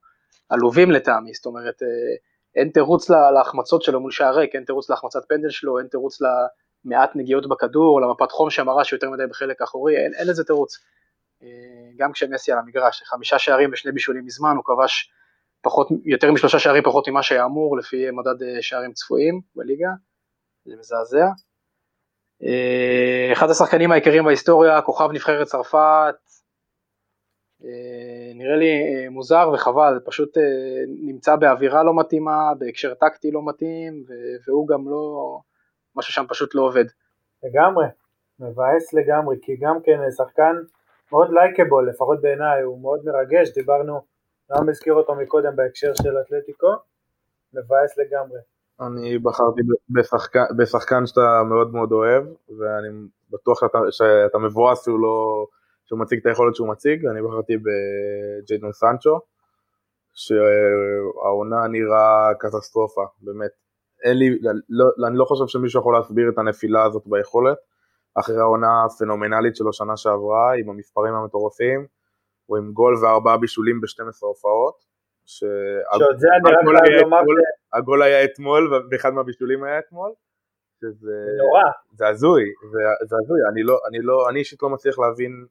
עלובים 0.49 0.90
לטעמי 0.90 1.35
זאת 1.35 1.46
אומרת 1.46 1.83
אין 2.57 2.68
תירוץ 2.68 3.11
להחמצות 3.11 3.83
שלו 3.83 4.01
מול 4.01 4.11
שער 4.11 4.38
ריק, 4.38 4.55
אין 4.55 4.64
תירוץ 4.64 4.90
להחמצת 4.90 5.20
פנדל 5.29 5.51
שלו, 5.51 5.79
אין 5.79 5.87
תירוץ 5.87 6.18
מעט 6.85 7.11
נגיעות 7.14 7.49
בכדור, 7.49 8.01
למפת 8.01 8.33
חום 8.33 8.51
שמראה 8.51 8.85
שיותר 8.85 9.11
מדי 9.11 9.27
בחלק 9.27 9.61
האחורי, 9.61 9.96
אין, 9.96 10.14
אין 10.14 10.29
לזה 10.29 10.44
תירוץ. 10.44 10.79
אה, 11.42 11.49
גם 11.96 12.12
כשמסי 12.12 12.53
על 12.53 12.59
המגרש, 12.59 13.03
חמישה 13.03 13.38
שערים 13.38 13.70
ושני 13.72 13.92
בישולים 13.92 14.25
מזמן, 14.25 14.57
הוא 14.57 14.64
כבש 14.64 15.11
פחות, 15.62 15.88
יותר 16.05 16.33
משלושה 16.33 16.59
שערים 16.59 16.83
פחות 16.83 17.09
ממה 17.09 17.22
שהיה 17.22 17.44
אמור 17.44 17.79
לפי 17.79 18.11
מדד 18.11 18.42
אה, 18.42 18.62
שערים 18.62 18.92
צפויים 18.92 19.40
בליגה, 19.57 19.90
זה 20.64 20.75
מזעזע. 20.79 21.27
אה, 22.42 23.33
אחד 23.33 23.51
השחקנים 23.51 23.92
העיקריים 23.92 24.25
בהיסטוריה, 24.25 24.83
כוכב 24.83 25.09
נבחרת 25.12 25.46
צרפת, 25.46 26.14
נראה 28.35 28.57
לי 28.57 29.09
מוזר 29.09 29.51
וחבל, 29.55 30.01
פשוט 30.05 30.37
נמצא 30.88 31.37
באווירה 31.37 31.83
לא 31.83 31.96
מתאימה, 31.96 32.53
בהקשר 32.59 32.94
טקטי 32.94 33.31
לא 33.31 33.46
מתאים, 33.49 34.05
והוא 34.46 34.68
גם 34.68 34.88
לא, 34.88 35.38
משהו 35.96 36.12
שם 36.12 36.25
פשוט 36.29 36.55
לא 36.55 36.62
עובד. 36.62 36.85
לגמרי, 37.42 37.87
מבאס 38.40 38.94
לגמרי, 38.94 39.37
כי 39.42 39.57
גם 39.57 39.79
כן 39.85 39.99
שחקן 40.16 40.57
מאוד 41.12 41.31
לייקבול, 41.33 41.88
לפחות 41.88 42.20
בעיניי, 42.20 42.62
הוא 42.62 42.81
מאוד 42.81 43.01
מרגש, 43.05 43.55
דיברנו, 43.55 44.01
גם 44.53 44.68
הזכיר 44.68 44.94
אותו 44.94 45.14
מקודם 45.14 45.57
בהקשר 45.57 45.92
של 46.03 46.18
אתלטיקו, 46.20 46.72
מבאס 47.53 47.99
לגמרי. 47.99 48.38
אני 48.81 49.19
בחרתי 49.19 49.61
בשחקן, 49.91 50.45
בשחקן 50.59 51.07
שאתה 51.07 51.43
מאוד 51.49 51.73
מאוד 51.73 51.93
אוהב, 51.93 52.25
ואני 52.59 52.89
בטוח 53.31 53.61
שאתה, 53.61 53.79
שאתה 53.91 54.39
מבואס 54.39 54.85
שהוא 54.85 55.01
לא, 55.01 55.47
שהוא 55.85 55.99
מציג 56.01 56.19
את 56.21 56.27
היכולת 56.27 56.55
שהוא 56.55 56.69
מציג, 56.69 57.07
אני 57.07 57.23
בחרתי 57.23 57.53
בג'יידון 57.57 58.73
סנצ'ו, 58.73 59.21
שהעונה 60.15 61.67
נראה 61.69 62.35
קטסטרופה, 62.39 63.03
באמת. 63.21 63.51
אין 64.05 64.19
לי, 64.19 64.39
לא, 64.69 65.09
אני 65.09 65.17
לא 65.17 65.25
חושב 65.25 65.45
שמישהו 65.47 65.81
יכול 65.81 65.95
להסביר 65.95 66.29
את 66.29 66.39
הנפילה 66.39 66.85
הזאת 66.85 67.03
ביכולת, 67.07 67.59
אחרי 68.15 68.41
העונה 68.41 68.85
הפנומנלית 68.85 69.57
שלו 69.57 69.73
שנה 69.73 69.97
שעברה, 69.97 70.53
עם 70.61 70.71
המספרים 70.71 71.15
המטורפים, 71.15 71.87
הוא 72.47 72.59
עם 72.59 72.73
גול 72.73 72.95
וארבעה 73.03 73.37
בישולים 73.37 73.81
ב-12 73.81 74.27
הופעות. 74.27 74.96
שעוד 75.27 76.19
זה 76.19 76.29
אני 76.37 76.57
רק 76.57 76.85
חייב 76.87 77.03
לומר 77.03 77.19
ש... 77.19 77.77
הגול 77.79 78.03
היה 78.03 78.25
אתמול 78.25 78.75
ואחד 78.91 79.11
מהבישולים 79.11 79.65
היה 79.65 79.79
אתמול. 79.79 80.12
שזה... 80.81 81.12
נורא. 81.39 81.62
זה 81.93 82.09
הזוי, 82.09 82.45
זה, 82.73 82.79
זה 83.09 83.17
הזוי, 83.23 83.41
אני 83.53 83.62
לא, 83.62 83.79
אני 83.89 83.99
לא, 84.03 84.29
אני 84.29 84.39
אישית 84.39 84.62
לא 84.62 84.71
מצליח 84.71 84.99
להבין, 84.99 85.47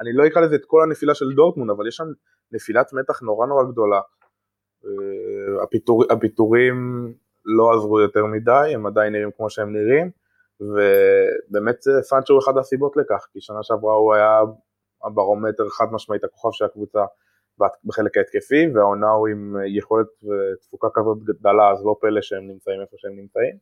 אני 0.00 0.12
לא 0.12 0.26
אקרא 0.26 0.42
לזה 0.42 0.54
את 0.54 0.64
כל 0.66 0.82
הנפילה 0.82 1.14
של 1.14 1.32
דורטמון, 1.32 1.70
אבל 1.70 1.88
יש 1.88 1.96
שם 1.96 2.04
נפילת 2.52 2.92
מתח 2.92 3.22
נורא 3.22 3.46
נורא 3.46 3.64
גדולה. 3.64 4.00
אה, 4.84 5.62
הפיתור, 5.62 6.04
הפיטורים 6.10 7.06
לא 7.44 7.72
עזרו 7.74 8.00
יותר 8.00 8.26
מדי, 8.26 8.72
הם 8.74 8.86
עדיין 8.86 9.12
נראים 9.12 9.30
כמו 9.36 9.50
שהם 9.50 9.72
נראים, 9.72 10.10
ובאמת 10.60 11.76
סנצ'ו 12.00 12.32
הוא 12.34 12.42
אחד 12.44 12.58
הסיבות 12.58 12.96
לכך, 12.96 13.26
כי 13.32 13.40
שנה 13.40 13.62
שעברה 13.62 13.94
הוא 13.94 14.14
היה 14.14 14.40
הברומטר 15.04 15.68
חד 15.68 15.86
משמעית 15.92 16.24
הכוכב 16.24 16.48
של 16.52 16.64
הקבוצה 16.64 17.04
בחלק 17.84 18.16
ההתקפי, 18.16 18.66
והעונה 18.74 19.10
הוא 19.10 19.28
עם 19.28 19.56
יכולת 19.66 20.06
ותפוקה 20.06 20.88
כזאת 20.94 21.18
גדלה, 21.24 21.70
אז 21.70 21.84
לא 21.84 21.96
פלא 22.00 22.20
שהם 22.20 22.48
נמצאים 22.48 22.80
איפה 22.80 22.96
שהם 22.98 23.16
נמצאים. 23.16 23.56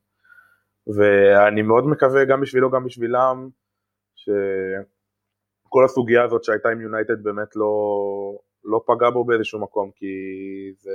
ואני 0.96 1.62
מאוד 1.62 1.86
מקווה 1.86 2.24
גם 2.24 2.40
בשבילו, 2.40 2.70
גם 2.70 2.84
בשבילם, 2.84 3.49
שכל 4.14 5.84
הסוגיה 5.84 6.24
הזאת 6.24 6.44
שהייתה 6.44 6.68
עם 6.68 6.80
יונייטד 6.80 7.22
באמת 7.22 7.57
לא, 7.57 7.72
לא 8.64 8.80
פגע 8.86 9.11
בו 9.11 9.24
באיזשהו 9.24 9.61
מקום, 9.61 9.90
כי 9.94 10.07
זה, 10.78 10.90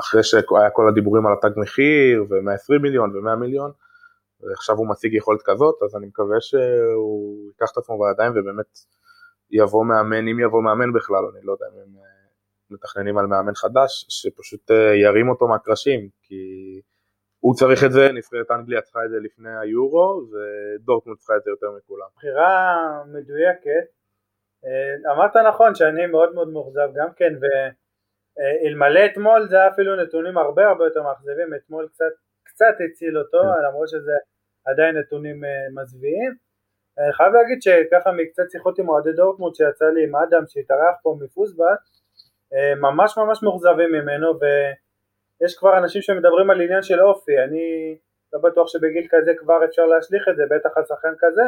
אחרי 0.00 0.22
שהיה 0.22 0.70
כל 0.72 0.88
הדיבורים 0.88 1.26
על 1.26 1.32
התג 1.32 1.50
מחיר 1.56 2.24
ו-120 2.28 2.78
מיליון 2.82 3.16
ו-100 3.16 3.36
מיליון, 3.36 3.70
ועכשיו 4.40 4.76
הוא 4.76 4.88
מציג 4.88 5.14
יכולת 5.14 5.42
כזאת, 5.44 5.74
אז 5.82 5.96
אני 5.96 6.06
מקווה 6.06 6.40
שהוא 6.40 7.48
ייקח 7.48 7.72
את 7.72 7.78
עצמו 7.78 7.98
בידיים 7.98 8.32
ובאמת 8.34 8.78
יבוא 9.50 9.84
מאמן, 9.84 10.28
אם 10.28 10.40
יבוא 10.40 10.62
מאמן 10.62 10.92
בכלל, 10.92 11.24
אני 11.32 11.46
לא 11.46 11.52
יודע 11.52 11.66
אם 11.66 11.80
הם 11.80 11.96
אה, 11.96 12.09
מתכננים 12.70 13.18
על 13.18 13.26
מאמן 13.26 13.54
חדש, 13.54 14.06
שפשוט 14.08 14.70
אה, 14.70 14.94
ירים 14.94 15.28
אותו 15.28 15.48
מהקרשים, 15.48 16.08
כי 16.22 16.34
הוא 17.40 17.54
צריך 17.54 17.84
את 17.84 17.92
זה, 17.92 18.08
נבחרת 18.12 18.50
אנגליה 18.50 18.80
צריכה 18.80 19.00
את 19.04 19.10
זה 19.10 19.16
לפני 19.20 19.58
היורו, 19.60 20.22
ודורטמונד 20.30 21.18
צריכה 21.18 21.36
את 21.36 21.42
זה 21.42 21.50
יותר 21.50 21.66
מכולם. 21.78 22.06
בחירה 22.16 22.78
מדויקת, 23.06 23.86
אה, 24.64 25.12
אמרת 25.12 25.36
נכון 25.36 25.74
שאני 25.74 26.06
מאוד 26.06 26.34
מאוד 26.34 26.48
מאוכזב 26.48 26.88
גם 26.94 27.08
כן, 27.16 27.32
ו... 27.40 27.44
אה, 28.38 29.06
אתמול 29.06 29.48
זה 29.48 29.56
היה 29.56 29.68
אפילו 29.68 29.96
נתונים 29.96 30.38
הרבה 30.38 30.68
הרבה 30.68 30.84
יותר 30.84 31.02
מאכזבים, 31.02 31.54
אתמול 31.54 31.88
קצת, 31.88 32.12
קצת 32.42 32.74
הציל 32.84 33.18
אותו, 33.18 33.42
כן. 33.42 33.68
למרות 33.68 33.88
שזה 33.88 34.16
עדיין 34.66 34.96
נתונים 34.96 35.40
מזוויעים. 35.74 36.32
אני 36.98 37.12
חייב 37.12 37.32
להגיד 37.32 37.62
שככה 37.62 38.12
מקצת 38.12 38.50
שיחות 38.50 38.78
עם 38.78 38.88
אוהדי 38.88 39.12
דורטמונד 39.12 39.54
שיצא 39.54 39.84
לי 39.84 40.04
עם 40.04 40.16
אדם 40.16 40.42
שהתארח 40.48 40.94
פה 41.02 41.18
מפוסבט, 41.20 41.82
ממש 42.80 43.18
ממש 43.18 43.42
מאוכזבים 43.42 43.92
ממנו 43.92 44.32
ויש 44.40 45.56
כבר 45.58 45.78
אנשים 45.78 46.02
שמדברים 46.02 46.50
על 46.50 46.60
עניין 46.60 46.82
של 46.82 47.00
אופי, 47.00 47.38
אני 47.38 47.96
לא 48.32 48.40
בטוח 48.40 48.68
שבגיל 48.68 49.06
כזה 49.10 49.32
כבר 49.38 49.64
אפשר 49.64 49.86
להשליך 49.86 50.28
את 50.28 50.36
זה, 50.36 50.42
בטח 50.50 50.76
על 50.76 50.84
שחקן 50.84 51.14
כזה, 51.18 51.42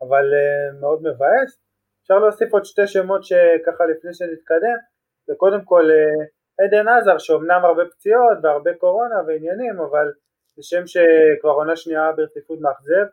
אבל 0.00 0.32
uh, 0.32 0.80
מאוד 0.80 1.02
מבאס. 1.02 1.60
אפשר 2.02 2.18
להוסיף 2.18 2.52
עוד 2.52 2.64
שתי 2.64 2.86
שמות 2.86 3.24
שככה 3.24 3.84
לפני 3.86 4.14
שנתקדם, 4.14 4.78
זה 5.26 5.34
קודם 5.36 5.64
כל 5.64 5.84
uh, 5.90 6.64
עדן 6.64 6.88
עזר 6.88 7.18
שאומנם 7.18 7.60
הרבה 7.64 7.82
פציעות 7.84 8.38
והרבה 8.42 8.74
קורונה 8.74 9.14
ועניינים, 9.26 9.80
אבל 9.80 10.12
זה 10.56 10.62
שם 10.62 10.86
שכבר 10.86 11.50
עונה 11.50 11.76
שנייה 11.76 12.12
ברציפות 12.12 12.60
מאכזב, 12.60 13.06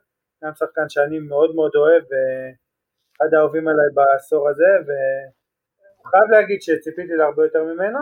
גם 0.44 0.54
שחקן 0.54 0.90
שאני 0.90 1.20
מאוד 1.20 1.56
מאוד 1.56 1.72
אוהב 1.76 2.04
ואחד 2.04 3.34
האהובים 3.34 3.68
עליי 3.68 3.88
בעשור 3.94 4.50
הזה 4.50 4.92
וחייב 6.06 6.32
להגיד 6.32 6.62
שציפיתי 6.62 7.16
להרבה 7.16 7.44
יותר 7.44 7.64
ממנו 7.64 8.00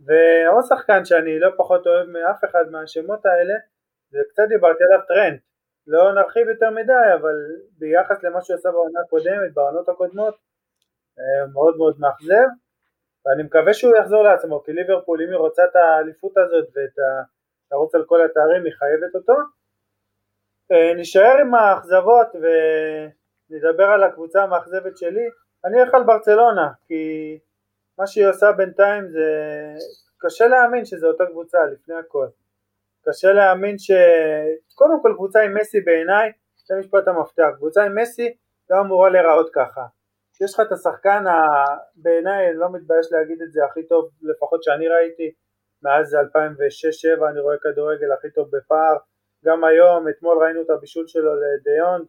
ועוד 0.00 0.64
שחקן 0.68 1.04
שאני 1.04 1.38
לא 1.38 1.50
פחות 1.56 1.86
אוהב 1.86 2.08
מאף 2.08 2.44
אחד 2.44 2.64
מהשמות 2.70 3.26
האלה 3.26 3.54
וקצת 4.12 4.42
דיברתי 4.48 4.84
עליו 4.84 5.06
טרנד, 5.08 5.38
לא 5.86 6.12
נרחיב 6.14 6.48
יותר 6.48 6.70
מדי, 6.70 7.14
אבל 7.14 7.36
ביחס 7.78 8.22
למה 8.22 8.42
שהוא 8.42 8.56
עשה 8.56 8.70
בעונה 8.70 9.00
הקודמת, 9.06 9.54
בעונות 9.54 9.88
הקודמות, 9.88 10.34
אה, 11.18 11.46
מאוד 11.52 11.76
מאוד 11.76 12.00
מאכזב, 12.00 12.48
ואני 13.26 13.42
מקווה 13.42 13.74
שהוא 13.74 13.96
יחזור 13.96 14.22
לעצמו, 14.22 14.62
כי 14.62 14.72
ליברפול 14.72 15.22
אם 15.22 15.28
היא 15.28 15.36
רוצה 15.36 15.64
את 15.64 15.76
האליפות 15.76 16.36
הזאת 16.36 16.64
ואת 16.64 16.98
לרוץ 17.72 17.94
על 17.94 18.04
כל 18.04 18.24
התארים, 18.24 18.64
היא 18.64 18.72
חייבת 18.72 19.14
אותו. 19.14 19.34
אה, 20.72 20.94
נשאר 20.96 21.36
עם 21.40 21.54
האכזבות 21.54 22.28
ונדבר 22.34 23.84
על 23.84 24.02
הקבוצה 24.02 24.42
המאכזבת 24.42 24.96
שלי, 24.96 25.28
אני 25.64 25.82
אלך 25.82 25.94
על 25.94 26.02
ברצלונה, 26.02 26.68
כי 26.86 27.38
מה 27.98 28.06
שהיא 28.06 28.26
עושה 28.26 28.52
בינתיים 28.52 29.08
זה 29.08 29.28
קשה 30.18 30.46
להאמין 30.46 30.84
שזו 30.84 31.06
אותה 31.06 31.26
קבוצה 31.26 31.58
לפני 31.72 31.94
הכל. 31.94 32.26
קשה 33.08 33.32
להאמין 33.32 33.78
ש... 33.78 33.90
קודם 34.74 35.02
כל 35.02 35.12
קבוצה 35.16 35.40
עם 35.42 35.54
מסי 35.54 35.80
בעיניי, 35.80 36.32
זה 36.66 36.74
משפט 36.78 37.08
המפתח, 37.08 37.48
קבוצה 37.56 37.84
עם 37.84 37.98
מסי 37.98 38.36
לא 38.70 38.80
אמורה 38.80 39.10
להיראות 39.10 39.50
ככה. 39.54 39.86
יש 40.40 40.54
לך 40.54 40.60
את 40.60 40.72
השחקן, 40.72 41.26
ה... 41.26 41.34
בעיניי, 41.94 42.48
אני 42.48 42.56
לא 42.56 42.72
מתבייש 42.72 43.12
להגיד 43.12 43.42
את 43.42 43.52
זה, 43.52 43.64
הכי 43.64 43.86
טוב 43.86 44.10
לפחות 44.22 44.62
שאני 44.62 44.88
ראיתי, 44.88 45.32
מאז 45.82 46.14
2006-2007 46.14 47.28
אני 47.30 47.40
רואה 47.40 47.56
כדורגל 47.62 48.12
הכי 48.12 48.30
טוב 48.30 48.48
בפער, 48.56 48.96
גם 49.44 49.64
היום, 49.64 50.08
אתמול 50.08 50.44
ראינו 50.44 50.62
את 50.62 50.70
הבישול 50.70 51.06
שלו 51.06 51.32
לדיון, 51.34 52.04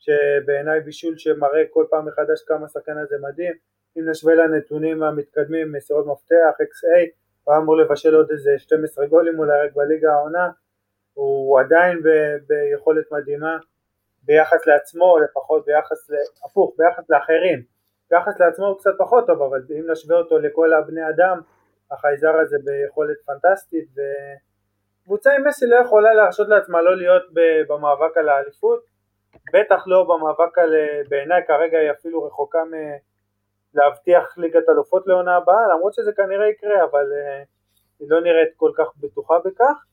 שבעיניי 0.00 0.80
בישול 0.80 1.18
שמראה 1.18 1.62
כל 1.70 1.84
פעם 1.90 2.06
מחדש 2.06 2.42
כמה 2.46 2.66
השחקן 2.66 2.98
הזה 2.98 3.16
מדהים, 3.20 3.54
אם 3.98 4.10
נשווה 4.10 4.34
לנתונים 4.34 5.02
המתקדמים, 5.02 5.72
מסירות 5.72 6.06
מפתח, 6.06 6.60
XA, 6.60 7.10
הוא 7.44 7.56
אמור 7.56 7.76
לבשל 7.76 8.14
עוד 8.14 8.30
איזה 8.30 8.58
12 8.58 9.06
גולים 9.06 9.38
אולי 9.38 9.66
רק 9.66 9.74
בליגה 9.74 10.12
העונה, 10.12 10.50
הוא 11.14 11.60
עדיין 11.60 12.02
ב- 12.02 12.36
ביכולת 12.46 13.12
מדהימה 13.12 13.58
ביחס 14.22 14.66
לעצמו, 14.66 15.18
לפחות 15.18 15.66
ביחס, 15.66 16.10
הפוך, 16.44 16.74
ביחס 16.78 17.10
לאחרים, 17.10 17.62
ביחס 18.10 18.40
לעצמו 18.40 18.66
הוא 18.66 18.78
קצת 18.78 18.90
פחות 18.98 19.26
טוב, 19.26 19.42
אבל 19.42 19.62
אם 19.78 19.90
נשווה 19.90 20.16
אותו 20.16 20.38
לכל 20.38 20.72
הבני 20.72 21.08
אדם, 21.08 21.40
החייזר 21.90 22.36
הזה 22.36 22.56
ביכולת 22.64 23.16
פנטסטית, 23.26 23.88
וקבוצה 25.02 25.32
עם 25.32 25.46
מסי 25.46 25.66
לא 25.66 25.76
יכולה 25.76 26.14
להרשות 26.14 26.48
לעצמה 26.48 26.82
לא 26.82 26.96
להיות 26.96 27.22
במאבק 27.68 28.16
על 28.16 28.28
האליפות, 28.28 28.89
בטח 29.52 29.84
לא 29.86 30.04
במאבק 30.04 30.58
על, 30.58 30.74
בעיניי 31.08 31.42
כרגע 31.46 31.78
היא 31.78 31.90
אפילו 31.90 32.24
רחוקה 32.24 32.64
מ... 32.64 32.74
להבטיח 33.74 34.38
ליגת 34.38 34.68
אלופות 34.68 35.06
לעונה 35.06 35.36
הבאה, 35.36 35.74
למרות 35.74 35.94
שזה 35.94 36.12
כנראה 36.12 36.48
יקרה, 36.48 36.84
אבל 36.84 37.06
uh, 37.12 37.46
היא 38.00 38.10
לא 38.10 38.20
נראית 38.20 38.48
כל 38.56 38.70
כך 38.76 38.86
בטוחה 39.00 39.34
בכך. 39.44 39.84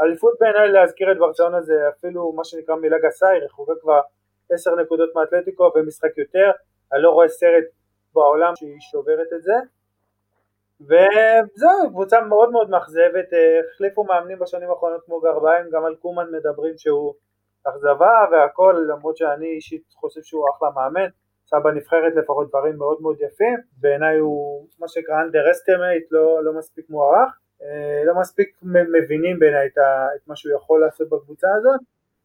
אליפות 0.00 0.34
בעיניי 0.40 0.68
להזכיר 0.68 1.12
את 1.12 1.18
ברצלונה 1.18 1.60
זה 1.60 1.88
אפילו 1.88 2.32
מה 2.32 2.44
שנקרא 2.44 2.74
מילה 2.74 2.98
גסה, 2.98 3.28
היא 3.28 3.42
רחוקה 3.42 3.72
כבר 3.80 4.00
עשר 4.52 4.74
נקודות 4.74 5.10
מאתלטיקו 5.14 5.70
ומשחק 5.74 6.18
יותר, 6.18 6.50
אני 6.92 7.02
לא 7.02 7.10
רואה 7.10 7.28
סרט 7.28 7.64
בעולם 8.14 8.56
שהיא 8.56 8.80
שוברת 8.80 9.32
את 9.36 9.42
זה. 9.42 9.54
וזהו, 10.80 11.90
קבוצה 11.90 12.20
מאוד 12.20 12.50
מאוד 12.50 12.70
מאכזבת, 12.70 13.32
אה, 13.32 13.60
החליפו 13.74 14.04
מאמנים 14.04 14.38
בשנים 14.38 14.70
האחרונות 14.70 15.04
כמו 15.04 15.20
גרביים, 15.20 15.70
גם 15.70 15.84
על 15.84 15.94
קומן 15.94 16.26
מדברים 16.32 16.74
שהוא 16.78 17.14
אכזבה 17.64 18.24
והכל, 18.32 18.84
למרות 18.88 19.16
שאני 19.16 19.46
אישית 19.46 19.82
חושב 19.96 20.22
שהוא 20.22 20.44
אחלה 20.50 20.70
מאמן. 20.70 21.08
עשה 21.46 21.60
בנבחרת 21.60 22.12
לפחות 22.16 22.48
דברים 22.48 22.76
מאוד 22.76 23.02
מאוד 23.02 23.16
יפים, 23.20 23.58
בעיניי 23.80 24.18
הוא 24.18 24.66
מה 24.78 24.88
שנקרא 24.88 25.14
underestimate, 25.14 26.06
לא, 26.10 26.44
לא 26.44 26.52
מספיק 26.52 26.90
מוערך, 26.90 27.38
אה, 27.62 28.02
לא 28.04 28.20
מספיק 28.20 28.60
מבינים 28.98 29.38
בעיניי 29.38 29.66
את, 29.66 29.78
את 30.16 30.28
מה 30.28 30.36
שהוא 30.36 30.54
יכול 30.54 30.80
לעשות 30.80 31.08
בקבוצה 31.08 31.48
הזאת, 31.58 31.80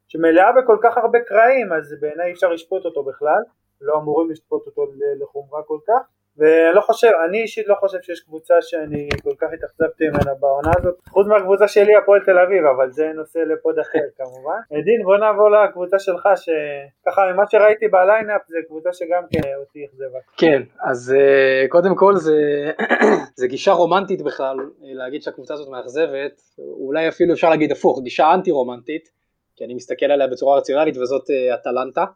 שמלאה 0.07 0.51
בכל 0.51 0.77
כך 0.83 0.97
הרבה 0.97 1.19
קרעים, 1.19 1.73
אז 1.73 1.95
בעיניי 2.01 2.27
אי 2.27 2.33
אפשר 2.33 2.49
לשפוט 2.49 2.85
אותו 2.85 3.03
בכלל, 3.03 3.41
לא 3.81 3.97
אמורים 3.97 4.31
לשפוט 4.31 4.65
אותו 4.65 4.85
לחומרה 5.19 5.63
כל 5.63 5.79
כך, 5.87 6.01
ואני 6.39 6.75
לא 6.75 6.81
חושב, 6.81 7.11
אני 7.29 7.41
אישית 7.41 7.67
לא 7.67 7.75
חושב 7.79 7.97
שיש 8.01 8.19
קבוצה 8.19 8.53
שאני 8.61 9.09
כל 9.23 9.33
כך 9.37 9.47
התאכזבתי 9.53 10.07
ממנה 10.07 10.33
בעונה 10.39 10.71
הזאת, 10.79 10.95
חוץ 11.09 11.27
מהקבוצה 11.27 11.67
שלי 11.67 11.95
הפועל 11.95 12.21
תל 12.25 12.39
אביב, 12.39 12.65
אבל 12.65 12.91
זה 12.91 13.11
נושא 13.15 13.39
לפוד 13.39 13.79
אחר 13.79 14.05
כמובן. 14.17 14.59
דין 14.85 15.03
בוא 15.03 15.17
נעבור 15.17 15.49
לקבוצה 15.51 15.99
שלך, 15.99 16.29
שככה 16.35 17.21
ממה 17.33 17.43
שראיתי 17.49 17.87
בליינאפ 17.87 18.41
זה 18.47 18.57
קבוצה 18.67 18.89
שגם 18.93 19.23
כן 19.33 19.41
אותי 19.59 19.85
אכזבה. 19.85 20.19
כן, 20.37 20.61
אז 20.89 21.15
אה, 21.17 21.67
קודם 21.69 21.95
כל 21.95 22.15
זה, 22.15 22.71
זה 23.39 23.47
גישה 23.47 23.71
רומנטית 23.71 24.21
בכלל, 24.21 24.57
להגיד 24.81 25.21
שהקבוצה 25.21 25.53
הזאת 25.53 25.69
מאכזבת, 25.69 26.41
אולי 26.59 27.07
אפילו 27.07 27.33
אפשר 27.33 27.49
להגיד 27.49 27.71
הפוך, 27.71 27.99
גישה 28.03 28.33
אנטי 28.33 28.51
רומנטית, 28.51 29.09
כי 29.55 29.65
אני 29.65 29.73
מסתכל 29.73 30.05
עליה 30.05 30.27
בצורה 30.27 30.57
רציונלית 30.57 30.97
וזאת 30.97 31.29
אה, 31.29 31.55
אטלנטה. 31.55 32.01
אה, 32.01 32.07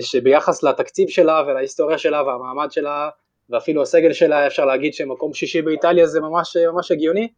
שביחס 0.00 0.62
לתקציב 0.62 1.08
שלה 1.08 1.42
ולהיסטוריה 1.46 1.98
שלה 1.98 2.22
והמעמד 2.22 2.72
שלה 2.72 3.08
ואפילו 3.50 3.82
הסגל 3.82 4.12
שלה 4.12 4.46
אפשר 4.46 4.64
להגיד 4.64 4.94
שמקום 4.94 5.34
שישי 5.34 5.62
באיטליה 5.62 6.06
זה 6.06 6.20
ממש 6.20 6.56
ממש 6.56 6.90
הגיוני 6.90 7.28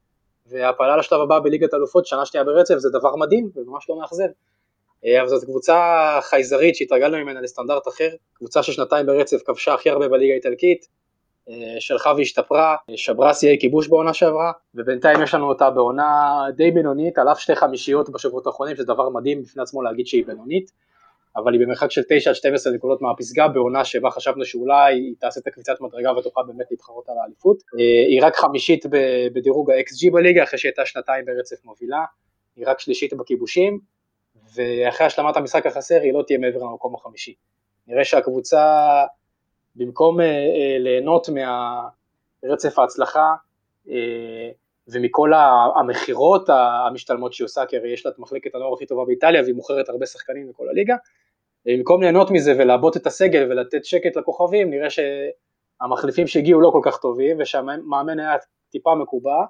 והפעלה 0.47 0.97
לשלב 0.97 1.21
הבא 1.21 1.39
בליגת 1.39 1.75
אלופות 1.75 2.07
שנה 2.07 2.27
שנייה 2.27 2.45
ברצף 2.45 2.75
זה 2.77 2.91
דבר 2.91 3.17
מדהים 3.17 3.51
וממש 3.57 3.91
לא 3.91 3.99
מאכזב. 3.99 4.29
אה, 5.05 5.21
אבל 5.21 5.29
זאת 5.29 5.45
קבוצה 5.45 5.79
חייזרית 6.23 6.77
שהתרגלנו 6.77 7.17
ממנה 7.17 7.41
לסטנדרט 7.41 7.89
אחר, 7.89 8.09
קבוצה 8.33 8.63
ששנתיים 8.63 9.07
ברצף 9.07 9.43
כבשה 9.47 9.75
הכי 9.75 9.91
הרבה 9.91 10.09
בליגה 10.09 10.33
האיטלקית, 10.33 10.89
אה, 11.49 11.55
שלחה 11.81 12.13
והשתפרה, 12.17 12.77
שברה 12.97 13.35
שיאי 13.35 13.57
כיבוש 13.61 13.89
בעונה 13.89 14.15
שעברה, 14.15 14.53
ובינתיים 14.75 15.23
יש 15.23 15.35
לנו 15.35 15.49
אותה 15.49 15.71
בעונה 15.71 16.41
די 16.57 16.71
בינונית, 16.71 17.19
על 17.19 17.29
אף 17.29 17.41
שתי 17.41 17.55
חמישיות 17.57 18.11
בשבועות 18.11 18.47
האחרונים, 18.47 18.77
שזה 18.77 18.85
דבר 18.85 19.09
מדהים 19.09 19.43
בפני 19.43 19.63
עצמו 19.63 19.83
להגיד 19.83 20.07
שהיא 20.07 20.27
בינונית. 20.27 20.71
אבל 21.37 21.53
היא 21.53 21.61
במרחק 21.61 21.91
של 21.91 22.03
9 22.09 22.31
עד 22.31 22.37
12 22.37 22.73
נקודות 22.73 23.03
מהפסגה 23.03 23.49
בעונה 23.49 23.85
שבה 23.85 24.11
חשבנו 24.11 24.45
שאולי 24.45 24.95
היא 24.95 25.15
תעשה 25.19 25.41
את 25.41 25.47
הקביצת 25.47 25.81
מדרגה 25.81 26.13
ותוכל 26.13 26.41
באמת 26.47 26.67
להתחרות 26.71 27.09
על 27.09 27.15
האליפות. 27.19 27.57
אה, 27.63 28.09
היא 28.09 28.21
רק 28.23 28.37
חמישית 28.37 28.85
בדירוג 29.33 29.71
ה-XG 29.71 30.13
בליגה 30.13 30.43
אחרי 30.43 30.59
שהייתה 30.59 30.87
שנתיים 30.87 31.25
ברצף 31.25 31.65
מובילה, 31.65 32.05
היא 32.57 32.65
רק 32.67 32.81
שלישית 32.81 33.15
בכיבושים, 33.15 33.79
ואחרי 34.55 35.07
השלמת 35.07 35.37
המשחק 35.37 35.67
החסר 35.67 36.01
היא 36.01 36.13
לא 36.13 36.23
תהיה 36.27 36.39
מעבר 36.39 36.59
למקום 36.59 36.95
החמישי. 36.95 37.35
נראה 37.87 38.05
שהקבוצה 38.05 39.05
במקום 39.77 40.21
אה, 40.21 40.27
אה, 40.27 40.79
ליהנות 40.79 41.29
מהרצף 41.29 42.79
ההצלחה 42.79 43.35
ומכל 44.89 45.33
המכירות 45.81 46.49
המשתלמות 46.49 47.33
שהיא 47.33 47.45
עושה, 47.45 47.67
כי 47.67 47.77
הרי 47.77 47.93
יש 47.93 48.07
לה 48.07 48.13
את 48.13 48.19
מחלקת 48.19 48.55
הנוער 48.55 48.75
הכי 48.75 48.87
טובה 48.87 49.05
באיטליה 49.05 49.43
והיא 49.43 49.55
מוכרת 49.55 49.89
הרבה 49.89 50.07
שחקנים 50.07 50.49
בכל 50.49 50.69
הליגה, 50.69 50.95
במקום 51.67 52.03
ליהנות 52.03 52.31
מזה 52.31 52.53
ולעבות 52.59 52.97
את 52.97 53.07
הסגל 53.07 53.47
ולתת 53.51 53.85
שקט 53.85 54.17
לכוכבים, 54.17 54.71
נראה 54.71 54.89
שהמחליפים 54.91 56.27
שהגיעו 56.27 56.61
לא 56.61 56.71
כל 56.71 56.81
כך 56.85 56.99
טובים 56.99 57.37
ושהמאמן 57.41 58.19
היה 58.19 58.37
טיפה 58.71 58.95
מקובע, 58.95 59.45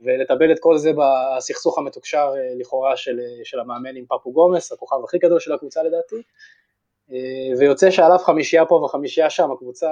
ולטבל 0.00 0.52
את 0.52 0.58
כל 0.60 0.78
זה 0.78 0.90
בסכסוך 0.92 1.78
המתוקשר 1.78 2.32
אה, 2.36 2.54
לכאורה 2.58 2.96
של, 2.96 3.20
אה, 3.20 3.44
של 3.44 3.60
המאמן 3.60 3.96
עם 3.96 4.04
פפו 4.06 4.32
גומס, 4.32 4.72
הכוכב 4.72 4.96
הכי 5.04 5.18
גדול 5.18 5.40
של 5.40 5.52
הקבוצה 5.52 5.82
לדעתי, 5.82 6.22
אה, 7.10 7.58
ויוצא 7.58 7.90
שעליו 7.90 8.18
חמישייה 8.18 8.66
פה 8.66 8.74
וחמישייה 8.74 9.30
שם, 9.30 9.50
הקבוצה 9.50 9.90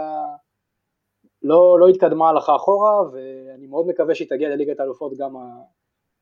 לא, 1.43 1.79
לא 1.81 1.89
התקדמה 1.89 2.29
הלכה 2.29 2.57
אחורה, 2.57 3.03
ואני 3.13 3.67
מאוד 3.67 3.87
מקווה 3.87 4.15
שהיא 4.15 4.29
תגיע 4.29 4.49
לליגת 4.49 4.81
האלופות 4.81 5.13
גם, 5.19 5.35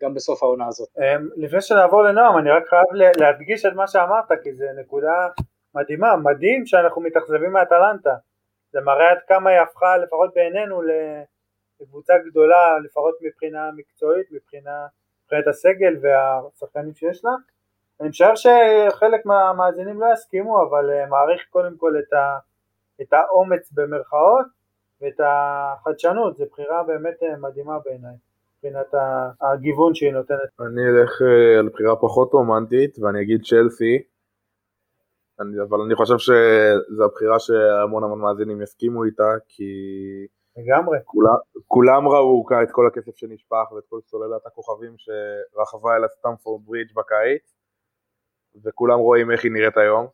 גם 0.05 0.15
בסוף 0.15 0.43
העונה 0.43 0.67
הזאת. 0.67 0.89
אמ, 0.99 1.29
לפני 1.37 1.61
שנעבור 1.61 2.03
לנועם, 2.03 2.39
אני 2.39 2.51
רק 2.51 2.69
חייב 2.69 3.11
להדגיש 3.17 3.67
את 3.67 3.73
מה 3.73 3.87
שאמרת, 3.87 4.33
כי 4.43 4.53
זו 4.53 4.65
נקודה 4.81 5.29
מדהימה, 5.75 6.17
מדהים 6.17 6.67
שאנחנו 6.67 7.03
מתאכזבים 7.03 7.53
מאטלנטה. 7.53 8.15
זה 8.73 8.81
מראה 8.81 9.11
עד 9.11 9.19
כמה 9.29 9.51
היא 9.51 9.61
הפכה, 9.61 9.97
לפחות 9.97 10.35
בעינינו, 10.35 10.83
לקבוצה 11.81 12.15
גדולה, 12.31 12.79
לפחות 12.85 13.15
מבחינה 13.21 13.71
מקצועית, 13.77 14.27
מבחינה, 14.33 14.87
מבחינת 15.25 15.47
הסגל 15.47 15.97
והשחקנים 16.03 16.95
שיש 16.95 17.25
לה. 17.25 17.31
אני 18.01 18.09
משער 18.09 18.35
שחלק 18.35 19.27
מהמאזינים 19.27 20.01
לא 20.01 20.07
יסכימו, 20.13 20.63
אבל 20.63 20.91
אה, 20.91 21.07
מעריך 21.07 21.43
קודם 21.51 21.77
כל 21.77 21.93
את, 21.99 22.13
ה, 22.13 22.39
את 23.03 23.13
האומץ 23.13 23.73
במרכאות 23.73 24.47
ואת 25.01 25.21
החדשנות, 25.25 26.37
זו 26.37 26.45
בחירה 26.53 26.83
באמת 26.83 27.23
אה, 27.23 27.37
מדהימה 27.37 27.79
בעיניי, 27.85 28.15
מבחינת 28.65 28.87
הגיוון 29.41 29.95
שהיא 29.95 30.13
נותנת. 30.13 30.39
אני 30.61 30.83
אלך 30.91 31.23
אה, 31.23 31.59
על 31.59 31.69
בחירה 31.69 31.97
פחות 31.97 32.33
רומנטית 32.33 32.99
ואני 32.99 33.23
אגיד 33.23 33.41
צ'לסי, 33.43 34.03
אני, 35.41 35.63
אבל 35.69 35.81
אני 35.81 35.95
חושב 35.95 36.19
שזו 36.19 37.05
הבחירה 37.05 37.39
שהמון 37.39 38.05
המון 38.05 38.21
מאזינים 38.21 38.63
יסכימו 38.63 39.05
איתה, 39.05 39.31
כי 39.49 39.65
לגמרי. 40.57 40.99
כולם, 41.05 41.35
כולם 41.67 42.09
ראו 42.09 42.47
את 42.63 42.69
כל 42.73 42.87
הכסף 42.87 43.17
שנשפך 43.17 43.73
ואת 43.73 43.85
כל 43.89 44.01
סוללת 44.07 44.47
הכוכבים 44.47 44.95
שרכבה 44.99 45.97
אל 45.97 46.05
הסטמפורד 46.05 46.63
ברידג' 46.65 46.95
בקיץ, 46.97 47.55
וכולם 48.65 48.99
רואים 48.99 49.31
איך 49.31 49.45
היא 49.45 49.53
נראית 49.53 49.77
היום, 49.77 50.07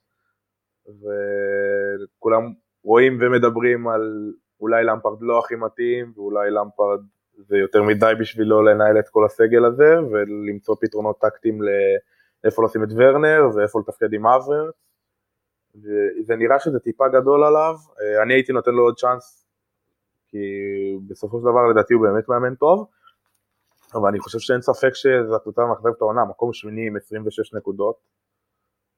וכולם 0.86 2.42
רואים 2.84 3.18
ומדברים 3.20 3.88
על 3.88 4.32
אולי 4.61 4.84
למפרד 4.84 5.18
לא 5.20 5.38
הכי 5.38 5.55
מתאים, 5.57 6.12
ואולי 6.16 6.51
למפרד 6.51 7.01
זה 7.49 7.57
יותר 7.57 7.82
מדי 7.82 8.12
בשבילו 8.20 8.62
לנהל 8.62 8.99
את 8.99 9.09
כל 9.09 9.24
הסגל 9.24 9.64
הזה, 9.64 9.95
ולמצוא 10.11 10.76
פתרונות 10.80 11.18
טקטיים 11.18 11.59
לאיפה 12.45 12.64
לשים 12.64 12.84
את 12.84 12.88
ורנר 12.97 13.41
ואיפה 13.55 13.80
לתפקד 13.80 14.12
עם 14.12 14.26
אברץ. 14.26 14.74
וזה 15.74 16.36
נראה 16.36 16.59
שזה 16.61 16.78
טיפה 16.80 17.09
גדול 17.09 17.45
עליו, 17.45 17.74
אני 18.22 18.34
הייתי 18.34 18.53
נותן 18.53 18.70
לו 18.70 18.82
עוד 18.82 18.99
צ'אנס, 18.99 19.47
כי 20.28 20.38
בסופו 21.09 21.38
של 21.38 21.43
דבר 21.43 21.66
לדעתי 21.70 21.95
הוא 21.95 22.03
באמת 22.03 22.28
מאמן 22.28 22.55
טוב, 22.55 22.86
אבל 23.95 24.09
אני 24.09 24.18
חושב 24.18 24.38
שאין 24.38 24.61
ספק 24.61 24.95
שזו 24.95 25.36
הקבוצה 25.36 25.62
המאכזבת 25.62 26.01
העונה, 26.01 26.24
מקום 26.24 26.53
שמיני 26.53 26.86
עם 26.86 26.97
26 26.97 27.55
נקודות, 27.55 27.97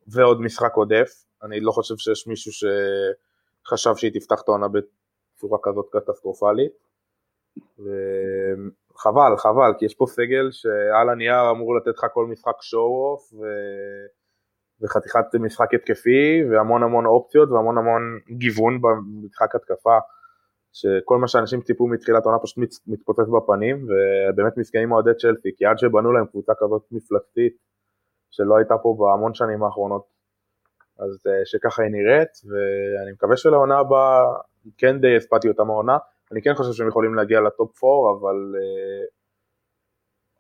ועוד 0.07 0.41
משחק 0.41 0.73
עודף, 0.75 1.25
אני 1.43 1.61
לא 1.61 1.73
חושב 1.73 1.97
שיש 1.97 2.27
מישהו 2.27 2.53
שחשב 2.53 3.97
שהיא 3.97 4.13
תפתח 4.13 4.41
את 4.45 4.49
העונה 4.49 4.67
בצורה 4.69 5.59
כזאת 5.63 5.87
קטסטרופלית, 5.93 6.73
וחבל, 7.79 9.37
חבל, 9.37 9.73
כי 9.79 9.85
יש 9.85 9.95
פה 9.95 10.07
סגל 10.07 10.49
שעל 10.51 11.11
הנייר 11.11 11.51
אמור 11.51 11.77
לתת 11.77 11.99
לך 11.99 12.07
כל 12.13 12.27
משחק 12.27 12.63
שואו-אוף, 12.63 13.33
ו... 13.33 13.45
וחתיכת 14.83 15.35
משחק 15.41 15.75
התקפי, 15.75 16.45
והמון 16.51 16.83
המון 16.83 17.07
אופציות 17.07 17.51
והמון 17.51 17.79
המון 17.79 18.03
גיוון 18.31 18.81
במשחק 18.81 19.55
התקפה, 19.55 19.99
שכל 20.73 21.19
מה 21.19 21.29
שאנשים 21.29 21.61
ציפו 21.61 21.87
מתחילת 21.87 22.27
העונה 22.27 22.43
פשוט 22.43 22.59
מתפוצץ 22.87 23.29
בפנים, 23.37 23.87
ובאמת 23.87 24.57
מסכנים 24.57 24.93
אוהדי 24.93 25.11
צ'לסי, 25.21 25.51
כי 25.57 25.67
עד 25.67 25.79
שבנו 25.79 26.13
להם 26.13 26.27
קבוצה 26.27 26.53
כזאת 26.59 26.83
מפלגתית, 26.91 27.57
שלא 28.31 28.57
הייתה 28.57 28.75
פה 28.83 28.97
בהמון 28.99 29.35
שנים 29.35 29.63
האחרונות, 29.63 30.05
אז 30.99 31.27
אה, 31.27 31.41
שככה 31.45 31.83
היא 31.83 31.93
נראית, 31.93 32.29
ואני 32.49 33.13
מקווה 33.13 33.37
שלעונה 33.37 33.79
הבאה 33.79 34.25
כן 34.79 35.01
די 35.01 35.17
הספדתי 35.17 35.49
אותם 35.49 35.71
העונה, 35.71 35.99
אני 36.33 36.43
כן 36.43 36.55
חושב 36.55 36.73
שהם 36.73 36.89
יכולים 36.89 37.15
להגיע 37.15 37.41
לטופ 37.41 37.85
4, 37.85 38.21
אבל 38.21 38.55
uh, 38.55 39.11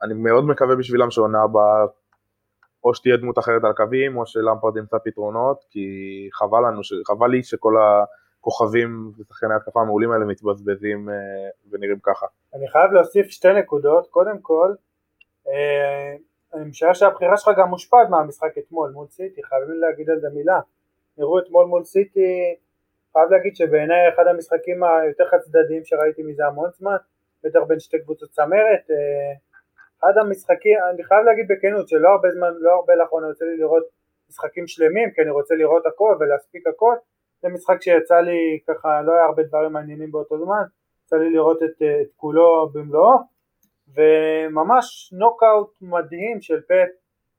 אני 0.02 0.14
מאוד 0.14 0.44
מקווה 0.44 0.76
בשבילם 0.76 1.10
שעונה 1.10 1.42
הבאה 1.42 1.84
או 2.84 2.94
שתהיה 2.94 3.16
דמות 3.16 3.38
אחרת 3.38 3.64
על 3.64 3.72
קווים, 3.72 4.16
או 4.16 4.26
שלמפרד 4.26 4.76
ימצא 4.76 4.96
פתרונות, 5.04 5.64
כי 5.70 5.88
חבל 6.32 6.58
לנו, 6.66 6.80
חבל 7.06 7.30
לי 7.30 7.42
שכל 7.42 7.74
הכוכבים 8.40 9.12
ושחקני 9.18 9.54
התקפה 9.54 9.80
המעולים 9.80 10.10
האלה 10.10 10.24
מתבזבזים 10.24 11.08
uh, 11.08 11.12
ונראים 11.70 11.98
ככה. 12.02 12.26
אני 12.54 12.68
חייב 12.68 12.92
להוסיף 12.92 13.26
שתי 13.26 13.52
נקודות, 13.52 14.08
קודם 14.10 14.38
כל, 14.40 14.74
uh, 15.46 15.50
אני 16.54 16.64
משער 16.64 16.92
שהבחירה 16.92 17.36
שלך 17.36 17.50
גם 17.58 17.68
מושפעת 17.68 18.08
מהמשחק 18.10 18.58
אתמול 18.58 18.90
מול 18.90 19.06
סיטי, 19.06 19.42
חייבים 19.42 19.80
להגיד 19.80 20.10
על 20.10 20.20
זה 20.20 20.28
מילה. 20.34 20.60
נראו 21.18 21.38
אתמול 21.38 21.66
מול 21.66 21.84
סיטי, 21.84 22.56
חייב 23.12 23.30
להגיד 23.30 23.56
שבעיניי 23.56 24.08
אחד 24.08 24.26
המשחקים 24.26 24.84
היותר 24.84 25.28
חד 25.30 25.38
צדדיים 25.38 25.84
שראיתי 25.84 26.22
מזה 26.22 26.46
המון 26.46 26.70
זמן, 26.70 26.96
בטח 27.44 27.60
בין 27.68 27.80
שתי 27.80 27.98
קבוצות 28.02 28.30
צמרת, 28.30 28.90
אה, 28.90 29.32
אחד 30.00 30.18
המשחקים, 30.18 30.78
אני 30.94 31.04
חייב 31.04 31.24
להגיד 31.24 31.46
בכנות 31.48 31.88
שלא 31.88 32.08
הרבה 32.08 32.30
זמן, 32.30 32.52
לא 32.58 32.72
הרבה 32.72 32.94
לאחרונה 32.94 33.26
יוצא 33.28 33.44
לי 33.44 33.56
לראות 33.56 33.82
משחקים 34.28 34.66
שלמים, 34.66 35.10
כי 35.10 35.22
אני 35.22 35.30
רוצה 35.30 35.54
לראות 35.54 35.86
הכל 35.86 36.16
ולהספיק 36.20 36.66
הכל, 36.66 36.94
זה 37.42 37.48
משחק 37.48 37.82
שיצא 37.82 38.20
לי 38.20 38.58
ככה, 38.68 39.02
לא 39.02 39.12
היה 39.12 39.24
הרבה 39.24 39.42
דברים 39.42 39.72
מעניינים 39.72 40.12
באותו 40.12 40.44
זמן, 40.44 40.62
יצא 41.04 41.16
לי 41.16 41.30
לראות 41.30 41.62
את, 41.62 41.82
את 41.82 42.12
כולו 42.16 42.70
במלואו, 42.74 43.18
וממש 43.94 45.12
נוקאוט 45.12 45.72
מדהים 45.82 46.40
של 46.40 46.60
פט, 46.60 46.90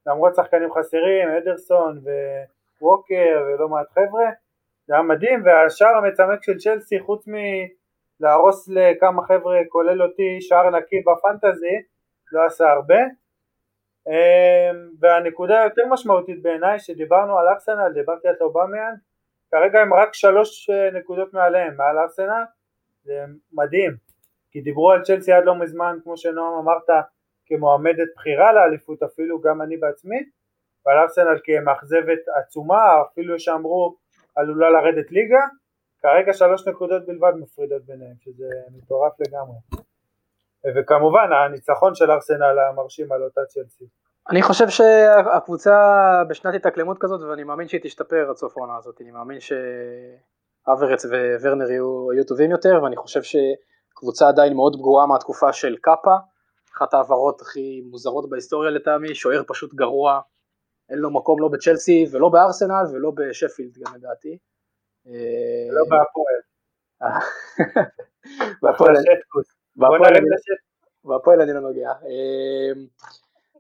למרות 0.08 0.36
שחקנים 0.36 0.74
חסרים, 0.74 1.30
אדרסון 1.30 2.02
וווקר 2.82 3.44
ולא 3.48 3.70
מעט 3.70 3.88
חבר'ה, 3.92 4.30
זה 4.88 4.94
היה 4.94 5.04
מדהים, 5.04 5.46
והשער 5.46 5.98
המצמק 5.98 6.44
של 6.44 6.58
צ'לסי 6.58 7.00
חוץ 7.00 7.26
מלהרוס 7.28 8.70
לכמה 8.70 9.24
חבר'ה 9.28 9.58
כולל 9.70 10.04
אותי 10.04 10.42
שער 10.42 10.70
נקי 10.70 10.96
בפנטזי, 11.06 11.76
לא 12.32 12.46
עשה 12.46 12.70
הרבה. 12.72 13.00
אמ, 14.08 14.90
והנקודה 15.00 15.62
היותר 15.62 15.82
משמעותית 15.90 16.42
בעיניי 16.42 16.80
שדיברנו 16.80 17.38
על 17.38 17.48
ארסנל, 17.48 17.94
דיברתי 17.94 18.28
על 18.28 18.36
אובמיאן, 18.42 18.94
כרגע 19.52 19.80
הם 19.80 19.94
רק 19.94 20.14
שלוש 20.14 20.70
אה, 20.70 20.92
נקודות 21.00 21.34
מעליהם, 21.34 21.78
מעל 21.78 21.98
ארסנל, 21.98 22.44
זה 23.04 23.14
מדהים, 23.54 23.92
כי 24.52 24.62
דיברו 24.62 24.92
על 24.92 25.02
צ'לסי 25.02 25.32
עד 25.32 25.46
לא 25.46 25.56
מזמן, 25.56 25.98
כמו 26.04 26.18
שנועם 26.18 26.54
אמרת, 26.54 27.06
כמועמדת 27.46 28.08
בחירה 28.16 28.54
לאליפות 28.54 29.04
אפילו, 29.04 29.42
גם 29.42 29.62
אני 29.62 29.78
בעצמי, 29.78 30.20
ועל 30.86 30.98
ארסנל 30.98 31.40
כמאכזבת 31.44 32.20
עצומה, 32.40 33.02
אפילו 33.12 33.40
שאמרו 33.40 34.03
עלולה 34.36 34.70
לרדת 34.70 35.12
ליגה, 35.12 35.44
כרגע 36.02 36.34
שלוש 36.34 36.68
נקודות 36.68 37.06
בלבד 37.06 37.32
מפרידות 37.36 37.86
ביניהם, 37.86 38.16
שזה 38.20 38.46
מטורף 38.78 39.14
לגמרי. 39.20 39.58
וכמובן 40.76 41.30
הניצחון 41.34 41.96
של 41.96 42.12
ארסנל 42.12 42.60
המרשים 42.60 43.12
על 43.12 43.24
אותה 43.24 43.42
צ'לסי. 43.48 43.86
אני 44.30 44.42
חושב 44.42 44.70
שהקבוצה 44.70 45.76
בשנת 46.30 46.56
התאקלמות 46.56 46.98
כזאת 47.00 47.22
ואני 47.22 47.44
מאמין 47.44 47.68
שהיא 47.68 47.82
תשתפר 47.84 48.30
עד 48.30 48.36
סוף 48.36 48.58
העונה 48.58 48.78
הזאת, 48.78 49.02
אני 49.02 49.12
מאמין 49.12 49.38
שאברץ 49.40 51.06
וורנר 51.42 51.72
יהיו, 51.72 52.14
יהיו 52.14 52.24
טובים 52.24 52.52
יותר 52.52 52.80
ואני 52.84 52.96
חושב 52.96 53.22
שקבוצה 53.24 54.28
עדיין 54.28 54.54
מאוד 54.54 54.76
פגועה 54.76 55.08
מהתקופה 55.08 55.54
של 55.54 55.76
קאפה, 55.82 56.16
אחת 56.78 56.94
העברות 56.94 57.42
הכי 57.42 57.82
מוזרות 57.90 58.30
בהיסטוריה 58.30 58.72
לטעמי, 58.72 59.16
שוער 59.16 59.44
פשוט 59.48 59.74
גרוע, 59.74 60.20
אין 60.94 61.02
לו 61.02 61.12
מקום 61.12 61.42
לא 61.42 61.48
בצ'לסי 61.48 62.06
ולא 62.12 62.30
בארסנל 62.30 62.86
ולא 62.94 63.12
בשפילד 63.12 63.78
גם 63.78 63.96
לדעתי. 63.96 64.38
לא 65.72 65.84
בהפועל. 65.90 66.42
בהפועל 68.62 68.96
בהפועל 71.06 71.42
אני 71.42 71.54
לא 71.54 71.60
נוגע. 71.60 71.92
אמ, 71.92 72.86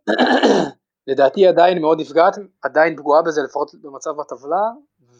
לדעתי 1.08 1.48
עדיין 1.48 1.82
מאוד 1.82 2.00
נפגעת, 2.00 2.36
עדיין 2.62 2.98
פגועה 2.98 3.22
בזה 3.22 3.42
לפחות 3.42 3.76
במצב 3.82 4.20
הטבלה, 4.20 4.70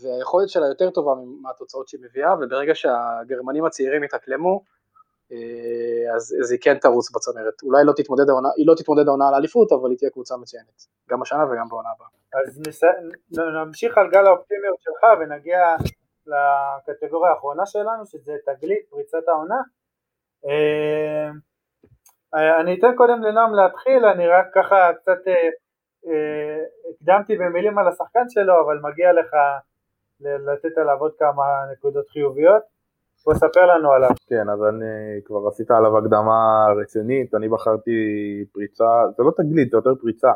והיכולת 0.02 0.50
שלה 0.50 0.68
יותר 0.68 0.90
טובה 0.90 1.12
מהתוצאות 1.42 1.88
שהיא 1.88 2.02
מביאה, 2.04 2.34
וברגע 2.34 2.76
שהגרמנים 2.76 3.66
הצעירים 3.66 4.04
יתאקלמו, 4.04 4.56
אה, 4.56 4.73
אז, 6.16 6.36
אז 6.42 6.52
היא 6.52 6.60
כן 6.62 6.78
תרוץ 6.78 7.12
בצמרת. 7.16 7.64
אולי 7.64 7.84
לא 7.86 7.94
תתמודד 7.98 8.30
העונה, 8.30 8.50
היא 8.58 8.68
לא 8.68 8.74
תתמודד 8.76 9.08
העונה 9.08 9.28
על 9.28 9.36
אליפות, 9.36 9.72
אבל 9.72 9.90
היא 9.90 9.98
תהיה 9.98 10.12
קבוצה 10.12 10.38
מצוינת, 10.38 10.78
גם 11.10 11.22
השנה 11.22 11.44
וגם 11.46 11.68
בעונה 11.70 11.90
הבאה. 11.96 12.08
אז 12.34 12.62
נס... 12.68 12.82
נמשיך 13.56 13.98
על 13.98 14.10
גל 14.10 14.26
האופטימיות 14.26 14.80
שלך 14.80 15.04
ונגיע 15.20 15.60
לקטגוריה 16.28 17.32
האחרונה 17.32 17.66
שלנו, 17.66 18.06
שזה 18.06 18.34
תגלית, 18.46 18.86
פריצת 18.90 19.28
העונה. 19.28 19.62
אה, 20.48 21.32
אני 22.62 22.80
אתן 22.80 22.96
קודם 22.96 23.24
לנועם 23.24 23.54
להתחיל, 23.54 24.06
אני 24.06 24.28
רק 24.28 24.46
ככה 24.56 24.94
קצת 24.94 25.28
אה, 25.28 25.34
אה, 26.08 26.64
הקדמתי 26.90 27.36
במילים 27.38 27.78
על 27.78 27.88
השחקן 27.88 28.30
שלו, 28.30 28.54
אבל 28.66 28.80
מגיע 28.84 29.14
לך 29.14 29.36
לתת 30.20 30.78
עליו 30.78 30.98
עוד 31.00 31.12
כמה 31.20 31.44
נקודות 31.72 32.10
חיוביות. 32.10 32.73
בוא 33.26 33.34
ספר 33.34 33.66
לנו 33.66 33.92
עליו. 33.92 34.10
כן, 34.28 34.50
אז 34.50 34.64
אני 34.64 35.22
כבר 35.26 35.48
עשית 35.48 35.72
עליו 35.72 35.98
הקדמה 35.98 36.66
רצינית, 36.82 37.36
אני 37.36 37.50
בחרתי 37.50 37.92
פריצה, 38.54 39.04
זה 39.18 39.24
לא 39.24 39.32
תגלית, 39.38 39.72
זה 39.72 39.78
יותר 39.78 39.96
פריצה, 40.02 40.32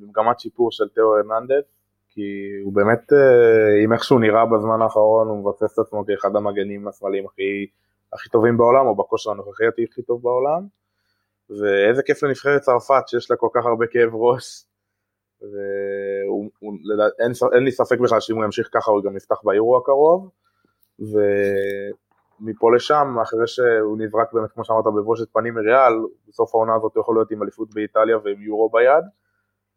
במגמת 0.00 0.40
שיפור 0.40 0.72
של 0.72 0.88
תיאו 0.88 1.16
הרננדס, 1.16 1.64
כי 2.08 2.22
הוא 2.64 2.72
באמת, 2.72 3.12
עם 3.84 3.92
איך 3.92 4.04
שהוא 4.04 4.20
נראה 4.20 4.46
בזמן 4.46 4.82
האחרון, 4.82 5.28
הוא 5.28 5.38
מבסס 5.38 5.74
את 5.74 5.78
עצמו 5.78 6.04
כאחד 6.06 6.36
המגנים 6.36 6.88
השמאליים 6.88 7.26
הכי 7.26 7.66
הכי 8.12 8.28
טובים 8.28 8.56
בעולם, 8.56 8.86
או 8.86 8.94
בכושר 8.94 9.30
הנוכחי 9.30 9.66
הכי 9.66 10.02
טוב 10.02 10.22
בעולם, 10.22 10.66
ואיזה 11.50 12.02
כיף 12.02 12.22
לנבחרת 12.22 12.60
צרפת 12.60 13.08
שיש 13.08 13.30
לה 13.30 13.36
כל 13.36 13.48
כך 13.54 13.66
הרבה 13.66 13.86
כאב 13.86 14.14
ראש, 14.14 14.64
ואין 15.42 17.64
לי 17.64 17.72
ספק 17.72 17.98
בכלל 17.98 18.20
שאם 18.20 18.36
הוא 18.36 18.44
ימשיך 18.44 18.68
ככה 18.72 18.90
הוא 18.90 19.02
גם 19.02 19.16
יפתח 19.16 19.44
באירו 19.44 19.76
הקרוב, 19.76 20.30
ומפה 21.00 22.74
לשם, 22.74 23.16
אחרי 23.22 23.46
שהוא 23.46 23.98
נזרק 23.98 24.32
באמת, 24.32 24.52
כמו 24.52 24.64
שאמרת, 24.64 24.84
בבושת 24.84 25.32
פנים 25.32 25.54
מריאל, 25.54 25.92
בסוף 26.28 26.54
העונה 26.54 26.74
הזאת 26.74 26.94
הוא 26.94 27.00
יכול 27.00 27.16
להיות 27.16 27.30
עם 27.30 27.42
אליפות 27.42 27.74
באיטליה 27.74 28.18
ועם 28.18 28.42
יורו 28.42 28.70
ביד, 28.70 29.04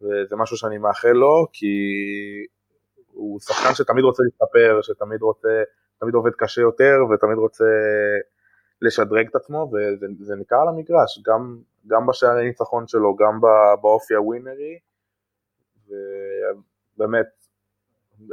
וזה 0.01 0.35
משהו 0.35 0.57
שאני 0.57 0.77
מאחל 0.77 1.11
לו, 1.11 1.47
כי 1.53 1.67
הוא 3.11 3.39
שחקן 3.39 3.73
שתמיד 3.73 4.03
רוצה 4.03 4.23
להסתפר, 4.23 4.81
שתמיד 4.81 5.21
רוצה, 5.21 5.63
תמיד 5.99 6.13
עובד 6.13 6.31
קשה 6.37 6.61
יותר, 6.61 6.95
ותמיד 7.13 7.37
רוצה 7.37 7.65
לשדרג 8.81 9.27
את 9.27 9.35
עצמו, 9.35 9.71
וזה 10.19 10.35
ניכר 10.35 10.55
על 10.55 10.67
המגרש, 10.67 11.21
גם, 11.25 11.57
גם 11.87 12.07
בשערי 12.07 12.47
ניצחון 12.47 12.87
שלו, 12.87 13.15
גם 13.15 13.39
באופי 13.81 14.15
הווינרי, 14.15 14.79
ובאמת, 15.87 17.25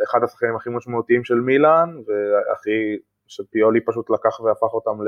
אחד 0.04 0.22
השחקנים 0.22 0.56
הכי 0.56 0.70
משמעותיים 0.70 1.24
של 1.24 1.34
מילאן, 1.34 1.96
והכי, 2.06 2.98
שפיולי 3.26 3.84
פשוט 3.84 4.10
לקח 4.10 4.40
והפך 4.40 4.74
אותם 4.74 4.98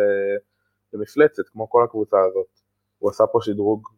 למפלצת, 0.93 1.49
כמו 1.49 1.71
כל 1.71 1.85
הקבוצה 1.85 2.17
הזאת. 2.21 2.47
הוא 2.99 3.11
עשה 3.11 3.27
פה 3.27 3.39
שדרוג 3.43 3.89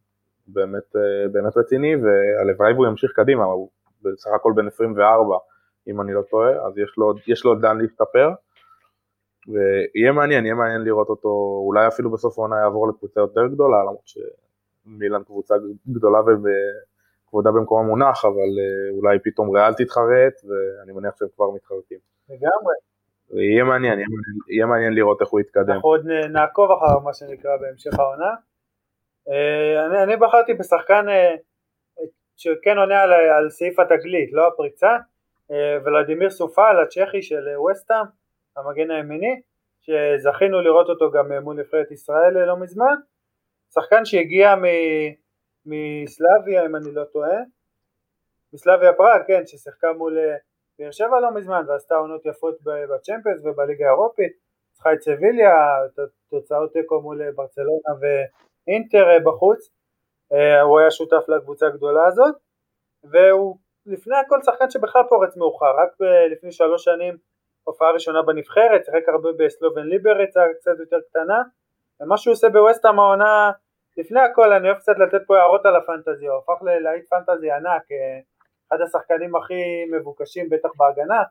באמת, 0.47 0.97
באמת 1.33 1.57
רציני, 1.57 1.95
והלוואי 1.97 2.72
והוא 2.72 2.87
ימשיך 2.87 3.12
קדימה, 3.12 3.45
הוא 3.45 3.70
בסך 4.03 4.31
הכל 4.35 4.53
בן 4.57 4.66
24, 4.66 5.37
אם 5.89 6.01
אני 6.01 6.12
לא 6.12 6.22
טועה, 6.31 6.66
אז 6.66 6.78
יש 6.78 6.95
לו, 6.99 7.12
יש 7.26 7.45
לו 7.45 7.55
דן 7.55 7.78
להשתפר. 7.78 8.31
ויהיה 9.49 10.12
מעניין, 10.12 10.45
יהיה 10.45 10.55
מעניין 10.55 10.85
לראות 10.85 11.09
אותו, 11.09 11.62
אולי 11.66 11.87
אפילו 11.87 12.11
בסוף 12.11 12.39
העונה 12.39 12.57
יעבור 12.61 12.89
לקבוצה 12.89 13.20
יותר 13.20 13.47
גדולה, 13.47 13.81
למרות 13.81 14.05
שמילן 14.05 15.24
קבוצה 15.24 15.55
גדולה 15.89 16.18
וכבודה 17.31 17.51
במקום 17.51 17.85
המונח, 17.85 18.24
אבל 18.24 18.51
אה, 18.61 18.99
אולי 18.99 19.18
פתאום 19.24 19.57
ריאל 19.57 19.74
תתחרט, 19.74 20.35
ואני 20.45 20.93
מניח 20.93 21.16
שהם 21.18 21.28
כבר 21.37 21.51
מתחרטים. 21.51 21.99
לגמרי. 22.28 22.74
מעניין, 23.31 23.53
יהיה 23.53 23.64
מעניין, 23.64 23.99
יהיה 24.49 24.66
מעניין 24.66 24.93
לראות 24.95 25.20
איך 25.20 25.28
הוא 25.28 25.41
יתקדם. 25.41 25.70
אנחנו 25.70 25.89
עוד 25.89 26.07
נעקוב 26.33 26.70
אחר 26.70 26.99
מה 26.99 27.14
שנקרא 27.14 27.57
בהמשך 27.57 27.99
העונה. 27.99 28.35
אה, 29.28 29.87
אני, 29.87 30.03
אני 30.03 30.16
בחרתי 30.16 30.55
בשחקן 30.55 31.09
אה, 31.09 31.35
שכן 32.37 32.78
עונה 32.78 33.03
על, 33.03 33.12
על 33.12 33.51
סעיף 33.51 33.78
התגלית, 33.78 34.33
לא 34.33 34.49
הפריצה, 34.49 34.97
ולדימיר 35.85 36.31
סופל, 36.31 36.76
הצ'כי 36.83 37.22
של 37.22 37.49
וסטאם. 37.70 38.05
המגן 38.57 38.91
הימיני, 38.91 39.41
שזכינו 39.81 40.61
לראות 40.61 40.89
אותו 40.89 41.11
גם 41.11 41.33
מול 41.43 41.57
נבחרת 41.57 41.91
ישראל 41.91 42.45
לא 42.47 42.57
מזמן, 42.57 42.95
שחקן 43.74 44.05
שהגיע 44.05 44.55
מ... 44.57 44.64
מסלאביה 45.66 46.66
אם 46.66 46.76
אני 46.76 46.94
לא 46.94 47.04
טועה, 47.04 47.38
מסלאביה 48.52 48.92
פראג, 48.92 49.22
כן, 49.26 49.46
ששיחקה 49.46 49.92
מול 49.92 50.18
אה, 50.18 50.36
באר 50.78 50.90
שבע 50.90 51.20
לא 51.20 51.34
מזמן 51.34 51.62
ועשתה 51.68 51.94
עונות 51.94 52.26
יפות 52.26 52.54
בצ'מפיונס 52.64 53.40
ובליגה 53.44 53.86
האירופית, 53.86 54.32
צריכה 54.72 54.92
את 54.92 55.02
סביליה, 55.02 55.52
תוצאות 56.30 56.72
תיקו 56.72 57.00
מול 57.00 57.22
אה, 57.22 57.32
ברצלונה 57.32 57.92
ואינטר 58.00 59.11
אה, 59.11 59.20
בחוץ, 59.20 59.70
הוא 60.62 60.80
היה 60.80 60.90
שותף 60.90 61.28
לקבוצה 61.28 61.66
הגדולה 61.66 62.06
הזאת, 62.06 62.34
והוא 63.04 63.56
לפני 63.86 64.16
הכל 64.16 64.42
שחקן 64.42 64.70
שבכלל 64.70 65.02
פורץ 65.08 65.36
מאוחר, 65.36 65.74
רק 65.82 65.90
לפני 66.32 66.52
שלוש 66.52 66.84
שנים 66.84 67.16
הופעה 67.64 67.90
ראשונה 67.90 68.22
בנבחרת, 68.22 68.84
שיחק 68.84 69.08
הרבה 69.08 69.28
בסלובן 69.38 69.86
ליברץ, 69.86 70.34
קצת 70.61 70.72
יותר 70.78 70.96
קטנה, 71.08 71.42
ומה 72.00 72.16
שהוא 72.16 72.32
עושה 72.32 72.48
בווסטהאם 72.48 72.98
העונה, 72.98 73.50
לפני 74.01 74.20
הכל 74.20 74.53
אני 74.53 74.68
אוהב 74.68 74.78
קצת 74.78 74.98
לתת 74.98 75.26
פה 75.26 75.38
הערות 75.38 75.66
על 75.66 75.76
הפנטזי, 75.76 76.26
הוא 76.26 76.38
הפך 76.38 76.62
ללהיט 76.62 77.05
פנטזי 77.09 77.51
ענק, 77.51 77.82
אה, 77.92 78.20
אחד 78.68 78.80
השחקנים 78.82 79.36
הכי 79.36 79.84
מבוקשים 79.92 80.48
בטח 80.51 80.68
בהגנה, 80.76 81.22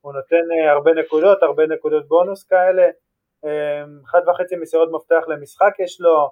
הוא 0.00 0.12
נותן 0.12 0.44
אה, 0.52 0.72
הרבה 0.72 0.92
נקודות, 0.92 1.42
הרבה 1.42 1.66
נקודות 1.66 2.08
בונוס 2.08 2.44
כאלה, 2.44 2.86
אה, 3.44 3.84
אחד 4.10 4.20
וחצי 4.28 4.56
מסירות 4.56 4.88
מפתח 4.92 5.24
למשחק 5.28 5.72
יש 5.78 6.00
לו, 6.00 6.30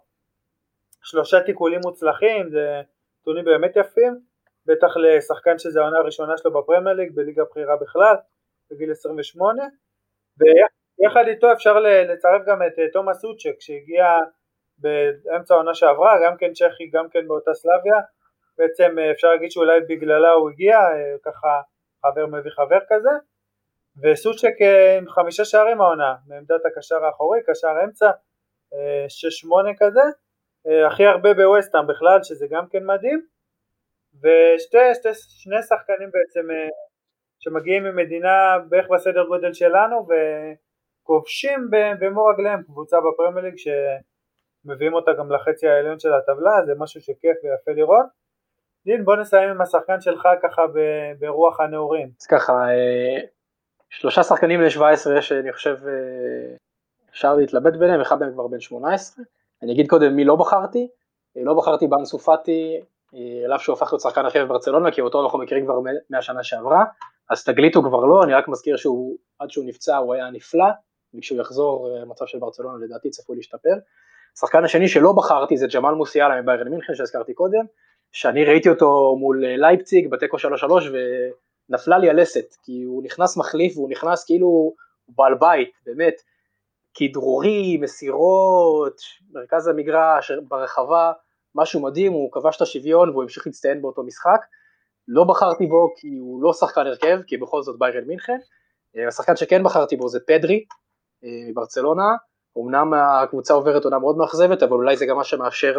שלושה 1.02 1.40
תיקולים 1.40 1.80
מוצלחים, 1.84 2.50
זה 2.50 2.82
נתונים 3.20 3.44
באמת 3.44 3.76
יפים, 3.76 4.18
בטח 4.66 4.96
לשחקן 4.96 5.58
שזו 5.58 5.80
העונה 5.80 5.98
הראשונה 5.98 6.36
שלו 6.36 6.52
בפרמייר 6.52 6.96
ליג, 6.96 7.14
בליגה 7.14 7.42
בכירה 7.50 7.76
בכלל, 7.76 8.14
בגיל 8.70 8.90
28 8.90 9.62
ויחד 10.38 11.24
איתו 11.26 11.52
אפשר 11.52 11.80
לצרף 11.80 12.42
גם 12.46 12.62
את 12.62 12.72
תומאס 12.92 13.20
סוצ'ק 13.20 13.60
שהגיע 13.60 14.04
באמצע 14.78 15.54
העונה 15.54 15.74
שעברה, 15.74 16.14
גם 16.24 16.36
כן 16.36 16.52
צ'כי, 16.52 16.86
גם 16.92 17.08
כן 17.08 17.28
באותה 17.28 17.54
סלאביה, 17.54 18.00
בעצם 18.58 18.98
אה, 18.98 19.10
אפשר 19.10 19.28
להגיד 19.28 19.50
שאולי 19.50 19.80
בגללה 19.80 20.30
הוא 20.32 20.50
הגיע, 20.50 20.78
אה, 20.78 21.16
ככה 21.24 21.60
חבר 22.02 22.26
מביא 22.26 22.50
חבר 22.50 22.78
כזה, 22.88 23.10
וסוצ'ק 24.02 24.54
עם 24.98 25.08
חמישה 25.08 25.44
שערים 25.44 25.80
העונה, 25.80 26.14
מעמדת 26.26 26.66
הקשר 26.66 27.04
האחורי, 27.04 27.40
קשר 27.46 27.74
אמצע, 27.84 28.10
שש 29.08 29.40
שמונה 29.40 29.70
כזה, 29.78 30.00
הכי 30.86 31.06
הרבה 31.06 31.34
בווסטהאם 31.34 31.86
בכלל, 31.86 32.22
שזה 32.22 32.46
גם 32.50 32.68
כן 32.70 32.86
מדהים, 32.86 33.26
ושני 34.22 35.62
שחקנים 35.62 36.10
בעצם 36.10 36.48
שמגיעים 37.38 37.84
ממדינה 37.84 38.58
בערך 38.68 38.86
בסדר 38.94 39.26
גודל 39.26 39.52
שלנו 39.52 40.06
וכובשים 40.08 41.68
במו 42.00 42.24
רגליהם 42.24 42.62
קבוצה 42.62 42.96
בפרמייר 43.00 43.44
ליג 43.44 43.54
שמביאים 44.66 44.94
אותה 44.94 45.10
גם 45.18 45.32
לחצי 45.32 45.68
העליון 45.68 45.98
של 45.98 46.12
הטבלה, 46.12 46.66
זה 46.66 46.72
משהו 46.78 47.00
שכיף 47.00 47.36
ויפה 47.44 47.70
לראות. 47.80 48.06
דין 48.84 49.04
בוא 49.04 49.16
נסיים 49.16 49.50
עם 49.50 49.60
השחקן 49.60 50.00
שלך 50.00 50.28
ככה 50.42 50.62
ברוח 51.18 51.60
הנעורים. 51.60 52.10
אז 52.20 52.26
ככה, 52.26 52.52
אה, 52.52 53.26
שלושה 53.90 54.22
שחקנים 54.22 54.60
בני 54.60 54.70
17 54.70 55.22
שאני 55.22 55.52
חושב 55.52 55.76
אה, 55.86 56.56
אפשר 57.10 57.34
להתלבט 57.34 57.76
ביניהם, 57.76 58.00
אחד 58.00 58.20
מהם 58.20 58.32
כבר 58.32 58.46
בן 58.46 58.60
18. 58.60 59.24
אני 59.62 59.72
אגיד 59.72 59.88
קודם 59.88 60.16
מי 60.16 60.24
לא 60.24 60.36
בחרתי, 60.36 60.88
אה, 61.36 61.42
לא 61.44 61.54
בחרתי 61.54 61.86
באנסו 61.86 62.18
פאטי, 62.18 62.80
אליו 63.44 63.58
שהוא 63.58 63.72
הפך 63.72 63.92
להיות 63.92 64.00
שחקן 64.00 64.26
אחר 64.26 64.44
בברצלונה, 64.44 64.90
כי 64.90 65.00
אותו 65.00 65.24
אנחנו 65.24 65.38
מכירים 65.38 65.64
כבר 65.64 65.78
מהשנה 66.10 66.42
שעברה, 66.42 66.84
אז 67.30 67.44
תגלית 67.44 67.74
הוא 67.74 67.84
כבר 67.84 68.04
לא, 68.04 68.24
אני 68.24 68.34
רק 68.34 68.48
מזכיר 68.48 68.76
שהוא, 68.76 69.16
עד 69.38 69.50
שהוא 69.50 69.64
נפצע 69.64 69.96
הוא 69.96 70.14
היה 70.14 70.30
נפלא, 70.30 70.64
וכשהוא 71.14 71.40
יחזור 71.40 71.96
המצב 72.02 72.26
של 72.26 72.38
ברצלונה 72.38 72.84
לדעתי 72.84 73.10
צפוי 73.10 73.36
להשתפר. 73.36 73.74
השחקן 74.36 74.64
השני 74.64 74.88
שלא 74.88 75.12
בחרתי 75.12 75.56
זה 75.56 75.66
ג'מאל 75.74 75.94
מוסיאלה 75.94 76.42
מביירן 76.42 76.68
מינכן 76.68 76.94
שהזכרתי 76.94 77.34
קודם, 77.34 77.64
שאני 78.12 78.44
ראיתי 78.44 78.68
אותו 78.68 79.16
מול 79.18 79.44
אה, 79.44 79.56
לייפציג 79.56 80.10
בתיקו 80.10 80.36
3-3 80.36 80.40
ונפלה 81.70 81.98
לי 81.98 82.10
הלסת, 82.10 82.56
כי 82.62 82.82
הוא 82.82 83.02
נכנס 83.02 83.36
מחליף 83.36 83.76
והוא 83.76 83.90
נכנס 83.90 84.24
כאילו 84.24 84.74
בעל 85.08 85.34
בית, 85.34 85.70
באמת, 85.86 86.14
כדרורי, 86.94 87.76
מסירות, 87.76 89.00
מרכז 89.32 89.68
המגרש, 89.68 90.32
ברחבה, 90.48 91.12
משהו 91.54 91.82
מדהים, 91.82 92.12
הוא 92.12 92.32
כבש 92.32 92.56
את 92.56 92.62
השוויון 92.62 93.10
והוא 93.10 93.22
המשיך 93.22 93.46
להצטיין 93.46 93.82
באותו 93.82 94.02
משחק. 94.02 94.40
לא 95.08 95.24
בחרתי 95.24 95.66
בו 95.66 95.94
כי 95.96 96.16
הוא 96.16 96.42
לא 96.42 96.52
שחקן 96.52 96.86
הרכב, 96.86 97.18
כי 97.26 97.36
בכל 97.36 97.62
זאת 97.62 97.78
ביירן 97.78 98.04
מינכן. 98.04 98.38
אה, 98.96 99.08
השחקן 99.08 99.36
שכן 99.36 99.62
בחרתי 99.62 99.96
בו 99.96 100.08
זה 100.08 100.18
פדרי 100.26 100.64
אה, 101.24 101.28
מברצלונה, 101.50 102.16
אמנם 102.58 102.94
הקבוצה 102.94 103.54
עוברת 103.54 103.84
עונה 103.84 103.98
מאוד 103.98 104.16
מאכזבת, 104.16 104.62
אבל 104.62 104.72
אולי 104.72 104.96
זה 104.96 105.06
גם 105.06 105.16
מה 105.16 105.24
שמאפשר 105.24 105.76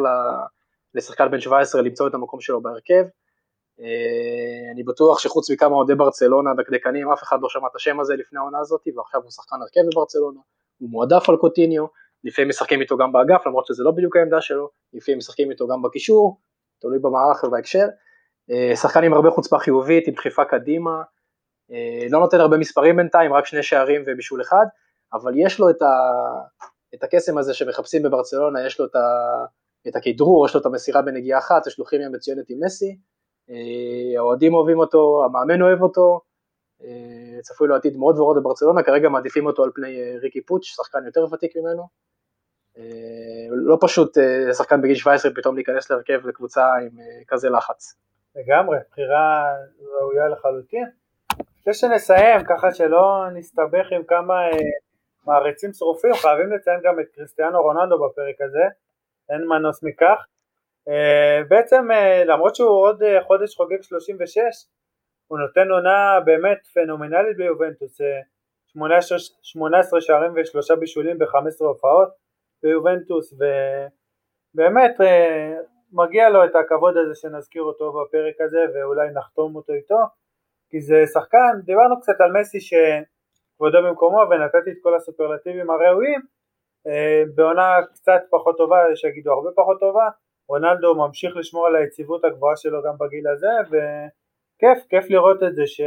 לשחקן 0.94 1.32
בן 1.32 1.40
17 1.40 1.82
למצוא 1.82 2.08
את 2.08 2.14
המקום 2.14 2.40
שלו 2.42 2.62
בהרכב. 2.62 3.04
אה, 3.80 4.72
אני 4.74 4.84
בטוח 4.84 5.20
שחוץ 5.20 5.52
מכמה 5.52 5.76
אוהדי 5.76 5.96
ברצלונה 5.96 6.54
דקדקנים, 6.54 7.12
אף 7.12 7.24
אחד 7.24 7.38
לא 7.42 7.50
שמע 7.50 7.68
את 7.72 7.76
השם 7.76 8.00
הזה 8.00 8.16
לפני 8.16 8.40
העונה 8.40 8.60
הזאת, 8.60 8.82
ועכשיו 8.96 9.22
הוא 9.22 9.32
שחקן 9.32 9.56
הרכב 9.62 9.90
בברצלונה, 9.92 10.40
הוא 10.78 10.90
מועדף 10.90 11.30
על 11.30 11.38
קוטיניו, 11.38 11.86
לפעמים 12.24 12.50
משחקים 12.50 12.82
איתו 12.82 12.98
גם 12.98 13.12
באגף, 13.12 13.48
למרות 13.48 13.66
שזה 13.66 13.84
לא 13.84 13.92
בדיוק 13.92 14.16
העמדה 14.16 14.42
שלו, 14.42 14.70
לפעמים 14.94 15.18
משחקים 15.18 15.52
איתו 15.52 15.68
גם 15.68 15.82
בקישור, 15.82 16.40
תלוי 16.82 17.00
במערך 17.00 17.44
ובהקשר. 17.44 17.88
אה, 18.52 18.76
שחקן 18.76 19.04
עם 19.04 19.14
הרבה 19.14 19.30
חוצפה 19.30 19.60
חיובית, 19.60 20.08
עם 20.08 20.14
דחיפה 20.14 20.46
קדימה, 20.46 21.02
אה, 21.72 22.08
לא 22.10 22.20
נותן 22.20 22.40
הרבה 22.40 22.58
מספרים 22.58 22.96
בינתיים, 22.96 23.34
רק 23.34 23.46
שני 23.46 23.64
שערים 23.64 24.04
ובישול 24.06 24.42
אחד, 24.42 24.66
אבל 25.14 25.34
יש 25.36 25.60
לו 25.60 25.70
את, 25.70 25.82
ה, 25.82 25.88
את 26.96 27.04
הקסם 27.04 27.38
הזה 27.38 27.54
שמחפשים 27.54 28.04
בברצלונה, 28.04 28.66
יש 28.66 28.80
לו 28.80 28.86
את, 28.86 28.96
ה, 28.96 29.00
את 29.88 29.96
הכדרור, 29.96 30.46
יש 30.46 30.56
לו 30.56 30.62
את 30.62 30.66
המסירה 30.66 31.02
בנגיעה 31.02 31.40
אחת, 31.40 31.68
יש 31.68 31.80
לו 31.80 31.86
כימיה 31.86 32.10
מצוינת 32.10 32.50
עם 32.50 32.58
מסי, 32.66 32.98
אה, 33.50 34.20
האוהדים 34.20 34.54
אוהבים 34.54 34.80
אותו, 34.80 35.26
המאמן 35.26 35.62
אוהב 35.62 35.82
אותו, 35.82 36.22
צפוי 37.42 37.68
לו 37.68 37.76
עתיד 37.76 37.98
מאוד 37.98 38.20
ורוד 38.20 38.38
בברצלונה, 38.38 38.84
כרגע 38.84 39.10
מעדיפים 39.10 39.46
אותו 39.46 39.64
על 39.64 39.72
פני 39.76 40.18
ריקי 40.18 40.42
פוטש, 40.42 40.68
שחקן 40.68 41.06
יותר 41.06 41.26
ותיק 41.34 41.52
ממנו. 41.58 41.88
לא 43.52 43.78
פשוט 43.82 44.18
שחקן 44.58 44.82
בגיל 44.82 44.96
17 44.96 45.32
פתאום 45.36 45.56
להיכנס 45.56 45.92
להרכב 45.92 46.28
לקבוצה 46.28 46.66
עם 46.76 46.90
כזה 47.28 47.50
לחץ. 47.50 47.96
לגמרי, 48.36 48.78
בחירה 48.92 49.56
ראויה 50.02 50.28
לחלוטין. 50.28 50.86
לפני 51.60 51.74
שנסיים, 51.74 52.44
ככה 52.50 52.74
שלא 52.74 53.26
נסתבך 53.34 53.92
עם 53.92 54.04
כמה 54.08 54.34
אה, 54.34 54.58
מעריצים 55.28 55.74
שרופים, 55.74 56.14
חייבים 56.14 56.52
לציין 56.52 56.80
גם 56.84 57.00
את 57.00 57.06
קריסטיאנו 57.16 57.62
רונלדו 57.62 57.98
בפרק 58.06 58.42
הזה, 58.42 58.66
אין 59.30 59.48
מנוס 59.48 59.84
מכך. 59.84 60.26
אה, 60.88 61.44
בעצם 61.48 61.92
אה, 61.92 62.24
למרות 62.26 62.56
שהוא 62.56 62.70
עוד 62.70 63.04
אה, 63.04 63.24
חודש 63.24 63.56
חוגג 63.56 63.82
36, 63.82 64.42
הוא 65.28 65.40
נותן 65.40 65.72
עונה 65.72 66.20
באמת 66.26 66.58
פנומנלית 66.74 67.38
ביובנטוס, 67.38 67.98
18, 68.68 69.18
אה, 69.18 69.24
18 69.44 70.02
שערים 70.02 70.34
ושלושה 70.36 70.76
בישולים 70.76 71.18
ב-15 71.18 71.66
הופעות 71.66 72.10
ביובנטוס, 72.64 73.34
ובאמת 73.34 74.96
מגיע 75.94 76.30
לו 76.30 76.46
את 76.46 76.56
הכבוד 76.56 76.98
הזה 76.98 77.16
שנזכיר 77.16 77.62
אותו 77.62 77.94
בפרק 77.94 78.42
הזה 78.42 78.66
ואולי 78.74 79.10
נחתום 79.14 79.56
אותו 79.56 79.74
איתו 79.74 80.00
כי 80.70 80.82
זה 80.82 81.04
שחקן, 81.14 81.62
דיברנו 81.66 82.02
קצת 82.02 82.22
על 82.22 82.32
מסי 82.40 82.58
שכבודו 83.58 83.78
במקומו 83.84 84.18
ונתתי 84.18 84.72
את 84.72 84.78
כל 84.82 84.96
הסופרלטיבים 84.96 85.70
הראויים 85.70 86.22
אה, 86.88 87.24
בעונה 87.36 87.78
קצת 87.94 88.22
פחות 88.30 88.58
טובה, 88.58 88.78
יש 88.92 89.00
שיגידו 89.00 89.32
הרבה 89.32 89.50
פחות 89.56 89.80
טובה, 89.80 90.10
רונלדו 90.50 90.96
ממשיך 90.96 91.36
לשמור 91.36 91.68
על 91.68 91.76
היציבות 91.76 92.26
הגבוהה 92.26 92.56
שלו 92.56 92.84
גם 92.84 92.94
בגיל 92.98 93.28
הזה 93.28 93.54
וכיף, 93.68 94.86
כיף 94.90 95.10
לראות 95.10 95.44
את 95.44 95.56
זה 95.56 95.68
ש... 95.68 95.82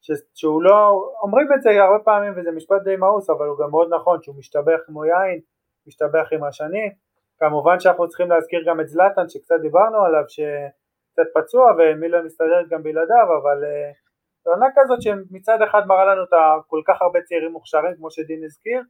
ש... 0.00 0.10
שהוא 0.34 0.62
לא, 0.62 1.10
אומרים 1.22 1.48
את 1.54 1.62
זה 1.62 1.70
הרבה 1.82 2.04
פעמים 2.04 2.32
וזה 2.36 2.50
משפט 2.50 2.82
די 2.84 2.96
מאוס 2.96 3.30
אבל 3.30 3.46
הוא 3.46 3.58
גם 3.58 3.70
מאוד 3.70 3.94
נכון 3.94 4.22
שהוא 4.22 4.36
משתבח 4.38 4.80
כמו 4.86 5.04
יין, 5.04 5.40
משתבח 5.86 6.28
עם 6.32 6.44
השנים. 6.44 6.90
כמובן 7.38 7.80
שאנחנו 7.80 8.08
צריכים 8.08 8.30
להזכיר 8.30 8.60
גם 8.66 8.80
את 8.80 8.88
זלאטן 8.88 9.28
שקצת 9.28 9.60
דיברנו 9.62 10.04
עליו 10.04 10.24
שקצת 10.28 11.28
פצוע 11.34 11.72
ומילן 11.78 12.24
מסתדרת 12.24 12.68
גם 12.68 12.82
בלעדיו 12.82 13.26
אבל 13.42 13.62
זו 13.62 14.09
עונה 14.46 14.66
כזאת 14.76 15.02
שמצד 15.02 15.58
אחד 15.62 15.82
מראה 15.86 16.04
לנו 16.04 16.22
את 16.24 16.34
כל 16.66 16.82
כך 16.86 17.02
הרבה 17.02 17.20
צעירים 17.22 17.52
מוכשרים 17.52 17.96
כמו 17.96 18.10
שדין 18.10 18.44
הזכיר 18.44 18.82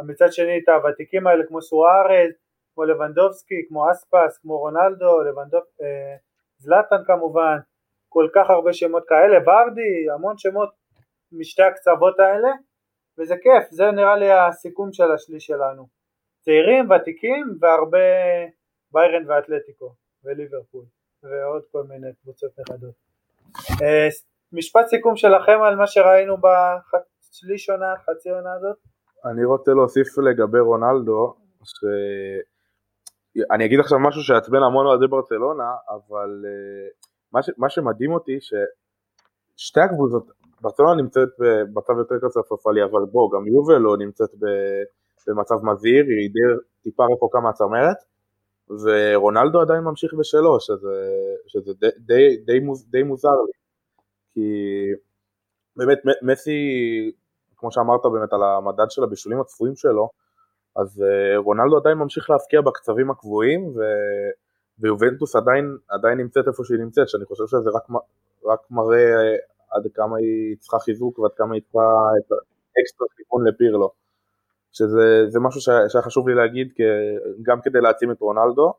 ומצד 0.00 0.32
שני 0.32 0.58
את 0.58 0.68
הוותיקים 0.68 1.26
האלה 1.26 1.44
כמו 1.48 1.62
סוארז, 1.62 2.32
כמו 2.74 2.84
לבנדובסקי, 2.84 3.54
כמו 3.68 3.90
אספס, 3.90 4.38
כמו 4.42 4.58
רונלדו, 4.58 5.22
לבנדוב, 5.22 5.62
אה, 5.82 6.16
זלאטן 6.58 7.04
כמובן, 7.06 7.56
כל 8.08 8.28
כך 8.34 8.50
הרבה 8.50 8.72
שמות 8.72 9.02
כאלה, 9.08 9.36
ורדי, 9.36 10.10
המון 10.14 10.38
שמות 10.38 10.70
משתי 11.32 11.62
הקצוות 11.62 12.20
האלה 12.20 12.48
וזה 13.18 13.34
כיף, 13.42 13.70
זה 13.70 13.90
נראה 13.90 14.16
לי 14.16 14.32
הסיכום 14.32 14.92
של 14.92 15.12
השליש 15.12 15.46
שלנו 15.46 15.86
צעירים, 16.40 16.90
ותיקים 16.90 17.46
והרבה 17.60 17.98
ביירן 18.92 19.30
ואתלטיקו 19.30 19.94
וליברפול 20.24 20.84
ועוד 21.22 21.62
כל 21.72 21.82
מיני 21.88 22.08
קבוצות 22.22 22.52
נכדות. 22.58 22.94
אה, 24.52 24.58
משפט 24.58 24.86
סיכום 24.86 25.16
שלכם 25.16 25.58
על 25.62 25.76
מה 25.76 25.86
שראינו 25.86 26.36
בשליש 26.36 27.70
עונה, 27.70 27.94
חצי 27.96 28.30
עונה 28.30 28.52
הזאת? 28.52 28.76
אני 29.24 29.44
רוצה 29.44 29.72
להוסיף 29.72 30.18
לגבי 30.18 30.60
רונלדו, 30.60 31.34
ש... 31.64 31.84
אני 33.50 33.64
אגיד 33.64 33.80
עכשיו 33.80 33.98
משהו 33.98 34.22
שיעצבן 34.22 34.62
המון 34.62 34.86
אוהדי 34.86 35.06
ברצלונה, 35.06 35.70
אבל 35.88 36.44
uh, 36.44 37.08
מה, 37.32 37.42
ש... 37.42 37.50
מה 37.58 37.70
שמדהים 37.70 38.12
אותי 38.12 38.38
ששתי 38.40 39.80
הקבוצות, 39.80 40.26
ברצלונה 40.60 41.02
נמצאת 41.02 41.28
במצב 41.38 41.92
יותר 41.98 42.14
קטסטרופלי, 42.18 42.84
אבל 42.84 43.00
בוא, 43.12 43.30
גם 43.32 43.46
יובל 43.46 43.78
לא 43.78 43.96
נמצאת 43.96 44.30
ב... 44.38 44.46
במצב 45.28 45.54
מזהיר, 45.62 46.04
היא 46.04 46.30
די 46.32 46.40
טיפה 46.82 47.04
רחוקה 47.14 47.40
מהצמרת, 47.40 47.96
ורונלדו 48.82 49.60
עדיין 49.60 49.80
ממשיך 49.80 50.14
בשלו, 50.14 50.60
שזה, 50.60 50.94
שזה 51.46 51.72
די, 51.80 51.88
די, 51.98 52.36
די, 52.36 52.58
מוז, 52.58 52.90
די 52.90 53.02
מוזר 53.02 53.28
לי. 53.46 53.52
כי 54.38 54.92
באמת 55.76 55.98
מסי, 56.22 56.60
כמו 57.56 57.72
שאמרת 57.72 58.00
באמת 58.12 58.32
על 58.32 58.42
המדד 58.42 58.90
של 58.90 59.04
הבישולים 59.04 59.40
הצפויים 59.40 59.76
שלו, 59.76 60.10
אז 60.76 61.02
uh, 61.02 61.36
רונלדו 61.36 61.76
עדיין 61.76 61.98
ממשיך 61.98 62.30
להפקיע 62.30 62.60
בקצבים 62.60 63.10
הקבועים, 63.10 63.66
ו... 63.66 63.80
ויובנטוס 64.78 65.36
עדיין, 65.36 65.76
עדיין 65.88 66.18
נמצאת 66.18 66.48
איפה 66.48 66.64
שהיא 66.64 66.78
נמצאת, 66.78 67.08
שאני 67.08 67.24
חושב 67.24 67.44
שזה 67.46 67.70
רק, 67.70 67.82
רק 68.44 68.60
מראה 68.70 69.14
עד 69.70 69.82
כמה 69.94 70.16
היא 70.16 70.56
צריכה 70.58 70.78
חיזוק 70.78 71.18
ועד 71.18 71.30
כמה 71.36 71.54
היא 71.54 71.62
צריכה 71.62 71.78
את 72.18 72.32
האקסטרה 72.76 73.06
סיכון 73.16 73.48
לפירלו. 73.48 73.90
שזה 74.72 75.40
משהו 75.40 75.60
שהיה 75.60 76.02
חשוב 76.02 76.28
לי 76.28 76.34
להגיד 76.34 76.72
גם 77.42 77.60
כדי 77.60 77.80
להעצים 77.80 78.10
את 78.10 78.20
רונלדו 78.20 78.72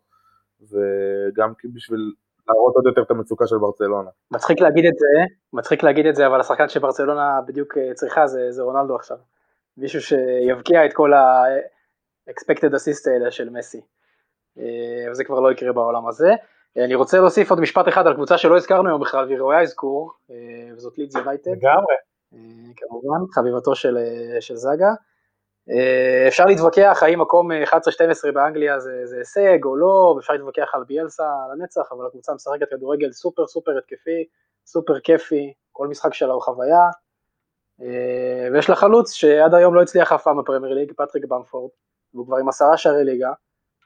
וגם 0.61 1.53
בשביל 1.73 2.13
להראות 2.53 2.75
עוד 2.75 2.85
יותר 2.85 3.01
את 3.01 3.11
המצוקה 3.11 3.47
של 3.47 3.57
ברצלונה. 3.57 4.09
מצחיק 4.31 4.61
להגיד 4.61 4.85
את 4.85 4.93
זה, 4.97 5.33
מצחיק 5.53 5.83
להגיד 5.83 6.05
את 6.05 6.15
זה, 6.15 6.27
אבל 6.27 6.39
השחקן 6.39 6.69
שברצלונה 6.69 7.39
בדיוק 7.47 7.77
אה, 7.77 7.93
צריכה 7.93 8.27
זה, 8.27 8.51
זה 8.51 8.63
רונלדו 8.63 8.95
עכשיו. 8.95 9.17
מישהו 9.77 10.01
שיבקיע 10.01 10.85
את 10.85 10.93
כל 10.93 11.13
ה-expected 11.13 12.73
assist 12.73 13.11
האלה 13.11 13.31
של 13.31 13.49
מסי. 13.49 13.81
אה, 14.57 15.11
וזה 15.11 15.23
כבר 15.23 15.39
לא 15.39 15.51
יקרה 15.51 15.73
בעולם 15.73 16.07
הזה. 16.07 16.29
אה, 16.77 16.85
אני 16.85 16.95
רוצה 16.95 17.17
להוסיף 17.17 17.49
עוד 17.49 17.59
משפט 17.59 17.87
אחד 17.87 18.07
על 18.07 18.13
קבוצה 18.13 18.37
שלא 18.37 18.57
הזכרנו 18.57 18.89
היום 18.89 19.01
בכלל 19.01 19.25
והיא 19.25 19.37
ראויה 19.37 19.61
אזכור, 19.61 20.11
וזאת 20.75 20.97
לידס 20.97 21.15
יונייטד. 21.15 21.51
לגמרי. 21.51 21.95
כמובן, 22.75 23.31
חביבתו 23.33 23.75
של, 23.75 23.97
של 24.39 24.55
זאגה. 24.55 24.89
אה, 25.71 26.27
אפשר 26.27 26.45
להתווכח 26.45 26.99
האם 27.01 27.21
מקום 27.21 27.51
11-12 27.51 28.31
באנגליה 28.33 28.79
זה, 28.79 29.01
זה 29.05 29.17
הישג 29.17 29.65
או 29.65 29.75
לא, 29.75 30.15
אפשר 30.19 30.33
להתווכח 30.33 30.69
על 30.73 30.83
ביאלסה 30.83 31.23
על 31.23 31.51
הנצח, 31.51 31.91
אבל 31.91 32.05
הקבוצה 32.05 32.33
משחקת 32.33 32.69
כדורגל 32.69 33.11
סופר 33.11 33.47
סופר 33.47 33.77
התקפי, 33.77 34.25
סופר 34.65 34.99
כיפי, 34.99 35.53
כל 35.71 35.87
משחק 35.87 36.13
שלה 36.13 36.33
הוא 36.33 36.41
חוויה, 36.41 36.89
אה, 37.81 38.47
ויש 38.53 38.69
לה 38.69 38.75
חלוץ 38.75 39.11
שעד 39.11 39.53
היום 39.53 39.75
לא 39.75 39.81
הצליח 39.81 40.11
אף 40.11 40.23
פעם 40.23 40.37
בפרמייר 40.37 40.73
ליג, 40.73 40.91
פטריק 40.97 41.25
במפורד, 41.25 41.71
והוא 42.13 42.25
כבר 42.25 42.37
עם 42.37 42.49
עשרה 42.49 42.77
שערי 42.77 43.03
ליגה, 43.03 43.31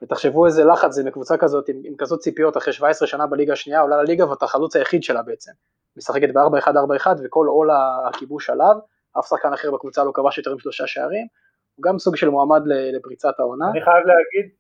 ותחשבו 0.02 0.46
איזה 0.46 0.64
לחץ 0.64 0.92
זה 0.92 1.04
מקבוצה 1.04 1.38
כזאת 1.38 1.70
עם, 1.70 1.82
עם 1.84 1.94
כזאת 1.98 2.20
ציפיות 2.20 2.58
אחרי 2.58 2.74
17 2.74 3.08
שנה 3.08 3.28
בליגה 3.28 3.54
השנייה, 3.54 3.82
עולה 3.82 4.02
לליגה 4.02 4.30
ואתה 4.30 4.46
החלוץ 4.46 4.76
היחיד 4.76 5.04
שלה 5.04 5.22
בעצם, 5.22 5.52
משחקת 5.98 6.30
ב-4-1-4-1 6.34 7.08
וכל 7.24 7.48
עול 7.48 7.70
הכיבוש 8.08 8.50
עליו, 8.50 8.76
אף 9.20 9.28
שחקן 9.28 9.54
אחר 9.54 9.72
בקבוצה 9.72 10.04
לא 10.04 10.12
כבש 10.14 10.38
יותר 10.38 10.56
משלושה 10.56 10.88
שערים, 10.88 11.28
הוא 11.76 11.84
גם 11.84 12.00
סוג 12.00 12.16
של 12.16 12.30
מועמד 12.30 12.62
לפריצת 12.66 13.40
העונה. 13.40 13.66
אני 13.72 13.82
חייב 13.82 14.04
להגיד 14.06 14.52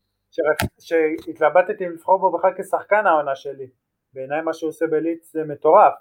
שהתלבטתי 0.79 1.85
אם 1.85 1.91
לבחור 1.91 2.19
בו 2.19 2.31
בכלל 2.31 2.51
כשחקן 2.57 3.07
העונה 3.07 3.35
שלי. 3.35 3.67
בעיניי 4.13 4.41
מה 4.41 4.53
שהוא 4.53 4.69
עושה 4.69 4.87
בליץ 4.87 5.33
זה 5.33 5.43
מטורף. 5.43 5.93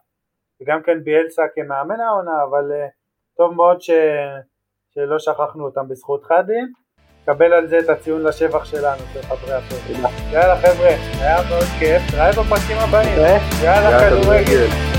וגם 0.61 0.83
כן 0.83 1.05
ביאלסה 1.05 1.43
כמאמן 1.55 2.01
העונה, 2.01 2.43
אבל 2.51 2.73
uh, 2.73 2.91
טוב 3.37 3.55
מאוד 3.55 3.81
ש... 3.81 3.91
שלא 4.95 5.19
שכחנו 5.19 5.65
אותם 5.65 5.89
בזכות 5.89 6.25
חדין. 6.25 6.73
קבל 7.25 7.53
על 7.53 7.67
זה 7.67 7.79
את 7.79 7.89
הציון 7.89 8.23
לשבח 8.23 8.65
שלנו, 8.65 9.03
של 9.13 9.23
חברי 9.23 9.53
הפרק. 9.53 10.13
יאללה 10.33 10.57
חבר'ה, 10.57 10.89
היה 11.21 11.37
מאוד 11.51 11.67
כיף, 11.79 12.03
נראה 12.15 12.31
בפרקים 12.31 12.77
הבאים. 12.77 13.19
יאללה 13.65 14.11
כדורגל. 14.11 14.92